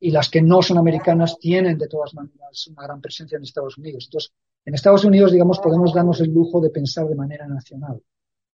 y 0.00 0.10
las 0.10 0.28
que 0.28 0.42
no 0.42 0.62
son 0.62 0.78
americanas 0.78 1.38
tienen 1.38 1.78
de 1.78 1.86
todas 1.88 2.14
maneras 2.14 2.66
una 2.68 2.82
gran 2.82 3.00
presencia 3.00 3.36
en 3.36 3.44
Estados 3.44 3.78
Unidos. 3.78 4.06
Entonces, 4.06 4.32
en 4.64 4.74
Estados 4.74 5.04
Unidos, 5.04 5.32
digamos, 5.32 5.58
podemos 5.58 5.92
darnos 5.92 6.20
el 6.20 6.32
lujo 6.32 6.60
de 6.60 6.70
pensar 6.70 7.06
de 7.06 7.14
manera 7.14 7.46
nacional. 7.48 8.00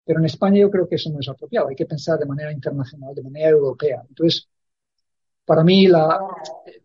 Pero 0.05 0.19
en 0.19 0.25
España 0.25 0.61
yo 0.61 0.71
creo 0.71 0.87
que 0.87 0.95
eso 0.95 1.09
no 1.11 1.19
es 1.19 1.27
apropiado. 1.27 1.67
Hay 1.67 1.75
que 1.75 1.85
pensar 1.85 2.17
de 2.17 2.25
manera 2.25 2.51
internacional, 2.51 3.13
de 3.13 3.23
manera 3.23 3.49
europea. 3.49 4.03
Entonces, 4.07 4.47
para 5.43 5.63
mí 5.63 5.87
la, 5.87 6.17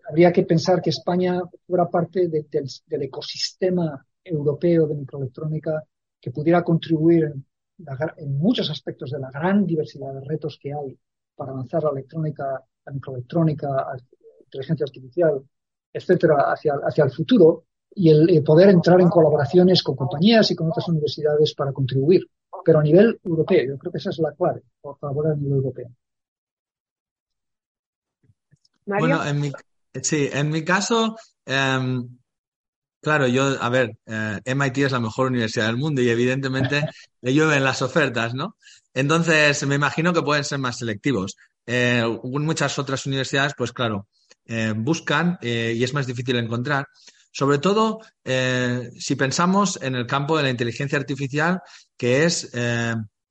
habría 0.08 0.32
que 0.32 0.42
pensar 0.42 0.82
que 0.82 0.90
España 0.90 1.40
fuera 1.66 1.88
parte 1.88 2.28
del 2.28 3.02
ecosistema 3.02 4.04
europeo 4.24 4.86
de 4.88 4.96
microelectrónica 4.96 5.84
que 6.20 6.30
pudiera 6.30 6.62
contribuir 6.62 7.32
en 8.16 8.38
muchos 8.38 8.70
aspectos 8.70 9.10
de 9.10 9.18
la 9.18 9.30
gran 9.30 9.66
diversidad 9.66 10.12
de 10.14 10.20
retos 10.20 10.58
que 10.60 10.72
hay 10.72 10.96
para 11.34 11.52
avanzar 11.52 11.82
la 11.84 11.90
electrónica, 11.90 12.62
la 12.84 12.92
microelectrónica, 12.92 13.68
la 13.68 13.96
inteligencia 14.44 14.84
artificial, 14.84 15.42
etcétera, 15.92 16.52
hacia, 16.52 16.74
hacia 16.74 17.04
el 17.04 17.10
futuro 17.10 17.66
y 17.94 18.10
el, 18.10 18.42
poder 18.42 18.70
entrar 18.70 19.00
en 19.00 19.08
colaboraciones 19.08 19.82
con 19.82 19.96
compañías 19.96 20.50
y 20.50 20.56
con 20.56 20.68
otras 20.68 20.88
universidades 20.88 21.54
para 21.54 21.72
contribuir, 21.72 22.26
pero 22.64 22.80
a 22.80 22.82
nivel 22.82 23.18
europeo. 23.24 23.64
Yo 23.68 23.78
creo 23.78 23.92
que 23.92 23.98
esa 23.98 24.10
es 24.10 24.18
la 24.18 24.32
clave, 24.32 24.62
colaborar 24.80 25.32
a 25.32 25.36
nivel 25.36 25.58
europeo. 25.58 25.88
Bueno, 28.84 29.24
en 29.24 29.40
mi, 29.40 29.52
sí, 30.02 30.28
en 30.32 30.50
mi 30.50 30.64
caso, 30.64 31.16
em, 31.46 32.08
Claro, 33.02 33.26
yo, 33.26 33.60
a 33.60 33.68
ver, 33.68 33.98
eh, 34.06 34.38
MIT 34.44 34.78
es 34.84 34.92
la 34.92 35.00
mejor 35.00 35.26
universidad 35.26 35.66
del 35.66 35.76
mundo 35.76 36.00
y 36.00 36.08
evidentemente 36.08 36.88
le 37.20 37.34
llueven 37.34 37.64
las 37.64 37.82
ofertas, 37.82 38.32
¿no? 38.32 38.56
Entonces, 38.94 39.66
me 39.66 39.74
imagino 39.74 40.12
que 40.12 40.22
pueden 40.22 40.44
ser 40.44 40.60
más 40.60 40.78
selectivos. 40.78 41.36
Eh, 41.66 42.04
muchas 42.22 42.78
otras 42.78 43.04
universidades, 43.06 43.54
pues 43.58 43.72
claro, 43.72 44.06
eh, 44.46 44.72
buscan 44.76 45.36
eh, 45.42 45.74
y 45.76 45.82
es 45.82 45.94
más 45.94 46.06
difícil 46.06 46.36
encontrar. 46.36 46.86
Sobre 47.32 47.58
todo 47.58 48.00
si 48.24 49.16
pensamos 49.16 49.78
en 49.82 49.94
el 49.94 50.06
campo 50.06 50.36
de 50.36 50.42
la 50.44 50.50
inteligencia 50.50 50.98
artificial, 50.98 51.60
que 51.96 52.24
es, 52.24 52.50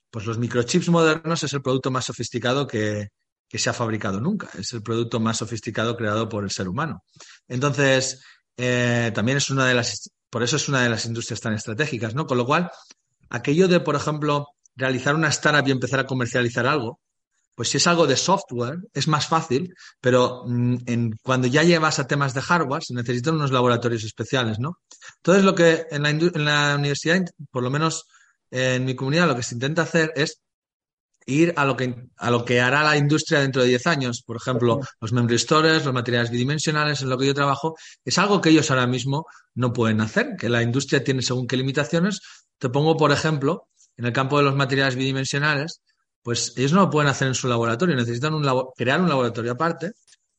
pues 0.10 0.26
los 0.26 0.38
microchips 0.38 0.90
modernos 0.90 1.44
es 1.44 1.54
el 1.54 1.62
producto 1.62 1.92
más 1.92 2.06
sofisticado 2.06 2.66
que, 2.66 3.10
que 3.52 3.60
se 3.60 3.70
ha 3.70 3.74
fabricado 3.74 4.22
nunca. 4.22 4.50
Es 4.58 4.72
el 4.72 4.82
producto 4.82 5.20
más 5.20 5.38
sofisticado 5.38 5.98
creado 5.98 6.30
por 6.30 6.46
el 6.46 6.52
ser 6.52 6.70
humano. 6.70 7.04
Entonces, 7.50 8.24
eh, 8.56 9.12
también 9.14 9.40
es 9.40 9.50
una 9.50 9.66
de 9.66 9.74
las, 9.74 10.10
por 10.30 10.42
eso 10.42 10.56
es 10.56 10.70
una 10.70 10.82
de 10.84 10.90
las 10.90 11.06
industrias 11.06 11.42
tan 11.42 11.54
estratégicas, 11.54 12.16
¿no? 12.16 12.26
Con 12.26 12.38
lo 12.38 12.46
cual, 12.46 12.72
aquello 13.30 13.68
de, 13.68 13.82
por 13.82 13.98
ejemplo, 13.98 14.48
realizar 14.74 15.16
una 15.16 15.28
startup 15.28 15.68
y 15.68 15.72
empezar 15.72 16.00
a 16.00 16.06
comercializar 16.06 16.66
algo, 16.66 17.01
pues 17.56 17.70
si 17.70 17.78
es 17.78 17.88
algo 17.88 18.08
de 18.08 18.16
software, 18.16 18.80
es 18.94 19.08
más 19.08 19.28
fácil, 19.28 19.74
pero 20.00 20.44
mm, 20.48 20.76
en, 20.86 21.16
cuando 21.22 21.48
ya 21.48 21.64
llevas 21.64 22.00
a 22.00 22.08
temas 22.08 22.34
de 22.34 22.42
hardware, 22.42 22.84
se 22.84 22.94
necesitan 22.94 23.36
unos 23.36 23.52
laboratorios 23.52 24.04
especiales, 24.04 24.60
¿no? 24.60 24.80
Entonces, 25.18 25.44
lo 25.44 25.56
que 25.56 25.86
en 25.92 26.04
la, 26.04 26.10
en 26.10 26.46
la 26.46 26.76
universidad, 26.78 27.22
por 27.52 27.64
lo 27.64 27.70
menos 27.70 28.06
en 28.50 28.86
mi 28.86 28.96
comunidad, 28.96 29.28
lo 29.28 29.36
que 29.36 29.44
se 29.44 29.56
intenta 29.56 29.84
hacer 29.84 30.12
es 30.16 30.42
ir 31.26 31.54
a 31.56 31.66
lo 31.66 31.78
que, 31.78 31.96
a 32.18 32.32
lo 32.32 32.44
que 32.46 32.62
hará 32.62 32.84
la 32.84 32.98
industria 32.98 33.40
dentro 33.42 33.62
de 33.62 33.70
10 33.70 33.88
años. 33.88 34.24
Por 34.26 34.38
ejemplo, 34.38 34.80
los 35.00 35.14
memory 35.14 35.40
stores, 35.40 35.86
los 35.86 35.94
materiales 35.94 36.32
bidimensionales 36.32 37.02
en 37.02 37.10
lo 37.10 37.18
que 37.18 37.28
yo 37.28 37.34
trabajo, 37.34 37.76
es 38.04 38.18
algo 38.18 38.42
que 38.42 38.50
ellos 38.50 38.70
ahora 38.72 38.88
mismo 38.88 39.26
no 39.54 39.74
pueden 39.74 40.02
hacer, 40.02 40.36
que 40.38 40.50
la 40.50 40.62
industria 40.62 41.04
tiene 41.04 41.22
según 41.22 41.48
qué 41.48 41.58
limitaciones. 41.58 42.22
Te 42.58 42.70
pongo, 42.70 42.98
por 42.98 43.12
ejemplo, 43.12 43.68
en 43.98 44.06
el 44.06 44.14
campo 44.14 44.38
de 44.38 44.44
los 44.44 44.56
materiales 44.56 44.96
bidimensionales, 44.96 45.82
pues 46.24 46.54
ellos 46.58 46.74
no 46.74 46.82
lo 46.82 46.90
pueden 46.90 47.10
hacer 47.10 47.28
en 47.28 47.36
su 47.36 47.48
laboratorio, 47.48 47.96
necesitan 47.96 48.34
un 48.34 48.46
crear 48.76 49.02
un 49.02 49.10
laboratorio 49.10 49.54
aparte 49.54 49.92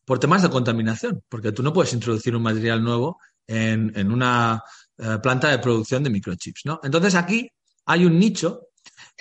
por 0.04 0.18
temas 0.18 0.42
de 0.42 0.50
contaminación, 0.50 1.22
porque 1.28 1.52
tú 1.52 1.62
no 1.62 1.72
puedes 1.72 1.92
introducir 1.92 2.34
un 2.34 2.42
material 2.42 2.82
nuevo 2.82 3.18
en, 3.46 4.10
una 4.10 4.62
eh, 4.98 5.18
planta 5.22 5.48
de 5.48 5.58
producción 5.58 6.02
de 6.02 6.10
microchips, 6.10 6.62
¿no? 6.64 6.80
Entonces 6.82 7.14
aquí 7.14 7.48
hay 7.86 8.04
un 8.04 8.18
nicho 8.18 8.68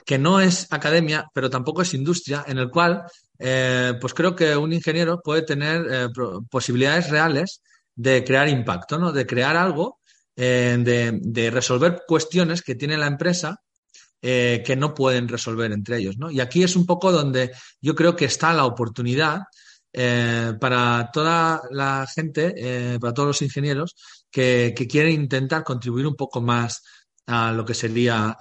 que 0.05 0.17
no 0.17 0.39
es 0.39 0.67
academia, 0.71 1.29
pero 1.33 1.49
tampoco 1.49 1.81
es 1.81 1.93
industria, 1.93 2.43
en 2.47 2.57
el 2.57 2.69
cual, 2.69 3.03
eh, 3.37 3.93
pues 3.99 4.13
creo 4.13 4.35
que 4.35 4.55
un 4.55 4.73
ingeniero 4.73 5.21
puede 5.21 5.43
tener 5.43 5.85
eh, 5.89 6.07
posibilidades 6.49 7.09
reales 7.09 7.61
de 7.95 8.23
crear 8.23 8.47
impacto, 8.47 8.97
¿no? 8.97 9.11
De 9.11 9.25
crear 9.25 9.55
algo, 9.55 9.99
de, 10.35 11.49
resolver 11.53 12.01
cuestiones 12.07 12.63
que 12.63 12.73
tiene 12.73 12.97
la 12.97 13.05
empresa 13.05 13.57
eh, 14.23 14.61
que 14.63 14.75
no 14.75 14.93
pueden 14.93 15.27
resolver 15.27 15.71
entre 15.71 15.97
ellos. 15.97 16.15
¿no? 16.17 16.29
Y 16.29 16.39
aquí 16.39 16.61
es 16.61 16.75
un 16.75 16.85
poco 16.85 17.11
donde 17.11 17.51
yo 17.81 17.95
creo 17.95 18.15
que 18.15 18.25
está 18.25 18.53
la 18.53 18.65
oportunidad 18.65 19.41
eh, 19.91 20.53
para 20.61 21.09
toda 21.11 21.63
la 21.71 22.05
gente, 22.05 22.53
eh, 22.55 22.99
para 22.99 23.15
todos 23.15 23.27
los 23.27 23.41
ingenieros 23.41 23.95
que, 24.29 24.75
quieren 24.87 25.13
intentar 25.13 25.63
contribuir 25.63 26.05
un 26.05 26.15
poco 26.15 26.39
más 26.39 26.83
a 27.25 27.51
lo 27.51 27.65
que 27.65 27.73
sería 27.73 28.37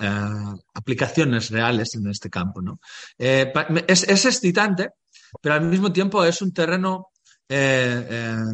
aplicaciones 0.74 1.48
reales 1.50 1.94
en 1.94 2.08
este 2.08 2.28
campo. 2.28 2.60
¿no? 2.60 2.78
Es, 3.16 4.02
es, 4.06 4.24
excitante, 4.26 4.90
pero 5.40 5.54
al 5.54 5.62
mismo 5.62 5.90
tiempo 5.90 6.22
es 6.24 6.42
un 6.42 6.52
terreno 6.52 7.08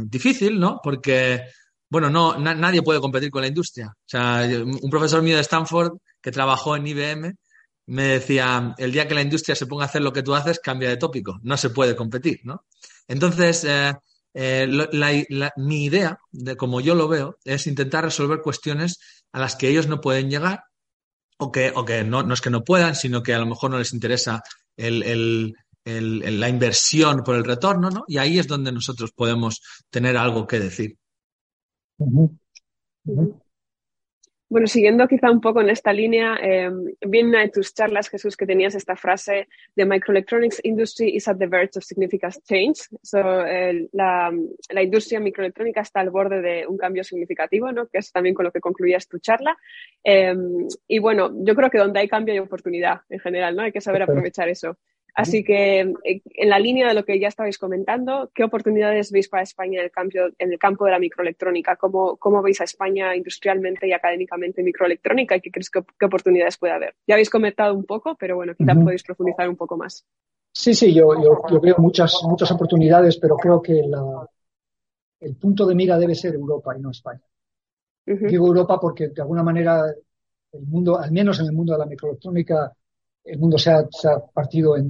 difícil, 0.09 0.61
¿no? 0.61 0.81
Porque 0.83 1.43
bueno, 1.89 2.11
no, 2.11 2.37
nadie 2.39 2.83
puede 2.83 3.01
competir 3.01 3.31
con 3.31 3.43
la 3.43 3.49
industria. 3.49 3.89
O 3.89 4.09
sea, 4.09 4.43
un 4.65 4.91
profesor 4.91 5.23
mío 5.23 5.37
de 5.37 5.43
Stanford 5.43 5.99
que 6.27 6.33
trabajó 6.33 6.75
en 6.75 6.89
IBM 6.89 7.37
me 7.87 8.03
decía, 8.03 8.75
el 8.79 8.91
día 8.91 9.07
que 9.07 9.15
la 9.15 9.23
industria 9.23 9.55
se 9.55 9.67
ponga 9.67 9.85
a 9.85 9.87
hacer 9.87 10.03
lo 10.03 10.13
que 10.13 10.25
tú 10.25 10.35
haces, 10.35 10.59
cambia 10.59 10.89
de 10.89 10.97
tópico. 10.97 11.39
No 11.45 11.57
se 11.57 11.71
puede 11.71 11.95
competir, 11.95 12.41
¿no? 12.43 12.65
Entonces, 13.07 13.63
eh, 13.63 13.95
eh, 14.35 14.67
mi 15.57 15.85
idea, 15.85 16.19
de 16.33 16.57
como 16.57 16.81
yo 16.81 16.97
lo 16.97 17.07
veo, 17.07 17.39
es 17.45 17.69
intentar 17.69 18.03
resolver 18.03 18.43
cuestiones 18.43 18.99
a 19.31 19.39
las 19.39 19.55
que 19.55 19.69
ellos 19.69 19.87
no 19.87 20.01
pueden 20.01 20.29
llegar 20.29 20.65
o 21.39 21.53
que, 21.53 21.73
o 21.73 21.85
que 21.85 22.03
no, 22.03 22.25
no 22.25 22.35
es 22.35 22.41
que 22.41 22.51
no 22.51 22.65
puedan, 22.65 22.97
sino 22.97 23.23
que 23.23 23.33
a 23.33 23.39
lo 23.39 23.47
mejor 23.47 23.71
no 23.71 23.79
les 23.79 23.93
interesa 23.93 24.43
el, 24.77 25.55
la 25.85 26.49
inversión 26.49 27.23
por 27.23 27.37
el 27.37 27.45
retorno, 27.45 27.89
¿no? 27.89 28.03
Y 28.09 28.19
ahí 28.19 28.41
es 28.41 28.49
donde 28.49 28.73
nosotros 28.73 29.13
podemos 29.13 29.63
tener 29.91 30.17
algo 30.17 30.45
que 30.45 30.59
decir. 30.59 30.99
Bueno, 34.49 34.69
siguiendo 34.69 35.09
quizá 35.09 35.31
un 35.33 35.41
poco 35.41 35.61
en 35.61 35.71
esta 35.71 35.93
línea, 35.93 36.37
eh, 36.41 36.71
vi 37.05 37.19
en 37.19 37.29
una 37.29 37.41
de 37.41 37.49
tus 37.49 37.75
charlas, 37.75 38.09
Jesús, 38.09 38.37
que 38.37 38.47
tenías 38.47 38.77
esta 38.77 38.95
frase 38.95 39.49
de 39.75 39.85
microelectronics 39.85 40.61
industry 40.63 41.17
is 41.17 41.27
at 41.27 41.37
the 41.39 41.49
verge 41.49 41.77
of 41.77 41.83
significant 41.83 42.37
change. 42.45 42.89
So, 43.03 43.19
la, 43.21 44.33
la, 44.71 44.83
industria 44.83 45.19
microelectrónica 45.19 45.81
está 45.81 45.99
al 45.99 46.11
borde 46.11 46.41
de 46.43 46.65
un 46.65 46.77
cambio 46.77 47.03
significativo, 47.03 47.73
¿no? 47.73 47.89
que 47.89 47.99
es 47.99 48.13
también 48.13 48.37
con 48.37 48.45
lo 48.45 48.53
que 48.53 48.61
concluías 48.61 49.09
tu 49.09 49.19
charla. 49.19 49.57
Em, 50.05 50.69
y 50.87 51.01
bueno, 51.01 51.33
yo 51.45 51.57
creo 51.57 51.69
que 51.69 51.79
donde 51.79 51.99
hay 51.99 52.09
cambio 52.09 52.33
hay 52.33 52.39
oportunidad 52.39 53.01
en 53.09 53.19
general, 53.19 53.57
¿no? 53.57 53.63
Hay 53.63 53.73
que 53.73 53.81
saber 53.81 54.03
aprovechar 54.03 54.49
eso. 54.49 54.79
Así 55.17 55.43
que 55.45 55.81
eh, 55.81 56.21
en 56.35 56.49
la 56.51 56.59
línea 56.59 56.89
de 56.89 56.93
lo 56.93 57.07
que 57.07 57.19
ya 57.19 57.29
estabais 57.29 57.57
comentando, 57.57 58.31
¿qué 58.35 58.45
oportunidades 58.45 59.11
veis 59.11 59.31
para 59.31 59.43
España 59.43 59.79
en 59.79 59.87
el, 59.87 59.91
cambio, 59.91 60.27
en 60.39 60.53
el 60.53 60.59
campo 60.59 60.85
de 60.85 60.91
la 60.91 60.99
microelectrónica? 60.99 61.77
¿Cómo, 61.77 62.19
¿Cómo, 62.19 62.43
veis 62.43 62.61
a 62.61 62.65
España 62.65 63.17
industrialmente 63.17 63.89
y 63.89 63.93
académicamente 63.93 64.61
en 64.61 64.67
microelectrónica 64.67 65.35
y 65.35 65.41
qué 65.41 65.51
crees 65.51 65.71
que 65.71 65.81
qué 65.99 66.05
oportunidades 66.05 66.59
puede 66.59 66.75
haber? 66.75 66.97
Ya 67.07 67.15
habéis 67.15 67.31
comentado 67.31 67.73
un 67.73 67.85
poco, 67.85 68.15
pero 68.15 68.37
bueno, 68.37 68.55
quizá 68.55 68.75
podéis 68.75 69.03
profundizar 69.05 69.49
un 69.49 69.57
poco 69.57 69.79
más. 69.79 70.05
Sí, 70.53 70.75
sí, 70.75 70.93
yo, 70.93 71.09
yo, 71.23 71.61
veo 71.63 71.77
muchas, 71.79 72.21
muchas 72.29 72.51
oportunidades, 72.51 73.17
pero 73.17 73.37
creo 73.37 73.63
que 73.63 73.73
la, 73.89 74.29
el 75.21 75.37
punto 75.37 75.65
de 75.65 75.75
mira 75.75 75.99
debe 75.99 76.15
ser 76.15 76.35
Europa 76.35 76.77
y 76.77 76.83
no 76.83 76.91
España. 76.91 77.23
Digo 78.05 78.49
Europa 78.49 78.79
porque 78.79 79.09
de 79.09 79.23
alguna 79.23 79.43
manera 79.43 79.87
el 80.53 80.67
mundo, 80.67 80.99
al 80.99 81.11
menos 81.11 81.41
en 81.41 81.47
el 81.47 81.53
mundo 81.53 81.73
de 81.73 81.79
la 81.79 81.87
microelectrónica, 81.87 82.71
el 83.27 83.39
mundo 83.39 83.59
se 83.59 83.71
ha, 83.71 83.85
partido 84.33 84.77
en, 84.77 84.89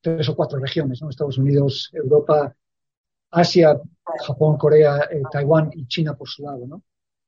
tres 0.00 0.28
o 0.28 0.36
cuatro 0.36 0.58
regiones, 0.58 1.00
¿no? 1.00 1.10
Estados 1.10 1.38
Unidos, 1.38 1.90
Europa, 1.92 2.54
Asia, 3.30 3.80
Japón, 4.26 4.56
Corea, 4.56 5.08
eh, 5.10 5.22
Taiwán 5.30 5.70
y 5.74 5.86
China 5.86 6.14
por 6.14 6.28
su 6.28 6.42
lado, 6.42 6.66
¿no? 6.66 6.82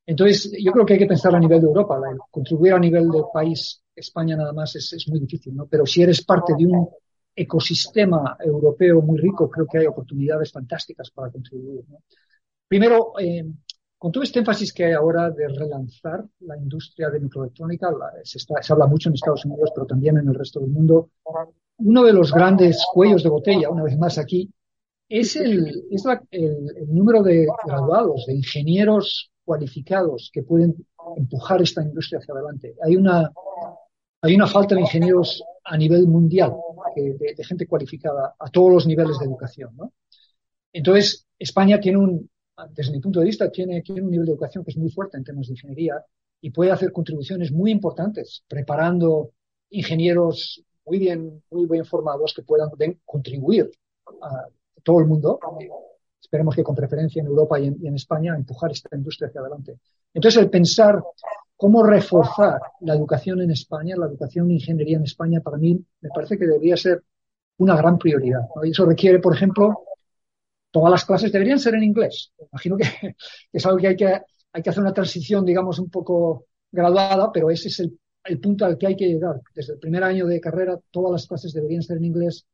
Entonces, 0.07 0.51
yo 0.61 0.73
creo 0.73 0.85
que 0.85 0.95
hay 0.95 0.99
que 0.99 1.07
pensar 1.07 1.35
a 1.35 1.39
nivel 1.39 1.61
de 1.61 1.67
Europa. 1.67 2.01
contribuir 2.31 2.73
a 2.75 2.79
nivel 2.79 3.11
de 3.11 3.23
país, 3.33 3.83
España 3.95 4.37
nada 4.37 4.53
más, 4.53 4.75
es, 4.75 5.07
muy 5.09 5.21
difícil, 5.21 5.55
¿no? 5.55 5.67
Pero 5.67 5.87
si 5.87 6.03
eres 6.03 6.25
parte 6.25 6.55
de 6.59 6.67
un 6.67 6.89
ecosistema 7.35 8.37
europeo 8.41 9.01
muy 9.03 9.19
rico, 9.19 9.49
creo 9.49 9.67
que 9.67 9.79
hay 9.79 9.87
oportunidades 9.87 10.51
fantásticas 10.51 11.11
para 11.11 11.31
contribuir, 11.31 11.85
¿no? 11.89 11.99
Primero, 12.67 13.13
eh, 13.19 13.45
con 14.01 14.11
todo 14.11 14.23
este 14.23 14.39
énfasis 14.39 14.73
que 14.73 14.87
hay 14.87 14.93
ahora 14.95 15.31
de 15.31 15.47
relanzar 15.47 16.25
la 16.41 16.57
industria 16.57 17.11
de 17.11 17.21
microelectrónica, 17.21 17.91
se, 18.25 18.73
habla 18.73 18.87
mucho 18.87 19.11
en 19.11 19.15
Estados 19.15 19.45
Unidos, 19.45 19.73
pero 19.75 19.87
también 19.87 20.17
en 20.17 20.27
el 20.27 20.35
resto 20.35 20.59
del 20.59 20.71
mundo, 20.71 21.11
uno 21.77 22.03
de 22.03 22.15
los 22.15 22.33
grandes 22.33 22.83
cuellos 22.95 23.23
de 23.23 23.29
botella, 23.29 23.69
una 23.69 23.83
vez 23.83 23.99
más 23.99 24.17
aquí, 24.17 24.51
es 25.07 25.37
el, 25.37 25.85
el, 26.31 26.95
número 26.95 27.23
de 27.23 27.47
graduados, 27.67 28.25
de 28.27 28.37
ingenieros 28.37 29.31
cualificados 29.45 30.31
que 30.33 30.45
pueden 30.45 30.75
empujar 31.19 31.61
esta 31.61 31.83
industria 31.83 32.21
hacia 32.21 32.33
adelante. 32.33 32.77
Hay 32.83 32.97
una, 32.97 33.31
hay 34.23 34.35
una 34.35 34.47
falta 34.47 34.77
de 34.77 34.81
ingenieros 34.81 35.45
a 35.63 35.77
nivel 35.77 36.07
mundial, 36.07 36.55
de, 36.97 37.35
de 37.37 37.45
gente 37.45 37.67
cualificada 37.67 38.35
a 38.39 38.49
todos 38.49 38.73
los 38.73 38.87
niveles 38.87 39.19
de 39.19 39.27
educación. 39.27 39.77
¿no? 39.77 39.93
Entonces, 40.73 41.27
España 41.39 41.79
tiene 41.79 41.99
un, 41.99 42.31
desde 42.69 42.93
mi 42.93 43.01
punto 43.01 43.21
de 43.21 43.27
vista, 43.27 43.51
tiene, 43.51 43.83
tiene 43.83 44.03
un 44.03 44.11
nivel 44.11 44.27
de 44.27 44.33
educación 44.33 44.65
que 44.65 44.71
es 44.71 44.77
muy 44.77 44.91
fuerte 44.91 45.17
en 45.17 45.25
temas 45.25 45.47
de 45.47 45.55
ingeniería 45.55 46.05
y 46.41 46.51
puede 46.51 46.71
hacer 46.71 46.93
contribuciones 46.93 47.53
muy 47.53 47.71
importantes, 47.71 48.45
preparando 48.49 49.31
ingenieros 49.71 50.63
muy 50.87 50.99
bien, 50.99 51.43
muy 51.51 51.67
bien 51.67 51.85
formados 51.85 52.35
que 52.35 52.43
puedan 52.43 52.71
contribuir 53.05 53.71
a 54.23 54.47
todo 54.83 55.01
el 55.01 55.07
mundo. 55.07 55.39
Esperemos 56.21 56.55
que 56.55 56.63
con 56.63 56.75
preferencia 56.75 57.21
en 57.21 57.27
Europa 57.27 57.59
y 57.61 57.67
en, 57.67 57.95
España, 57.95 58.35
empujar 58.35 58.73
esta 58.73 58.97
industria 58.97 59.29
hacia 59.29 59.41
adelante. 59.41 59.79
Entonces, 60.13 60.43
el 60.43 60.51
pensar 60.51 61.03
cómo 61.57 61.83
reforzar 61.83 62.61
la 62.81 62.95
educación 62.95 63.41
en 63.43 63.51
España, 63.51 63.97
la 63.97 64.07
educación 64.07 64.49
de 64.49 64.55
ingeniería 64.55 64.97
en 64.97 65.05
España, 65.05 65.41
para 65.41 65.59
mí 65.59 65.79
me 66.01 66.09
parece 66.09 66.39
que 66.39 66.47
debería 66.47 66.77
ser 66.77 67.03
una 67.59 67.77
gran 67.77 67.99
prioridad. 67.99 68.41
Y 68.65 68.71
eso 68.71 68.87
requiere, 68.87 69.19
por 69.19 69.35
ejemplo, 69.35 69.85
todas 70.71 70.91
las 70.91 71.05
clases 71.05 71.33
deberían 71.33 71.59
ser 71.59 71.75
en 71.75 71.83
inglés. 71.83 72.33
Imagino 72.51 72.77
que, 72.77 72.85
es 73.53 73.67
algo 73.67 73.79
que 73.79 73.89
hay, 73.89 73.97
que 73.97 74.21
hay 74.53 74.63
que 74.63 74.71
hacer 74.71 74.83
una 74.83 74.95
transición, 74.95 75.45
digamos, 75.45 75.79
un 75.79 75.91
poco 75.91 76.47
graduada, 76.71 77.31
pero 77.33 77.51
ese 77.51 77.69
es 77.69 77.81
el, 77.81 78.41
punto 78.41 78.65
al 78.65 78.79
que 78.79 78.87
hay 78.87 78.97
que 78.97 79.09
llegar. 79.09 79.41
Desde 79.55 79.75
el 79.75 79.79
primer 79.79 80.05
año 80.05 80.27
de 80.27 80.41
carrera, 80.41 80.79
todas 80.91 81.13
las 81.13 81.27
clases 81.27 81.53
deberían 81.53 81.83
ser 81.83 81.97
en 81.97 82.05
inglés, 82.05 82.47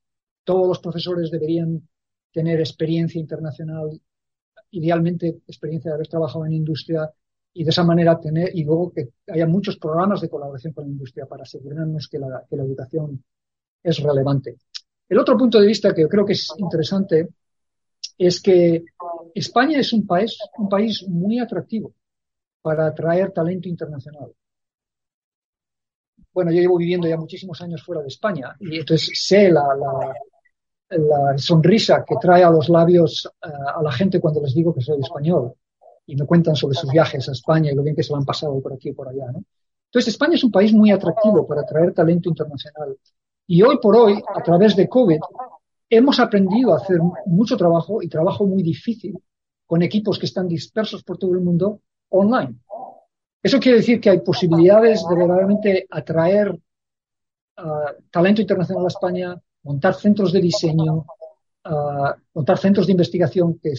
todos 0.45 0.67
los 0.67 0.79
profesores 0.79 1.31
deberían 1.31 1.87
tener 2.33 2.61
experiencia 2.61 3.21
internacional, 3.21 4.01
idealmente 4.71 5.41
experiencia 5.47 5.91
de 5.91 5.95
haber 5.97 6.09
trabajado 6.09 6.47
en 6.47 6.53
industria 6.53 7.11
y 7.53 7.65
de 7.65 7.71
esa 7.71 7.85
manera 7.85 8.21
tener, 8.21 8.51
y 8.55 8.65
luego 8.65 8.93
que 8.93 9.09
haya 9.29 9.47
muchos 9.47 9.79
programas 9.79 10.21
de 10.21 10.29
colaboración 10.29 10.75
con 10.75 10.85
la 10.85 10.91
industria 10.91 11.27
para 11.27 11.43
asegurarnos 11.45 12.09
que 12.09 12.19
la, 12.19 12.45
que 12.49 12.57
la 12.57 12.65
educación 12.65 13.25
es 13.83 13.99
relevante. 14.03 14.57
El 15.09 15.19
otro 15.19 15.39
punto 15.39 15.59
de 15.61 15.67
vista 15.67 15.95
que 15.95 16.07
creo 16.07 16.27
que 16.27 16.35
es 16.35 16.49
interesante 16.59 17.29
es 18.19 18.41
que 18.41 18.85
España 19.35 19.79
es 19.79 19.93
un 19.93 20.07
país, 20.07 20.39
un 20.59 20.69
país 20.69 21.07
muy 21.09 21.39
atractivo 21.39 21.93
para 22.63 22.87
atraer 22.87 23.33
talento 23.33 23.69
internacional. 23.69 24.33
Bueno, 26.33 26.51
yo 26.51 26.61
llevo 26.61 26.77
viviendo 26.77 27.09
ya 27.09 27.17
muchísimos 27.17 27.61
años 27.63 27.83
fuera 27.83 28.03
de 28.03 28.09
España 28.09 28.55
y 28.61 28.79
entonces 28.79 29.11
sé 29.15 29.51
la, 29.51 29.65
la, 30.91 31.39
sonrisa 31.39 32.05
que 32.07 32.17
trae 32.21 32.45
a 32.45 32.51
los 32.51 32.69
labios 32.69 33.27
eh, 33.43 33.49
a 33.49 33.83
la 33.83 33.93
gente 33.93 34.21
cuando 34.21 34.41
les 34.43 34.55
digo 34.55 34.75
que 34.75 34.81
soy 34.81 35.01
español 35.01 35.55
y 36.07 36.15
me 36.15 36.27
cuentan 36.27 36.55
sobre 36.55 36.77
sus 36.77 36.91
viajes 36.91 37.29
a 37.29 37.33
España 37.33 37.73
y 37.73 37.75
lo 37.75 37.83
bien 37.83 37.97
que 37.97 38.03
se 38.03 38.13
lo 38.13 38.19
han 38.19 38.25
pasado 38.25 38.61
por 38.61 38.73
aquí 38.73 38.91
y 38.91 38.93
por 38.93 39.09
allá. 39.09 39.27
Entonces, 39.87 40.09
España 40.13 40.35
es 40.35 40.45
un 40.45 40.51
país 40.51 40.73
muy 40.73 40.91
atractivo 40.91 41.47
para 41.47 41.63
atraer 41.63 41.93
talento 41.93 42.29
internacional. 42.29 42.97
Y 43.47 43.63
hoy 43.63 43.79
por 43.79 43.97
hoy, 43.97 44.23
a 44.35 44.43
través 44.43 44.77
de 44.77 44.89
COVID, 44.89 45.21
hemos 45.89 46.19
aprendido 46.19 46.75
a 46.75 46.79
hacer 46.79 46.99
mucho 47.27 47.57
trabajo 47.57 48.03
y 48.03 48.09
trabajo 48.09 48.47
muy 48.47 48.63
difícil 48.63 49.19
con 49.67 49.83
equipos 49.83 50.19
que 50.19 50.27
están 50.27 50.49
dispersos 50.49 51.03
por 51.03 51.19
todo 51.19 51.33
el 51.33 51.41
mundo 51.41 51.81
online. 52.11 52.57
Eso 53.43 53.61
quiere 53.61 53.79
decir 53.79 54.01
que 54.01 54.11
hay 54.11 54.21
posibilidades 54.21 55.05
de 55.09 55.17
verdaderamente 55.17 55.87
atraer 55.91 56.57
ah, 57.57 57.93
talento 58.11 58.41
internacional 58.41 58.85
a 58.85 58.89
España, 58.89 59.41
montar 59.63 59.95
centros 59.95 60.33
de 60.33 60.41
diseño, 60.41 61.07
ah, 61.65 62.17
montar 62.35 62.59
centros 62.59 62.87
de 62.87 62.93
investigación 62.93 63.59
que, 63.61 63.75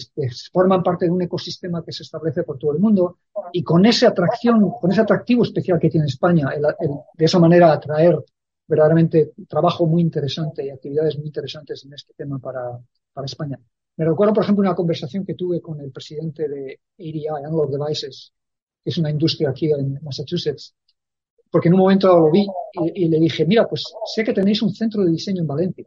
forman 0.52 0.82
parte 0.82 1.06
de 1.06 1.10
un 1.10 1.22
ecosistema 1.22 1.84
que 1.84 1.92
se 1.92 2.02
establece 2.02 2.42
por 2.44 2.58
todo 2.58 2.72
el 2.72 2.78
mundo 2.78 3.18
y 3.52 3.62
con 3.62 3.84
esa 3.84 4.08
atracción, 4.08 4.70
con 4.80 4.90
ese 4.90 5.02
atractivo 5.02 5.42
especial 5.42 5.78
que 5.78 5.90
tiene 5.90 6.06
España, 6.06 6.48
de 7.14 7.24
esa 7.24 7.38
manera 7.38 7.72
atraer 7.72 8.18
verdaderamente 8.68 9.32
trabajo 9.48 9.86
muy 9.86 10.02
interesante 10.02 10.64
y 10.64 10.70
actividades 10.70 11.16
muy 11.16 11.26
interesantes 11.26 11.84
en 11.84 11.94
este 11.94 12.12
tema 12.14 12.38
para, 12.38 12.78
para 13.12 13.24
España. 13.24 13.58
Me 13.96 14.04
recuerdo, 14.04 14.34
por 14.34 14.44
ejemplo, 14.44 14.60
una 14.60 14.76
conversación 14.76 15.24
que 15.24 15.34
tuve 15.34 15.60
con 15.60 15.80
el 15.80 15.90
presidente 15.90 16.48
de 16.48 16.80
ADI, 16.98 17.26
Analog 17.28 17.70
Devices, 17.70 18.32
que 18.84 18.90
es 18.90 18.98
una 18.98 19.10
industria 19.10 19.50
aquí 19.50 19.72
en 19.72 19.98
Massachusetts, 20.02 20.74
porque 21.50 21.68
en 21.68 21.74
un 21.74 21.80
momento 21.80 22.16
lo 22.16 22.30
vi 22.30 22.46
y, 22.94 23.08
le 23.08 23.18
dije, 23.18 23.46
mira, 23.46 23.66
pues 23.66 23.84
sé 24.14 24.22
que 24.22 24.34
tenéis 24.34 24.60
un 24.62 24.72
centro 24.72 25.02
de 25.02 25.10
diseño 25.10 25.40
en 25.40 25.46
Valencia. 25.46 25.86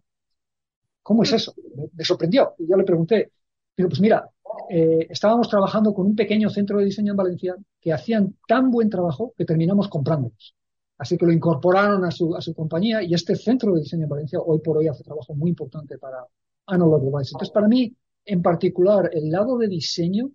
¿Cómo 1.03 1.23
es 1.23 1.31
eso? 1.33 1.53
Me, 1.93 2.03
sorprendió. 2.03 2.55
Y 2.57 2.67
yo 2.67 2.75
le 2.75 2.83
pregunté, 2.83 3.31
digo, 3.77 3.89
pues 3.89 4.01
mira, 4.01 4.27
eh, 4.69 5.07
estábamos 5.09 5.47
trabajando 5.47 5.93
con 5.93 6.07
un 6.07 6.15
pequeño 6.15 6.49
centro 6.49 6.79
de 6.79 6.85
diseño 6.85 7.13
en 7.13 7.17
Valencia 7.17 7.55
que 7.79 7.93
hacían 7.93 8.35
tan 8.47 8.71
buen 8.71 8.89
trabajo 8.89 9.33
que 9.37 9.45
terminamos 9.45 9.87
comprándolos 9.87 10.55
Así 11.01 11.17
que 11.17 11.25
lo 11.25 11.31
incorporaron 11.31 12.05
a 12.05 12.11
su, 12.11 12.35
a 12.35 12.41
su 12.41 12.53
compañía 12.53 13.01
y 13.01 13.15
este 13.15 13.35
centro 13.35 13.73
de 13.73 13.79
diseño 13.79 14.03
en 14.03 14.09
Valencia 14.09 14.39
hoy 14.39 14.59
por 14.59 14.77
hoy 14.77 14.87
hace 14.87 15.03
trabajo 15.03 15.33
muy 15.33 15.49
importante 15.49 15.97
para 15.97 16.23
Analog 16.67 17.01
Devices. 17.01 17.31
Entonces, 17.31 17.51
para 17.51 17.67
mí, 17.67 17.91
en 18.23 18.41
particular, 18.43 19.09
el 19.11 19.31
lado 19.31 19.57
de 19.57 19.67
diseño 19.67 20.29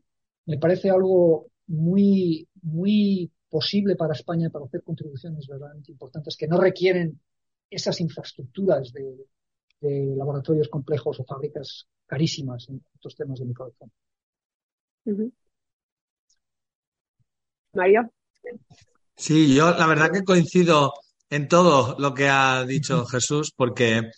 me 0.47 0.59
parece 0.59 0.91
algo 0.91 1.47
muy, 1.69 2.49
muy 2.62 3.31
posible 3.49 3.95
para 3.95 4.14
España 4.14 4.51
para 4.51 4.64
hacer 4.64 4.83
contribuciones 4.83 5.47
verdaderamente 5.47 5.93
importantes 5.93 6.37
que 6.37 6.49
no 6.49 6.59
requieren 6.59 7.21
esas 7.71 8.01
infraestructuras 8.01 8.93
de, 8.93 9.14
laboratorios 10.17 10.69
complejos 10.69 11.21
o 11.21 11.25
fábricas 11.25 11.87
carísimas 12.07 12.69
en 12.71 12.83
estos 12.93 13.14
temas 13.14 13.39
de 13.39 13.45
microelectrónica. 13.45 13.97
Mario. 17.73 18.11
Sí, 19.17 19.55
yo 19.55 19.71
la 19.73 19.87
verdad 19.87 20.11
que 20.12 20.25
coincido 20.25 20.93
en 21.31 21.49
todo 21.49 21.97
lo 21.99 22.14
que 22.14 22.29
ha 22.29 22.64
dicho 22.64 23.07
Jesús, 23.07 23.53
porque, 23.57 24.11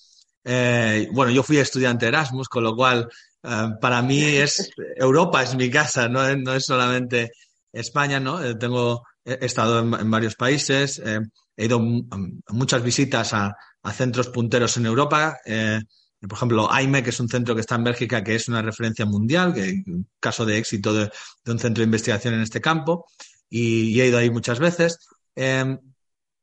eh, 0.44 1.08
bueno, 1.12 1.32
yo 1.32 1.42
fui 1.42 1.58
estudiante 1.58 2.06
Erasmus, 2.06 2.48
con 2.48 2.64
lo 2.64 2.74
cual 2.76 3.08
eh, 3.42 3.68
para 3.80 4.02
mí 4.02 4.20
es 4.22 4.70
Europa 4.96 5.42
es 5.42 5.54
mi 5.54 5.70
casa, 5.70 6.08
no, 6.08 6.36
no 6.36 6.54
es 6.54 6.64
solamente 6.66 7.30
España, 7.72 8.20
¿no? 8.20 8.42
Eh, 8.42 8.56
tengo, 8.56 9.04
he 9.24 9.46
estado 9.46 9.78
en, 9.80 10.10
varios 10.10 10.34
países, 10.36 11.00
he 11.56 11.64
ido 11.64 11.78
a 12.10 12.52
muchas 12.52 12.82
visitas 12.82 13.34
a, 13.34 13.54
centros 13.92 14.28
punteros 14.28 14.76
en 14.76 14.86
Europa. 14.86 15.38
por 16.20 16.36
ejemplo, 16.36 16.70
AIME, 16.70 17.02
que 17.02 17.10
es 17.10 17.20
un 17.20 17.28
centro 17.28 17.54
que 17.54 17.62
está 17.62 17.76
en 17.76 17.84
Bélgica, 17.84 18.22
que 18.22 18.34
es 18.34 18.48
una 18.48 18.60
referencia 18.62 19.06
mundial, 19.06 19.54
que 19.54 19.82
un 19.86 20.08
caso 20.20 20.44
de 20.44 20.58
éxito 20.58 20.92
de, 20.92 21.10
de 21.44 21.52
un 21.52 21.58
centro 21.58 21.80
de 21.82 21.86
investigación 21.86 22.34
en 22.34 22.42
este 22.42 22.60
campo 22.60 23.06
y, 23.50 24.00
he 24.00 24.06
ido 24.06 24.18
ahí 24.18 24.30
muchas 24.30 24.58
veces. 24.58 24.98
Em, 25.34 25.78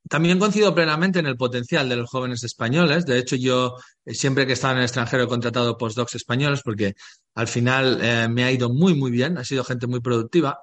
también 0.08 0.38
coincido 0.40 0.76
plenamente 0.76 1.20
en 1.20 1.26
el 1.26 1.38
potencial 1.38 1.90
de 1.90 1.96
los 1.96 2.10
jóvenes 2.10 2.44
españoles. 2.44 3.06
De 3.06 3.18
hecho, 3.18 3.36
yo 3.36 3.78
eh, 4.06 4.14
siempre 4.14 4.46
que 4.46 4.52
he 4.52 4.54
estado 4.54 4.74
en 4.74 4.80
el 4.80 4.86
extranjero 4.86 5.24
he 5.24 5.28
contratado 5.28 5.78
postdocs 5.78 6.16
españoles 6.16 6.62
porque 6.64 6.96
al 7.34 7.48
final 7.48 8.00
eh, 8.02 8.28
me 8.30 8.44
ha 8.44 8.52
ido 8.52 8.70
muy, 8.70 8.94
muy 8.94 9.12
bien. 9.12 9.38
Ha 9.38 9.44
sido 9.44 9.64
gente 9.64 9.88
muy 9.88 10.02
productiva. 10.02 10.60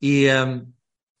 Y, 0.00 0.26
em, 0.26 0.72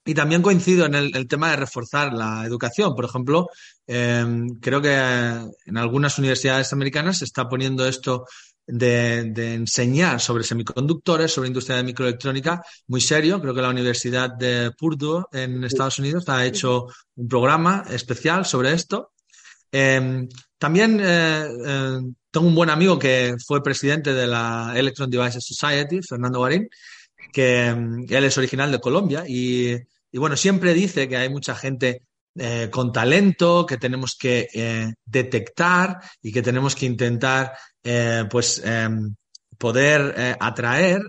y 0.08 0.14
también 0.14 0.40
coincido 0.40 0.86
en 0.86 0.94
el, 0.94 1.28
tema 1.28 1.50
de 1.50 1.56
reforzar 1.56 2.14
la 2.14 2.44
educación. 2.46 2.94
Por 2.94 3.04
ejemplo, 3.04 3.50
em, 3.86 4.48
creo 4.60 4.80
que 4.80 4.94
en 4.94 5.76
algunas 5.76 6.18
universidades 6.18 6.72
americanas 6.72 7.18
se 7.18 7.26
está 7.26 7.46
poniendo 7.46 7.86
esto 7.86 8.24
de, 8.68 9.54
enseñar 9.54 10.20
sobre 10.20 10.44
semiconductores, 10.44 11.32
sobre 11.32 11.48
industria 11.48 11.78
de 11.78 11.84
microelectrónica, 11.84 12.62
muy 12.86 13.00
serio. 13.00 13.40
Creo 13.40 13.54
que 13.54 13.62
la 13.62 13.70
Universidad 13.70 14.30
de 14.30 14.70
Purdue 14.78 15.24
en 15.32 15.64
Estados 15.64 15.98
Unidos 15.98 16.28
ha 16.28 16.44
hecho 16.44 16.86
un 17.16 17.28
programa 17.28 17.84
especial 17.90 18.44
sobre 18.44 18.72
esto. 18.72 19.12
Em, 19.72 20.28
también 20.58 21.00
eh, 21.00 21.46
eh, 21.66 21.98
tengo 22.30 22.46
un 22.46 22.54
buen 22.54 22.70
amigo 22.70 22.98
que 22.98 23.36
fue 23.46 23.62
presidente 23.62 24.12
de 24.14 24.26
la 24.26 24.72
Electron 24.76 25.10
Devices 25.10 25.44
Society, 25.44 26.00
Fernando 26.02 26.38
Guarín, 26.38 26.68
que 27.32 27.66
em, 27.66 28.04
él 28.08 28.24
es 28.24 28.38
original 28.38 28.70
de 28.70 28.80
Colombia 28.80 29.24
y, 29.26 29.74
y 30.12 30.18
bueno, 30.18 30.36
siempre 30.36 30.74
dice 30.74 31.08
que 31.08 31.16
hay 31.16 31.28
mucha 31.28 31.54
gente 31.54 32.02
eh, 32.36 32.68
con 32.70 32.92
talento, 32.92 33.66
que 33.66 33.78
tenemos 33.78 34.16
que 34.16 34.48
eh, 34.52 34.94
detectar 35.04 35.98
y 36.22 36.30
que 36.30 36.42
tenemos 36.42 36.76
que 36.76 36.86
intentar 36.86 37.52
eh, 37.82 38.24
pues 38.30 38.62
em, 38.64 39.14
poder 39.56 40.36
atraer 40.38 41.00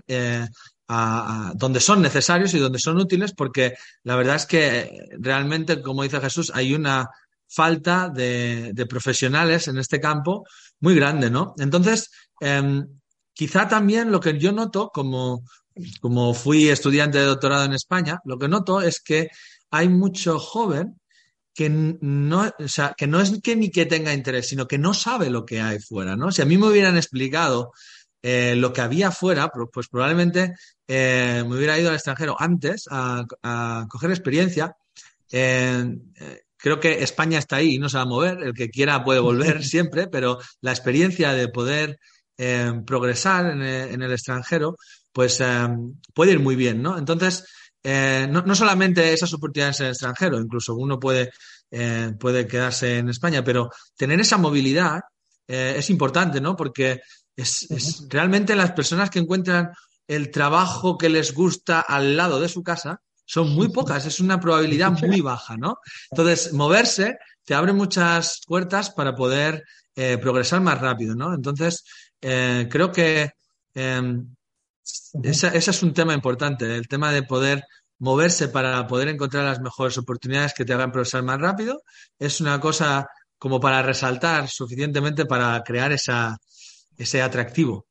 a, 0.88 1.52
donde 1.54 1.78
son 1.78 2.02
necesarios 2.02 2.52
y 2.54 2.58
donde 2.58 2.80
son 2.80 2.98
útiles, 2.98 3.32
porque 3.32 3.74
la 4.02 4.16
verdad 4.16 4.36
es 4.36 4.46
que 4.46 5.08
realmente, 5.20 5.82
como 5.82 6.02
dice 6.02 6.20
Jesús, 6.20 6.50
hay 6.52 6.74
una 6.74 7.08
falta 7.46 8.08
de, 8.08 8.74
profesionales 8.88 9.68
en 9.68 9.78
este 9.78 10.00
campo 10.00 10.44
muy 10.80 10.96
grande, 10.96 11.30
¿no? 11.30 11.54
Entonces, 11.58 12.10
em, 12.40 12.84
quizá 13.32 13.68
también 13.68 14.10
lo 14.10 14.18
que 14.18 14.36
yo 14.36 14.50
noto 14.50 14.90
como, 14.92 15.44
como 16.00 16.34
fui 16.34 16.68
estudiante 16.68 17.18
de 17.18 17.24
doctorado 17.24 17.64
en 17.66 17.74
España, 17.74 18.18
lo 18.24 18.36
que 18.36 18.48
noto 18.48 18.80
es 18.80 19.00
que 19.00 19.28
hay 19.70 19.88
mucho 19.88 20.40
joven 20.40 20.99
que 21.54 21.68
no, 21.68 22.50
o 22.58 22.68
sea, 22.68 22.94
que 22.96 23.06
no 23.06 23.20
es 23.20 23.40
que 23.42 23.56
ni 23.56 23.70
que 23.70 23.86
tenga 23.86 24.14
interés, 24.14 24.48
sino 24.48 24.66
que 24.68 24.78
no 24.78 24.94
sabe 24.94 25.30
lo 25.30 25.44
que 25.44 25.60
hay 25.60 25.80
fuera, 25.80 26.16
¿no? 26.16 26.30
Si 26.30 26.42
a 26.42 26.44
mí 26.44 26.56
me 26.56 26.68
hubieran 26.68 26.96
explicado 26.96 27.72
eh, 28.22 28.54
lo 28.56 28.72
que 28.72 28.82
había 28.82 29.10
fuera, 29.10 29.50
pues 29.72 29.88
probablemente 29.88 30.54
eh, 30.86 31.42
me 31.46 31.56
hubiera 31.56 31.78
ido 31.78 31.88
al 31.88 31.94
extranjero 31.94 32.36
antes 32.38 32.84
a, 32.90 33.86
coger 33.88 34.10
experiencia. 34.10 34.76
Eh, 35.32 35.96
creo 36.56 36.78
que 36.80 37.02
España 37.02 37.38
está 37.38 37.56
ahí 37.56 37.74
y 37.74 37.78
no 37.78 37.88
se 37.88 37.96
va 37.96 38.02
a 38.02 38.06
mover. 38.06 38.42
El 38.42 38.54
que 38.54 38.68
quiera 38.68 39.02
puede 39.04 39.20
volver 39.20 39.64
siempre, 39.64 40.06
pero 40.08 40.38
la 40.60 40.72
experiencia 40.72 41.32
de 41.32 41.48
poder 41.48 41.98
progresar 42.86 43.50
en 43.50 43.60
el, 43.60 43.90
en 43.90 44.02
el, 44.02 44.12
extranjero, 44.12 44.76
pues 45.12 45.42
puede 46.14 46.32
ir 46.32 46.40
muy 46.40 46.56
bien, 46.56 46.80
¿no? 46.80 46.96
Entonces, 46.96 47.44
eh, 47.82 48.26
no, 48.28 48.54
solamente 48.54 49.12
esas 49.12 49.32
oportunidades 49.32 49.80
en 49.80 49.86
el 49.86 49.92
extranjero, 49.92 50.38
incluso 50.38 50.74
uno 50.74 51.00
puede, 51.00 51.30
eh, 51.70 52.12
puede 52.18 52.46
quedarse 52.46 52.98
en 52.98 53.08
España, 53.08 53.42
pero 53.42 53.70
tener 53.96 54.20
esa 54.20 54.36
movilidad 54.36 55.00
eh, 55.48 55.74
es 55.78 55.88
importante, 55.88 56.40
¿no? 56.40 56.56
Porque 56.56 57.00
es, 57.34 58.06
realmente 58.08 58.54
las 58.54 58.72
personas 58.72 59.08
que 59.08 59.18
encuentran 59.18 59.70
el 60.06 60.30
trabajo 60.30 60.98
que 60.98 61.08
les 61.08 61.32
gusta 61.32 61.80
al 61.80 62.16
lado 62.16 62.38
de 62.40 62.48
su 62.48 62.62
casa 62.62 63.00
son 63.24 63.50
muy 63.50 63.68
pocas, 63.70 64.04
es 64.04 64.20
una 64.20 64.40
probabilidad 64.40 64.90
muy 64.90 65.20
baja, 65.20 65.56
¿no? 65.56 65.78
Entonces, 66.10 66.52
moverse 66.52 67.16
te 67.44 67.54
abre 67.54 67.72
muchas 67.72 68.40
puertas 68.46 68.90
para 68.90 69.14
poder 69.14 69.64
progresar 69.94 70.60
más 70.60 70.80
rápido, 70.80 71.14
¿no? 71.14 71.32
Entonces, 71.32 71.84
creo 72.18 72.90
que 72.90 73.30
ese, 75.22 75.56
es 75.56 75.82
un 75.82 75.92
tema 75.92 76.14
importante, 76.14 76.76
el 76.76 76.88
tema 76.88 77.12
de 77.12 77.22
poder 77.22 77.64
moverse 77.98 78.48
para 78.48 78.86
poder 78.86 79.08
encontrar 79.08 79.44
las 79.44 79.60
mejores 79.60 79.98
oportunidades 79.98 80.54
que 80.54 80.64
te 80.64 80.72
hagan 80.72 80.90
progresar 80.90 81.22
más 81.22 81.40
rápido, 81.40 81.82
es 82.18 82.40
una 82.40 82.58
cosa 82.60 83.08
como 83.38 83.60
para 83.60 83.82
resaltar 83.82 84.48
suficientemente 84.48 85.26
para 85.26 85.62
crear 85.62 85.92
esa, 85.92 86.36
ese 86.96 87.22
atractivo. 87.22 87.86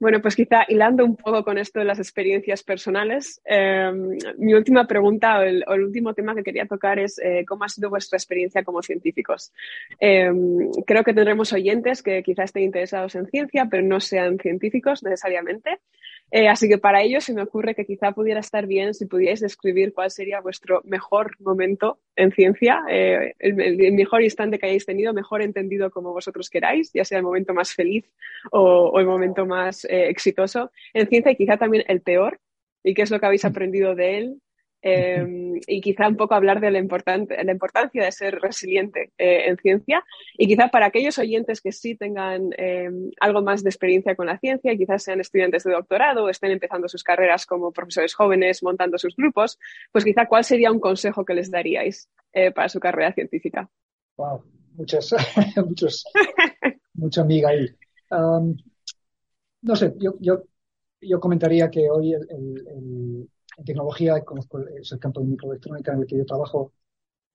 Bueno, 0.00 0.22
pues 0.22 0.34
quizá 0.34 0.64
hilando 0.66 1.04
un 1.04 1.14
poco 1.14 1.44
con 1.44 1.58
esto 1.58 1.78
de 1.78 1.84
las 1.84 1.98
experiencias 1.98 2.62
personales, 2.62 3.42
em, 3.44 4.16
mi 4.38 4.54
última 4.54 4.86
pregunta 4.86 5.38
o 5.38 5.42
el, 5.42 5.62
último 5.68 6.14
tema 6.14 6.34
que 6.34 6.42
quería 6.42 6.64
tocar 6.64 6.98
es 6.98 7.18
eh, 7.18 7.44
cómo 7.46 7.64
ha 7.64 7.68
sido 7.68 7.90
vuestra 7.90 8.16
experiencia 8.16 8.64
como 8.64 8.80
científicos. 8.80 9.52
Em, 9.98 10.70
creo 10.86 11.04
que 11.04 11.12
tendremos 11.12 11.52
oyentes 11.52 12.02
que 12.02 12.22
quizá 12.22 12.44
estén 12.44 12.62
interesados 12.62 13.14
en 13.14 13.26
ciencia, 13.26 13.68
pero 13.70 13.82
no 13.82 14.00
sean 14.00 14.38
científicos 14.38 15.02
necesariamente. 15.02 15.80
Eh, 16.32 16.48
así 16.48 16.68
que 16.68 16.78
para 16.78 17.02
ello 17.02 17.20
se 17.20 17.34
me 17.34 17.42
ocurre 17.42 17.74
que 17.74 17.84
quizá 17.84 18.12
pudiera 18.12 18.40
estar 18.40 18.66
bien 18.66 18.94
si 18.94 19.06
pudierais 19.06 19.40
describir 19.40 19.92
cuál 19.92 20.10
sería 20.10 20.40
vuestro 20.40 20.80
mejor 20.84 21.34
momento 21.40 21.98
en 22.14 22.30
ciencia, 22.30 22.82
eh, 22.88 23.34
el, 23.38 23.92
mejor 23.92 24.22
instante 24.22 24.58
que 24.58 24.66
hayáis 24.66 24.86
tenido, 24.86 25.12
mejor 25.12 25.42
entendido 25.42 25.90
como 25.90 26.12
vosotros 26.12 26.48
queráis, 26.48 26.92
ya 26.92 27.04
sea 27.04 27.18
el 27.18 27.24
momento 27.24 27.52
más 27.52 27.72
feliz 27.72 28.04
o, 28.52 28.98
el 29.00 29.06
momento 29.06 29.44
más 29.44 29.84
eh, 29.86 30.08
exitoso 30.08 30.70
en 30.94 31.08
ciencia 31.08 31.32
y 31.32 31.36
quizá 31.36 31.56
también 31.56 31.84
el 31.88 32.00
peor 32.00 32.38
y 32.84 32.94
qué 32.94 33.02
es 33.02 33.10
lo 33.10 33.18
que 33.18 33.26
habéis 33.26 33.44
aprendido 33.46 33.94
de 33.94 34.18
él 34.18 34.40
Em, 34.82 35.60
y 35.66 35.82
quizá 35.82 36.08
un 36.08 36.16
poco 36.16 36.34
hablar 36.34 36.58
de 36.58 36.70
la, 36.70 36.80
la 36.80 37.52
importancia 37.52 38.02
de 38.02 38.12
ser 38.12 38.40
resiliente 38.40 39.12
eh, 39.18 39.48
en 39.48 39.58
ciencia 39.58 40.02
y 40.38 40.46
quizá 40.46 40.68
para 40.68 40.86
aquellos 40.86 41.18
oyentes 41.18 41.60
que 41.60 41.70
sí 41.70 41.96
tengan 41.96 42.48
em, 42.56 43.10
algo 43.20 43.42
más 43.42 43.62
de 43.62 43.68
experiencia 43.68 44.16
con 44.16 44.26
la 44.26 44.38
ciencia, 44.38 44.74
quizás 44.76 45.02
sean 45.02 45.20
estudiantes 45.20 45.64
de 45.64 45.72
doctorado 45.72 46.30
estén 46.30 46.52
empezando 46.52 46.88
sus 46.88 47.04
carreras 47.04 47.44
como 47.44 47.72
profesores 47.72 48.14
jóvenes 48.14 48.62
montando 48.62 48.96
sus 48.96 49.14
grupos, 49.16 49.58
pues 49.92 50.02
quizá 50.02 50.26
cuál 50.26 50.44
sería 50.44 50.72
un 50.72 50.80
consejo 50.80 51.26
que 51.26 51.34
les 51.34 51.50
daríais 51.50 52.08
eh, 52.32 52.50
para 52.50 52.70
su 52.70 52.80
carrera 52.80 53.12
científica. 53.12 53.68
Wow, 54.16 54.42
muchas, 54.76 55.14
muchos, 55.66 56.04
mucha 56.94 57.20
amiga 57.20 57.50
ahí. 57.50 57.66
no 59.60 59.76
sé, 59.76 59.92
yo, 59.98 60.14
yo, 60.20 60.42
yo 61.02 61.20
comentaría 61.20 61.70
que 61.70 61.90
hoy 61.90 62.14
el 62.14 63.28
en 63.60 63.64
tecnología, 63.64 64.20
conozco 64.24 64.58
es 64.66 64.90
el 64.92 64.98
campo 64.98 65.20
de 65.20 65.26
microelectrónica 65.26 65.92
en 65.92 66.00
el 66.00 66.06
que 66.06 66.16
yo 66.16 66.24
trabajo, 66.24 66.72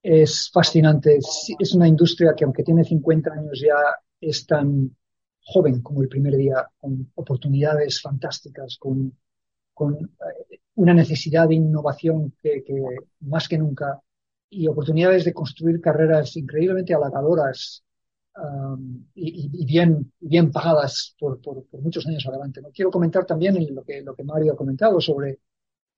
es 0.02 0.50
fascinante. 0.52 1.18
Es 1.58 1.74
una 1.74 1.88
industria 1.88 2.34
que 2.36 2.44
aunque 2.44 2.62
tiene 2.62 2.84
50 2.84 3.32
años 3.32 3.60
ya 3.60 3.76
es 4.20 4.46
tan 4.46 4.94
joven 5.40 5.80
como 5.82 6.02
el 6.02 6.08
primer 6.08 6.36
día, 6.36 6.68
con 6.78 7.10
oportunidades 7.14 8.00
fantásticas, 8.00 8.76
con, 8.78 9.16
con 9.72 9.94
eh, 9.94 10.60
una 10.74 10.92
necesidad 10.94 11.48
de 11.48 11.54
innovación 11.54 12.34
que, 12.42 12.64
más 13.20 13.48
que 13.48 13.58
nunca 13.58 14.00
y 14.50 14.66
oportunidades 14.66 15.24
de 15.24 15.32
construir 15.32 15.80
carreras 15.80 16.36
increíblemente 16.36 16.94
halagadoras 16.94 17.84
um, 18.36 19.04
y, 19.14 19.64
bien, 19.64 20.12
bien 20.20 20.50
pagadas 20.50 21.14
por, 21.18 21.40
por, 21.40 21.64
muchos 21.80 22.06
años 22.06 22.26
adelante. 22.26 22.60
¿no? 22.60 22.70
Quiero 22.70 22.90
comentar 22.90 23.24
también 23.24 23.56
lo 23.74 23.82
que, 23.82 24.02
lo 24.02 24.14
que 24.14 24.24
Mario 24.24 24.52
ha 24.52 24.56
comentado 24.56 25.00
sobre 25.00 25.38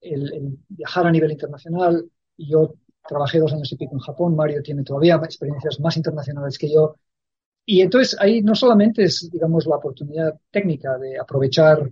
el, 0.01 0.59
viajar 0.69 1.07
a 1.07 1.11
nivel 1.11 1.33
internacional, 1.33 2.09
yo 2.37 2.75
trabajé 3.07 3.39
dos 3.39 3.53
años 3.53 3.73
y 3.73 3.77
pico 3.77 3.95
en 3.95 4.01
Japón, 4.01 4.37
Mario 4.37 4.63
tiene 4.63 4.85
todavía 4.85 5.17
experiencias 5.17 5.81
más 5.81 5.97
internacionales 5.97 6.59
que 6.59 6.71
yo. 6.71 6.97
Y 7.65 7.81
entonces 7.81 8.17
ahí 8.21 8.43
no 8.43 8.55
solamente 8.55 9.05
es, 9.05 9.29
digamos, 9.31 9.67
la 9.67 9.77
oportunidad 9.77 10.39
técnica 10.51 10.97
de 10.99 11.19
aprovechar 11.19 11.91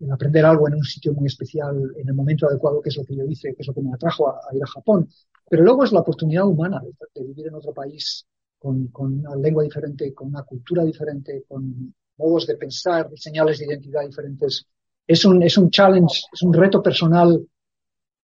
en 0.00 0.12
aprender 0.12 0.44
algo 0.44 0.68
en 0.68 0.74
un 0.74 0.84
sitio 0.84 1.12
muy 1.12 1.26
especial, 1.26 1.92
en 1.96 2.08
el 2.08 2.14
momento 2.14 2.48
adecuado, 2.48 2.80
que 2.82 2.88
es 2.88 2.96
lo 2.96 3.04
que 3.04 3.16
yo 3.16 3.24
hice, 3.24 3.54
que 3.54 3.62
es 3.62 3.68
lo 3.68 3.74
que 3.74 3.82
me 3.82 3.92
atrajo 3.94 4.28
a, 4.28 4.40
ir 4.52 4.62
a 4.62 4.66
Japón, 4.66 5.08
pero 5.48 5.62
luego 5.62 5.84
es 5.84 5.92
la 5.92 6.00
oportunidad 6.00 6.46
humana 6.46 6.82
de, 7.14 7.24
vivir 7.24 7.46
en 7.46 7.54
otro 7.54 7.72
país 7.72 8.26
con, 8.58 8.88
con, 8.88 9.20
una 9.20 9.36
lengua 9.36 9.62
diferente, 9.62 10.12
con 10.12 10.28
una 10.28 10.42
cultura 10.42 10.84
diferente, 10.84 11.44
con 11.46 11.94
modos 12.16 12.46
de 12.46 12.56
pensar, 12.56 13.10
señales 13.14 13.58
de 13.58 13.66
identidad 13.66 14.04
diferentes. 14.04 14.66
Es 15.06 15.24
un, 15.24 15.42
es 15.42 15.58
un 15.58 15.70
challenge, 15.70 16.22
es 16.32 16.42
un 16.42 16.52
reto 16.52 16.82
personal 16.82 17.46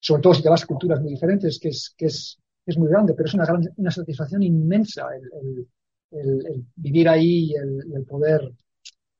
sobre 0.01 0.23
todo 0.23 0.35
si 0.35 0.43
te 0.43 0.49
vas 0.49 0.63
a 0.63 0.67
culturas 0.67 1.01
muy 1.01 1.11
diferentes, 1.11 1.59
que 1.61 1.69
es, 1.69 1.95
que 1.97 2.07
es, 2.07 2.39
es 2.65 2.79
muy 2.79 2.89
grande, 2.89 3.15
pero 3.15 3.29
es 3.29 3.35
una, 3.35 3.45
gran, 3.45 3.63
una 3.77 3.91
satisfacción 3.91 4.43
inmensa 4.43 5.09
el, 5.15 5.69
el, 6.11 6.47
el, 6.47 6.65
vivir 6.75 7.09
ahí 7.09 7.51
y 7.51 7.55
el, 7.55 8.05
poder 8.09 8.51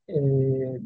eh, 0.07 0.81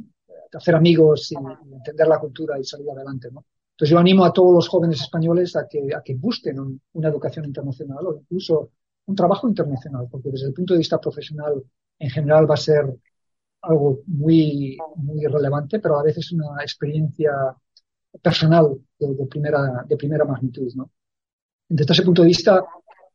hacer 0.53 0.75
amigos 0.75 1.31
y, 1.33 1.37
entender 1.73 2.09
la 2.09 2.19
cultura 2.19 2.59
y 2.59 2.65
salir 2.65 2.91
adelante. 2.91 3.29
¿no? 3.31 3.45
Entonces 3.71 3.91
yo 3.91 3.99
animo 3.99 4.25
a 4.25 4.33
todos 4.33 4.53
los 4.53 4.69
jóvenes 4.69 5.01
españoles 5.01 5.55
a 5.57 5.69
que, 5.69 5.95
a 5.95 6.03
que 6.03 6.17
busquen 6.17 6.81
una 6.93 7.09
educación 7.09 7.45
internacional 7.45 8.07
o 8.07 8.17
incluso 8.19 8.71
un 9.07 9.15
trabajo 9.15 9.49
internacional, 9.49 10.09
porque 10.11 10.31
desde 10.31 10.49
el 10.49 10.55
punto 10.55 10.75
de 10.75 10.79
vista 10.79 10.99
profesional 10.99 11.63
en 11.99 12.11
general 12.11 12.51
va 12.51 12.55
a 12.55 12.59
ser 12.59 12.85
algo 13.69 14.01
muy, 14.07 14.77
muy 14.97 15.27
relevante, 15.27 15.79
pero 15.79 15.99
a 15.99 16.03
veces 16.03 16.33
una 16.33 16.63
experiencia 16.63 17.33
personal 18.23 18.79
de, 18.99 19.27
primera, 19.27 19.85
de 19.87 19.97
primera 19.97 20.25
magnitud, 20.25 20.73
¿no? 20.75 20.91
Desde 21.69 21.93
ese 21.93 22.03
punto 22.03 22.23
de 22.23 22.29
vista, 22.29 22.65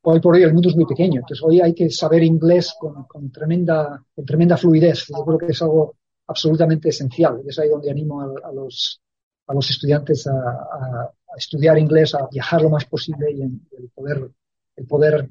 hoy 0.02 0.20
por 0.20 0.36
hoy 0.36 0.44
el 0.44 0.54
mundo 0.54 0.70
es 0.70 0.76
muy 0.76 0.86
pequeño, 0.86 1.22
entonces 1.22 1.44
hoy 1.44 1.62
hay 1.62 1.74
que 1.74 1.90
saber 1.90 2.24
inglés 2.24 2.76
con, 2.80 3.04
con 3.06 3.32
tremenda, 3.32 4.04
con 4.14 4.26
tremenda 4.26 4.58
fluidez. 4.58 5.06
Yo 5.08 5.24
creo 5.24 5.38
que 5.38 5.48
es 5.48 5.62
algo 5.62 5.96
absolutamente 6.28 6.90
esencial. 6.90 7.42
Es 7.48 7.60
ahí 7.60 7.70
donde 7.70 7.92
animo 7.92 8.22
a, 8.22 8.52
los, 8.52 9.02
a 9.48 9.54
los 9.54 9.70
estudiantes 9.70 10.28
a, 10.28 10.32
a, 10.32 11.14
estudiar 11.38 11.78
inglés, 11.78 12.16
a 12.16 12.28
viajar 12.28 12.62
lo 12.62 12.70
más 12.70 12.86
posible 12.86 13.32
y, 13.32 13.42
en, 13.42 13.68
el 13.78 13.90
poder, 13.90 14.30
el 14.76 14.86
poder 14.88 15.30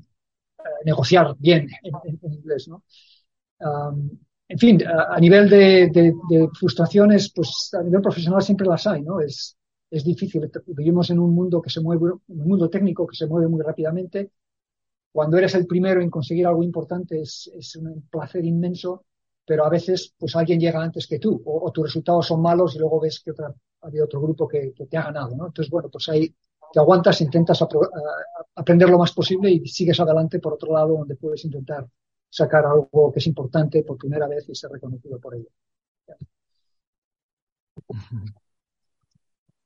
eh, 0.59 0.63
negociar 0.85 1.37
bien 1.39 1.69
en, 1.83 2.19
en, 2.23 2.33
inglés, 2.33 2.69
¿no? 2.69 2.85
Um, 3.61 4.11
en 4.49 4.59
fin, 4.59 4.83
a, 4.87 5.21
nivel 5.21 5.49
de, 5.49 5.91
de, 5.91 6.15
de, 6.29 6.49
frustraciones, 6.59 7.31
pues 7.35 7.71
a 7.79 7.83
nivel 7.83 8.01
profesional 8.01 8.43
siempre 8.43 8.67
las 8.67 8.87
hay, 8.87 9.03
¿no? 9.03 9.21
Es, 9.21 9.59
es 9.91 10.05
difícil. 10.05 10.51
Vivimos 10.67 11.11
en 11.11 11.19
un 11.19 11.35
mundo 11.35 11.61
que 11.61 11.71
se 11.71 11.81
mueve, 11.81 12.13
un 12.13 12.49
mundo 12.49 12.69
técnico 12.69 13.07
que 13.07 13.17
se 13.17 13.27
mueve 13.27 13.49
muy 13.49 13.63
rápidamente. 13.63 14.31
Cuando 15.13 15.39
eres 15.39 15.55
el 15.55 15.67
primero 15.67 16.01
en 16.01 16.11
conseguir 16.11 16.47
algo 16.47 16.63
importante 16.63 17.21
es, 17.21 17.51
es 17.55 17.77
un 17.77 18.09
placer 18.11 18.45
inmenso, 18.45 19.05
pero 19.45 19.65
a 19.65 19.71
veces 19.71 20.15
pues 20.19 20.37
alguien 20.37 20.61
llega 20.61 20.83
antes 20.83 21.07
que 21.07 21.19
tú 21.19 21.43
o, 21.45 21.71
tus 21.73 21.85
resultados 21.85 22.27
son 22.27 22.43
malos 22.43 22.75
y 22.75 22.79
luego 22.79 23.01
ves 23.01 23.21
que 23.21 23.31
otra, 23.31 23.55
había 23.83 24.05
otro 24.05 24.21
grupo 24.21 24.47
que, 24.47 24.73
que, 24.75 24.87
te 24.87 24.97
ha 24.97 25.05
ganado, 25.05 25.35
¿no? 25.35 25.47
Entonces, 25.47 25.71
bueno, 25.71 25.89
pues 25.91 26.09
ahí 26.11 26.35
te 26.73 26.79
aguantas, 26.79 27.21
intentas 27.23 27.65
aprender 28.55 28.91
lo 28.91 28.99
más 28.99 29.13
posible 29.13 29.51
y 29.51 29.67
sigues 29.67 29.99
adelante 30.01 30.39
por 30.39 30.55
otro 30.55 30.73
lado 30.73 30.99
donde 30.99 31.17
puedes 31.17 31.45
intentar 31.45 31.87
sacar 32.31 32.65
algo 32.67 33.13
que 33.13 33.19
es 33.19 33.27
importante 33.27 33.83
por 33.83 33.97
primera 33.97 34.27
vez 34.29 34.49
y 34.49 34.55
ser 34.55 34.71
reconocido 34.71 35.19
por 35.19 35.35
ello. 35.35 35.49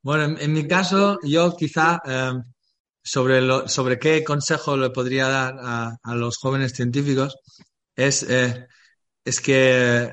Bueno, 0.01 0.37
en, 0.37 0.53
mi 0.53 0.67
caso, 0.67 1.17
yo 1.23 1.55
quizá 1.55 2.01
eh, 2.05 2.33
sobre, 3.01 3.41
lo, 3.41 3.67
sobre 3.67 3.97
qué 3.99 4.23
consejo 4.23 4.75
le 4.75 4.89
podría 4.89 5.27
dar 5.27 5.55
a, 5.59 6.15
los 6.15 6.37
jóvenes 6.37 6.73
científicos 6.73 7.37
es, 7.95 8.23
eh, 8.23 8.67
es 9.23 9.39
que 9.39 10.11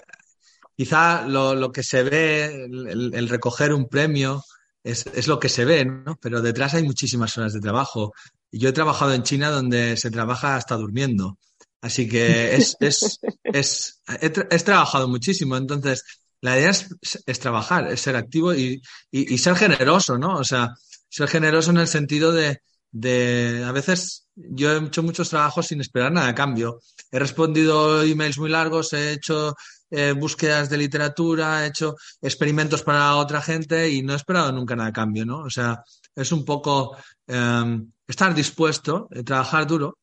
quizá 0.76 1.26
lo, 1.26 1.54
lo, 1.54 1.72
que 1.72 1.82
se 1.82 2.02
ve, 2.04 2.66
el, 2.66 3.14
el 3.14 3.28
recoger 3.28 3.74
un 3.74 3.88
premio, 3.88 4.42
es, 4.82 5.06
es, 5.06 5.26
lo 5.28 5.38
que 5.38 5.48
se 5.48 5.64
ve, 5.64 5.84
¿no? 5.84 6.16
Pero 6.20 6.40
detrás 6.40 6.74
hay 6.74 6.84
muchísimas 6.84 7.36
horas 7.36 7.52
de 7.52 7.60
trabajo. 7.60 8.12
Yo 8.52 8.70
he 8.70 8.72
trabajado 8.72 9.12
en 9.12 9.22
China 9.22 9.50
donde 9.50 9.96
se 9.96 10.10
trabaja 10.10 10.56
hasta 10.56 10.76
durmiendo. 10.76 11.38
Así 11.80 12.08
que 12.08 12.54
es, 12.56 12.76
es, 12.80 13.20
es, 13.44 14.02
he, 14.20 14.30
trabajado 14.30 15.08
muchísimo. 15.08 15.56
Entonces, 15.56 16.04
la 16.40 16.58
idea 16.58 16.70
es, 16.70 16.88
es 17.26 17.38
trabajar, 17.38 17.90
es 17.90 18.00
ser 18.00 18.16
activo 18.16 18.54
y, 18.54 18.82
y, 19.10 19.34
y, 19.34 19.38
ser 19.38 19.56
generoso, 19.56 20.18
¿no? 20.18 20.36
O 20.36 20.44
sea, 20.44 20.74
ser 21.08 21.28
generoso 21.28 21.70
en 21.70 21.78
el 21.78 21.88
sentido 21.88 22.32
de, 22.32 22.60
de, 22.92 23.64
a 23.66 23.72
veces 23.72 24.26
yo 24.34 24.72
he 24.72 24.86
hecho 24.86 25.02
muchos 25.02 25.30
trabajos 25.30 25.66
sin 25.66 25.80
esperar 25.80 26.12
nada 26.12 26.28
a 26.28 26.34
cambio. 26.34 26.80
He 27.10 27.18
respondido 27.18 28.02
emails 28.02 28.38
muy 28.38 28.50
largos, 28.50 28.92
he 28.92 29.12
hecho 29.12 29.54
eh, 29.90 30.12
búsquedas 30.12 30.70
de 30.70 30.78
literatura, 30.78 31.64
he 31.64 31.68
hecho 31.68 31.96
experimentos 32.20 32.82
para 32.82 33.16
otra 33.16 33.42
gente 33.42 33.90
y 33.90 34.02
no 34.02 34.12
he 34.12 34.16
esperado 34.16 34.52
nunca 34.52 34.76
nada 34.76 34.90
a 34.90 34.92
cambio, 34.92 35.26
¿no? 35.26 35.40
O 35.40 35.50
sea, 35.50 35.82
es 36.14 36.32
un 36.32 36.44
poco 36.44 36.96
eh, 37.26 37.80
estar 38.06 38.34
dispuesto, 38.34 39.08
eh, 39.10 39.22
trabajar 39.22 39.66
duro. 39.66 39.98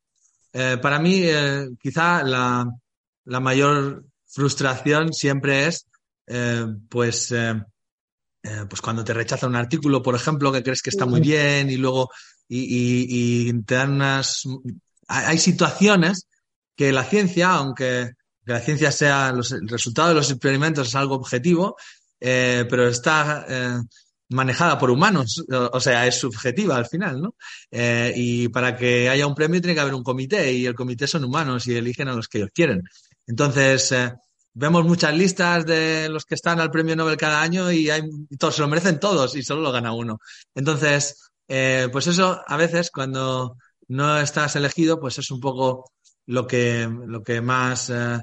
Eh, 0.54 0.78
para 0.82 1.00
mí, 1.00 1.22
eh, 1.24 1.70
quizá 1.82 2.24
la, 2.24 2.66
la 3.26 3.39
mayor 3.39 4.06
frustración 4.26 5.14
siempre 5.14 5.68
es 5.68 5.86
eh, 6.28 6.66
pues, 6.89 7.34
pues 8.70 8.82
cuando 8.82 9.04
te 9.04 9.14
rechaza 9.14 9.48
un 9.48 9.56
artículo, 9.56 10.02
por 10.02 10.16
ejemplo, 10.16 10.52
que 10.52 10.64
crees 10.64 10.82
que 10.82 10.89
está 10.89 11.06
muy 11.06 11.20
bien 11.20 11.70
y 11.70 11.76
luego 11.76 12.10
y, 12.48 12.60
y, 12.60 13.50
y 13.50 13.64
te 13.64 13.76
dan 13.76 13.93
unas... 13.93 14.43
Hay 15.10 15.38
situaciones 15.38 16.28
que 16.76 16.93
la 16.93 17.04
ciencia, 17.04 17.52
aunque 17.52 18.12
la 18.45 18.62
ciencia 18.62 18.91
sea 18.91 19.34
los, 19.34 19.52
el 19.52 19.68
resultado 19.68 20.10
de 20.10 20.16
los 20.16 20.32
experimentos 20.32 20.88
es 20.88 20.95
algo 20.95 21.16
objetivo, 21.16 21.76
pero 22.20 22.88
está 22.88 23.45
manejada 24.30 24.78
por 24.78 24.90
humanos, 24.90 25.44
o, 25.50 25.80
sea, 25.80 26.06
es 26.06 26.20
subjetiva 26.20 26.76
al 26.76 26.86
final, 26.86 27.22
¿no? 27.22 27.36
Eh, 27.72 28.14
y 28.16 28.50
para 28.50 28.76
que 28.76 29.10
haya 29.10 29.26
un 29.26 29.36
premio 29.36 29.62
tiene 29.62 29.74
que 29.74 29.80
haber 29.80 29.94
un 29.94 30.04
comité 30.04 30.52
y 30.52 30.66
el 30.66 30.76
comité 30.76 31.08
son 31.08 31.24
humanos 31.24 31.68
y 31.68 31.76
eligen 31.76 32.10
a 32.10 32.14
los 32.14 32.28
que 32.28 32.40
ellos 32.40 32.52
quieren. 32.54 32.84
Entonces, 33.26 33.94
vemos 34.54 34.84
muchas 34.86 35.16
listas 35.16 35.66
de 35.66 36.10
los 36.10 36.26
que 36.26 36.36
están 36.36 36.60
al 36.60 36.72
premio 36.72 36.96
Nobel 36.96 37.16
cada 37.16 37.42
año 37.42 37.72
y, 37.72 37.90
hay, 37.90 38.02
todos 38.40 38.56
se 38.56 38.62
lo 38.62 38.68
merecen 38.68 39.00
todos 39.00 39.36
y 39.36 39.44
solo 39.44 39.62
lo 39.62 39.72
gana 39.72 39.94
uno. 39.94 40.20
Entonces, 40.56 41.32
eh, 41.48 41.88
pues 41.92 42.08
eso 42.08 42.42
a 42.46 42.58
veces 42.58 42.90
cuando 42.92 43.58
no 43.90 44.18
estás 44.20 44.56
elegido, 44.56 45.00
pues 45.00 45.20
es 45.20 45.30
un 45.30 45.40
poco 45.40 45.92
lo 46.26 46.48
que, 46.48 46.90
lo 47.06 47.24
que 47.24 47.40
más 47.40 47.92
eh, 47.92 48.20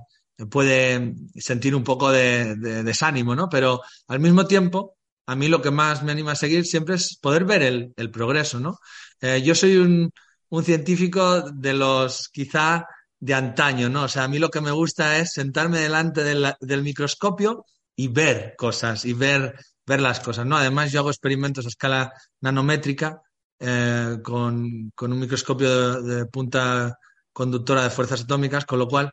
puede 0.51 1.15
sentir 1.37 1.75
un 1.77 1.85
poco 1.85 2.11
de, 2.11 2.57
de, 2.57 2.83
desánimo, 2.83 3.37
¿no? 3.37 3.49
Pero 3.49 3.81
al 4.09 4.19
mismo 4.19 4.47
tiempo, 4.47 4.94
a 5.27 5.37
mí 5.37 5.49
lo 5.49 5.63
que 5.63 5.71
más 5.71 6.03
me 6.03 6.13
anima 6.13 6.33
a 6.33 6.37
seguir 6.37 6.65
siempre 6.67 6.97
es 6.97 7.17
poder 7.21 7.45
ver 7.45 7.63
el, 7.63 8.11
progreso, 8.11 8.61
¿no? 8.61 8.79
Eh, 9.21 9.43
yo 9.43 9.55
soy 9.55 9.77
un, 9.77 10.11
un 10.51 10.65
científico 10.65 11.43
de 11.51 11.75
los 11.75 12.29
quizá 12.29 12.87
de 13.19 13.35
antaño, 13.35 13.89
¿no? 13.89 14.05
O 14.05 14.09
sea, 14.09 14.25
a 14.25 14.29
mí 14.29 14.39
lo 14.39 14.51
que 14.51 14.61
me 14.61 14.71
gusta 14.71 15.19
es 15.19 15.33
sentarme 15.33 15.81
delante 15.81 16.23
del, 16.23 16.83
microscopio 16.83 17.65
y 17.97 18.09
ver 18.09 18.55
cosas 18.57 19.05
y 19.05 19.15
ver, 19.15 19.59
ver 19.87 20.01
las 20.01 20.21
cosas, 20.21 20.47
¿no? 20.47 20.57
Además, 20.57 20.93
yo 20.93 21.01
hago 21.01 21.11
experimentos 21.11 21.65
a 21.65 21.69
escala 21.69 22.13
nanométrica 22.41 23.23
eh, 23.59 24.19
con, 24.23 24.91
con, 24.95 25.13
un 25.13 25.21
microscopio 25.21 26.03
de, 26.03 26.15
de, 26.17 26.27
punta 26.27 26.99
conductora 27.33 27.83
de 27.83 27.91
fuerzas 27.91 28.23
atómicas, 28.23 28.67
con 28.67 28.79
lo 28.79 28.89
cual 28.89 29.11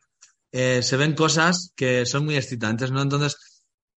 eh, 0.52 0.82
se 0.84 0.98
ven 0.98 1.16
cosas 1.16 1.72
que 1.76 2.06
son 2.06 2.26
muy 2.26 2.36
excitantes, 2.36 2.92
¿no? 2.92 3.02
Entonces, 3.02 3.38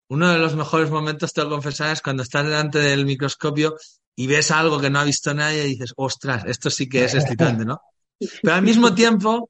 uno 0.09 0.31
de 0.31 0.39
los 0.39 0.55
mejores 0.55 0.89
momentos, 0.89 1.33
te 1.33 1.43
lo 1.43 1.49
confesar, 1.49 1.93
es 1.93 2.01
cuando 2.01 2.23
estás 2.23 2.45
delante 2.45 2.79
del 2.79 3.05
microscopio 3.05 3.75
y 4.15 4.27
ves 4.27 4.51
algo 4.51 4.79
que 4.79 4.89
no 4.89 4.99
ha 4.99 5.03
visto 5.03 5.33
nadie 5.33 5.65
y 5.65 5.69
dices, 5.69 5.93
ostras, 5.95 6.43
esto 6.45 6.69
sí 6.69 6.87
que 6.87 7.05
es 7.05 7.13
excitante, 7.15 7.65
¿no? 7.65 7.81
Pero 8.41 8.55
al 8.55 8.61
mismo 8.61 8.93
tiempo, 8.93 9.49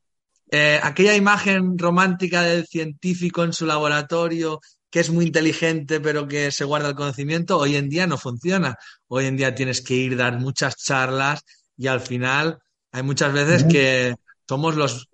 eh, 0.49 0.79
aquella 0.81 1.15
imagen 1.15 1.77
romántica 1.77 2.41
del 2.41 2.65
científico 2.65 3.43
en 3.43 3.53
su 3.53 3.65
laboratorio 3.65 4.59
que 4.95 5.01
es 5.01 5.09
muy 5.09 5.25
inteligente 5.25 5.99
pero 5.99 6.25
que 6.25 6.51
se 6.51 6.63
guarda 6.63 6.87
el 6.87 6.95
conocimiento, 6.95 7.57
hoy 7.57 7.75
en 7.75 7.89
día 7.89 8.07
no 8.07 8.17
funciona. 8.17 8.77
Hoy 9.09 9.25
en 9.25 9.35
día 9.35 9.53
tienes 9.53 9.81
que 9.81 9.93
ir 9.93 10.15
dar 10.15 10.39
muchas 10.39 10.77
charlas 10.77 11.41
y 11.75 11.87
al 11.87 11.99
final 11.99 12.59
hay 12.93 13.03
muchas 13.03 13.33
veces 13.33 13.65
que 13.65 14.15
somos 14.47 14.77
los, 14.77 15.09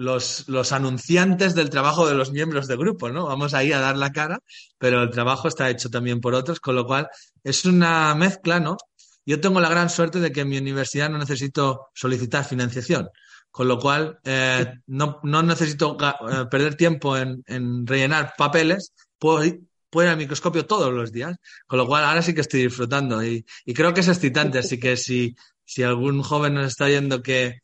los, 0.00 0.48
los 0.48 0.72
anunciantes 0.72 1.54
del 1.54 1.68
trabajo 1.68 2.08
de 2.08 2.14
los 2.14 2.32
miembros 2.32 2.66
del 2.66 2.78
grupo, 2.78 3.10
¿no? 3.10 3.26
Vamos 3.26 3.52
ahí 3.52 3.70
a 3.70 3.80
dar 3.80 3.98
la 3.98 4.12
cara, 4.12 4.40
pero 4.78 5.02
el 5.02 5.10
trabajo 5.10 5.46
está 5.46 5.68
hecho 5.68 5.90
también 5.90 6.22
por 6.22 6.34
otros, 6.34 6.58
con 6.58 6.74
lo 6.74 6.86
cual 6.86 7.08
es 7.44 7.66
una 7.66 8.14
mezcla, 8.14 8.60
¿no? 8.60 8.78
Yo 9.26 9.40
tengo 9.40 9.60
la 9.60 9.68
gran 9.68 9.90
suerte 9.90 10.18
de 10.18 10.32
que 10.32 10.40
en 10.40 10.48
mi 10.48 10.56
universidad 10.56 11.10
no 11.10 11.18
necesito 11.18 11.88
solicitar 11.94 12.46
financiación. 12.46 13.10
Con 13.50 13.68
lo 13.68 13.78
cual, 13.78 14.18
eh, 14.24 14.72
no, 14.86 15.20
no, 15.22 15.42
necesito 15.42 15.98
eh, 16.00 16.46
perder 16.50 16.76
tiempo 16.76 17.18
en, 17.18 17.42
en, 17.46 17.86
rellenar 17.86 18.32
papeles, 18.38 18.94
puedo 19.18 19.42
puedo 19.90 20.06
ir 20.06 20.12
al 20.12 20.18
microscopio 20.18 20.66
todos 20.66 20.92
los 20.94 21.12
días, 21.12 21.36
con 21.66 21.78
lo 21.78 21.86
cual 21.86 22.04
ahora 22.04 22.22
sí 22.22 22.32
que 22.32 22.40
estoy 22.40 22.62
disfrutando 22.62 23.22
y, 23.22 23.44
creo 23.74 23.92
que 23.92 24.00
es 24.00 24.08
excitante, 24.08 24.60
así 24.60 24.78
que 24.78 24.96
si, 24.96 25.34
si 25.64 25.82
algún 25.82 26.22
joven 26.22 26.54
nos 26.54 26.68
está 26.68 26.84
oyendo 26.84 27.22
que, 27.22 27.58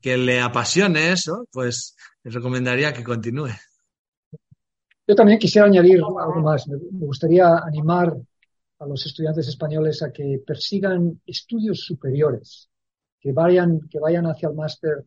que 0.00 0.16
le 0.16 0.40
apasione 0.40 1.12
eso, 1.12 1.46
pues 1.52 1.96
les 2.22 2.34
recomendaría 2.34 2.92
que 2.92 3.04
continúe. 3.04 3.50
Yo 5.06 5.14
también 5.14 5.38
quisiera 5.38 5.66
añadir 5.66 6.00
algo 6.00 6.40
más. 6.40 6.68
Me 6.68 7.06
gustaría 7.06 7.56
animar 7.58 8.14
a 8.78 8.86
los 8.86 9.04
estudiantes 9.06 9.48
españoles 9.48 10.02
a 10.02 10.12
que 10.12 10.42
persigan 10.46 11.20
estudios 11.26 11.80
superiores, 11.80 12.68
que 13.20 13.32
vayan, 13.32 13.80
que 13.88 13.98
vayan 13.98 14.26
hacia 14.26 14.50
el 14.50 14.54
máster 14.54 15.04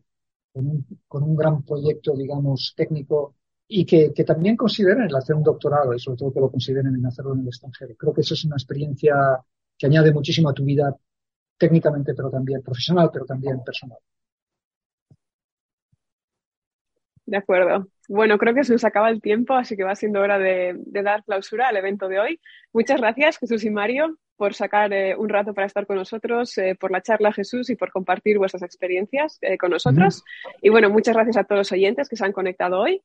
con 0.52 0.66
un, 0.66 0.86
con 1.08 1.22
un 1.22 1.36
gran 1.36 1.62
proyecto, 1.62 2.14
digamos, 2.14 2.74
técnico 2.76 3.36
y 3.68 3.86
que, 3.86 4.12
que, 4.12 4.24
también 4.24 4.56
consideren 4.56 5.02
el 5.02 5.16
hacer 5.16 5.34
un 5.34 5.42
doctorado 5.42 5.94
y 5.94 5.98
sobre 5.98 6.18
todo 6.18 6.32
que 6.32 6.40
lo 6.40 6.50
consideren 6.50 6.94
en 6.94 7.06
hacerlo 7.06 7.32
en 7.32 7.40
el 7.40 7.46
extranjero. 7.46 7.94
Creo 7.96 8.12
que 8.12 8.20
eso 8.20 8.34
es 8.34 8.44
una 8.44 8.56
experiencia 8.56 9.14
que 9.78 9.86
añade 9.86 10.12
muchísimo 10.12 10.50
a 10.50 10.52
tu 10.52 10.64
vida 10.64 10.94
técnicamente, 11.56 12.12
pero 12.14 12.28
también 12.28 12.60
profesional, 12.60 13.08
pero 13.10 13.24
también 13.24 13.62
personal. 13.64 13.98
De 17.24 17.36
acuerdo. 17.36 17.86
Bueno, 18.08 18.36
creo 18.36 18.54
que 18.54 18.64
se 18.64 18.72
nos 18.72 18.84
acaba 18.84 19.08
el 19.08 19.20
tiempo, 19.20 19.54
así 19.54 19.76
que 19.76 19.84
va 19.84 19.94
siendo 19.94 20.20
hora 20.20 20.38
de, 20.38 20.76
dar 20.86 21.22
clausura 21.24 21.68
al 21.68 21.76
evento 21.76 22.08
de 22.08 22.18
hoy. 22.18 22.40
Muchas 22.72 23.00
gracias, 23.00 23.38
Jesús 23.38 23.64
y 23.64 23.70
Mario, 23.70 24.18
por 24.36 24.54
sacar 24.54 24.92
eh, 24.92 25.14
un 25.16 25.28
rato 25.28 25.54
para 25.54 25.66
estar 25.66 25.86
con 25.86 25.96
nosotros, 25.96 26.58
eh, 26.58 26.76
por 26.78 26.90
la 26.90 27.00
charla, 27.00 27.32
Jesús, 27.32 27.70
y 27.70 27.76
por 27.76 27.92
compartir 27.92 28.38
vuestras 28.38 28.62
experiencias 28.62 29.38
eh, 29.40 29.56
con 29.56 29.70
nosotros. 29.70 30.24
Y 30.60 30.68
bueno, 30.68 30.90
muchas 30.90 31.14
gracias 31.14 31.36
a 31.36 31.44
todos 31.44 31.60
los 31.60 31.72
oyentes 31.72 32.08
que 32.08 32.16
se 32.16 32.24
han 32.24 32.32
conectado 32.32 32.80
hoy. 32.80 33.02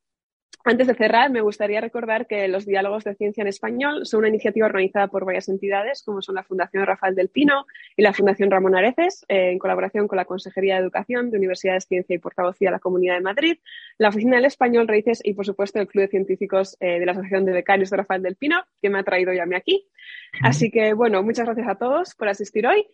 Antes 0.67 0.87
de 0.87 0.95
cerrar, 0.95 1.31
me 1.31 1.39
gustaría 1.39 1.79
recordar 1.79 2.27
que 2.27 2.45
los 2.49 2.65
diálogos 2.65 3.05
de 3.05 3.15
ciencia 3.15 3.41
en 3.41 3.47
español 3.47 4.05
son 4.05 4.19
una 4.19 4.27
iniciativa 4.27 4.65
organizada 4.65 5.07
por 5.07 5.23
varias 5.23 5.47
entidades, 5.47 6.03
como 6.03 6.21
son 6.21 6.35
la 6.35 6.43
Fundación 6.43 6.85
Rafael 6.85 7.15
del 7.15 7.29
Pino 7.29 7.65
y 7.95 8.01
la 8.01 8.11
Fundación 8.11 8.51
Ramón 8.51 8.75
Areces, 8.75 9.25
eh, 9.29 9.51
en 9.51 9.59
colaboración 9.59 10.09
con 10.09 10.17
la 10.17 10.25
Consejería 10.25 10.75
de 10.75 10.81
Educación 10.81 11.31
de 11.31 11.37
Universidades 11.37 11.85
Ciencia 11.85 12.13
y 12.13 12.19
Portavocía 12.19 12.67
de 12.67 12.73
la 12.73 12.79
Comunidad 12.79 13.15
de 13.15 13.21
Madrid, 13.21 13.59
la 13.97 14.09
Oficina 14.09 14.35
del 14.35 14.43
Español 14.43 14.89
Raíces 14.89 15.21
y, 15.23 15.35
por 15.35 15.45
supuesto, 15.45 15.79
el 15.79 15.87
Club 15.87 16.01
de 16.01 16.09
Científicos 16.09 16.75
eh, 16.81 16.99
de 16.99 17.05
la 17.05 17.13
Asociación 17.13 17.45
de 17.45 17.53
Becarios 17.53 17.89
de 17.89 17.95
Rafael 17.95 18.21
del 18.21 18.35
Pino, 18.35 18.57
que 18.81 18.89
me 18.89 18.99
ha 18.99 19.03
traído 19.03 19.31
ya 19.31 19.43
a 19.43 19.45
mí 19.45 19.55
aquí. 19.55 19.87
Así 20.43 20.69
que, 20.69 20.93
bueno, 20.93 21.23
muchas 21.23 21.45
gracias 21.45 21.69
a 21.69 21.75
todos 21.75 22.13
por 22.13 22.27
asistir 22.27 22.67
hoy. 22.67 22.85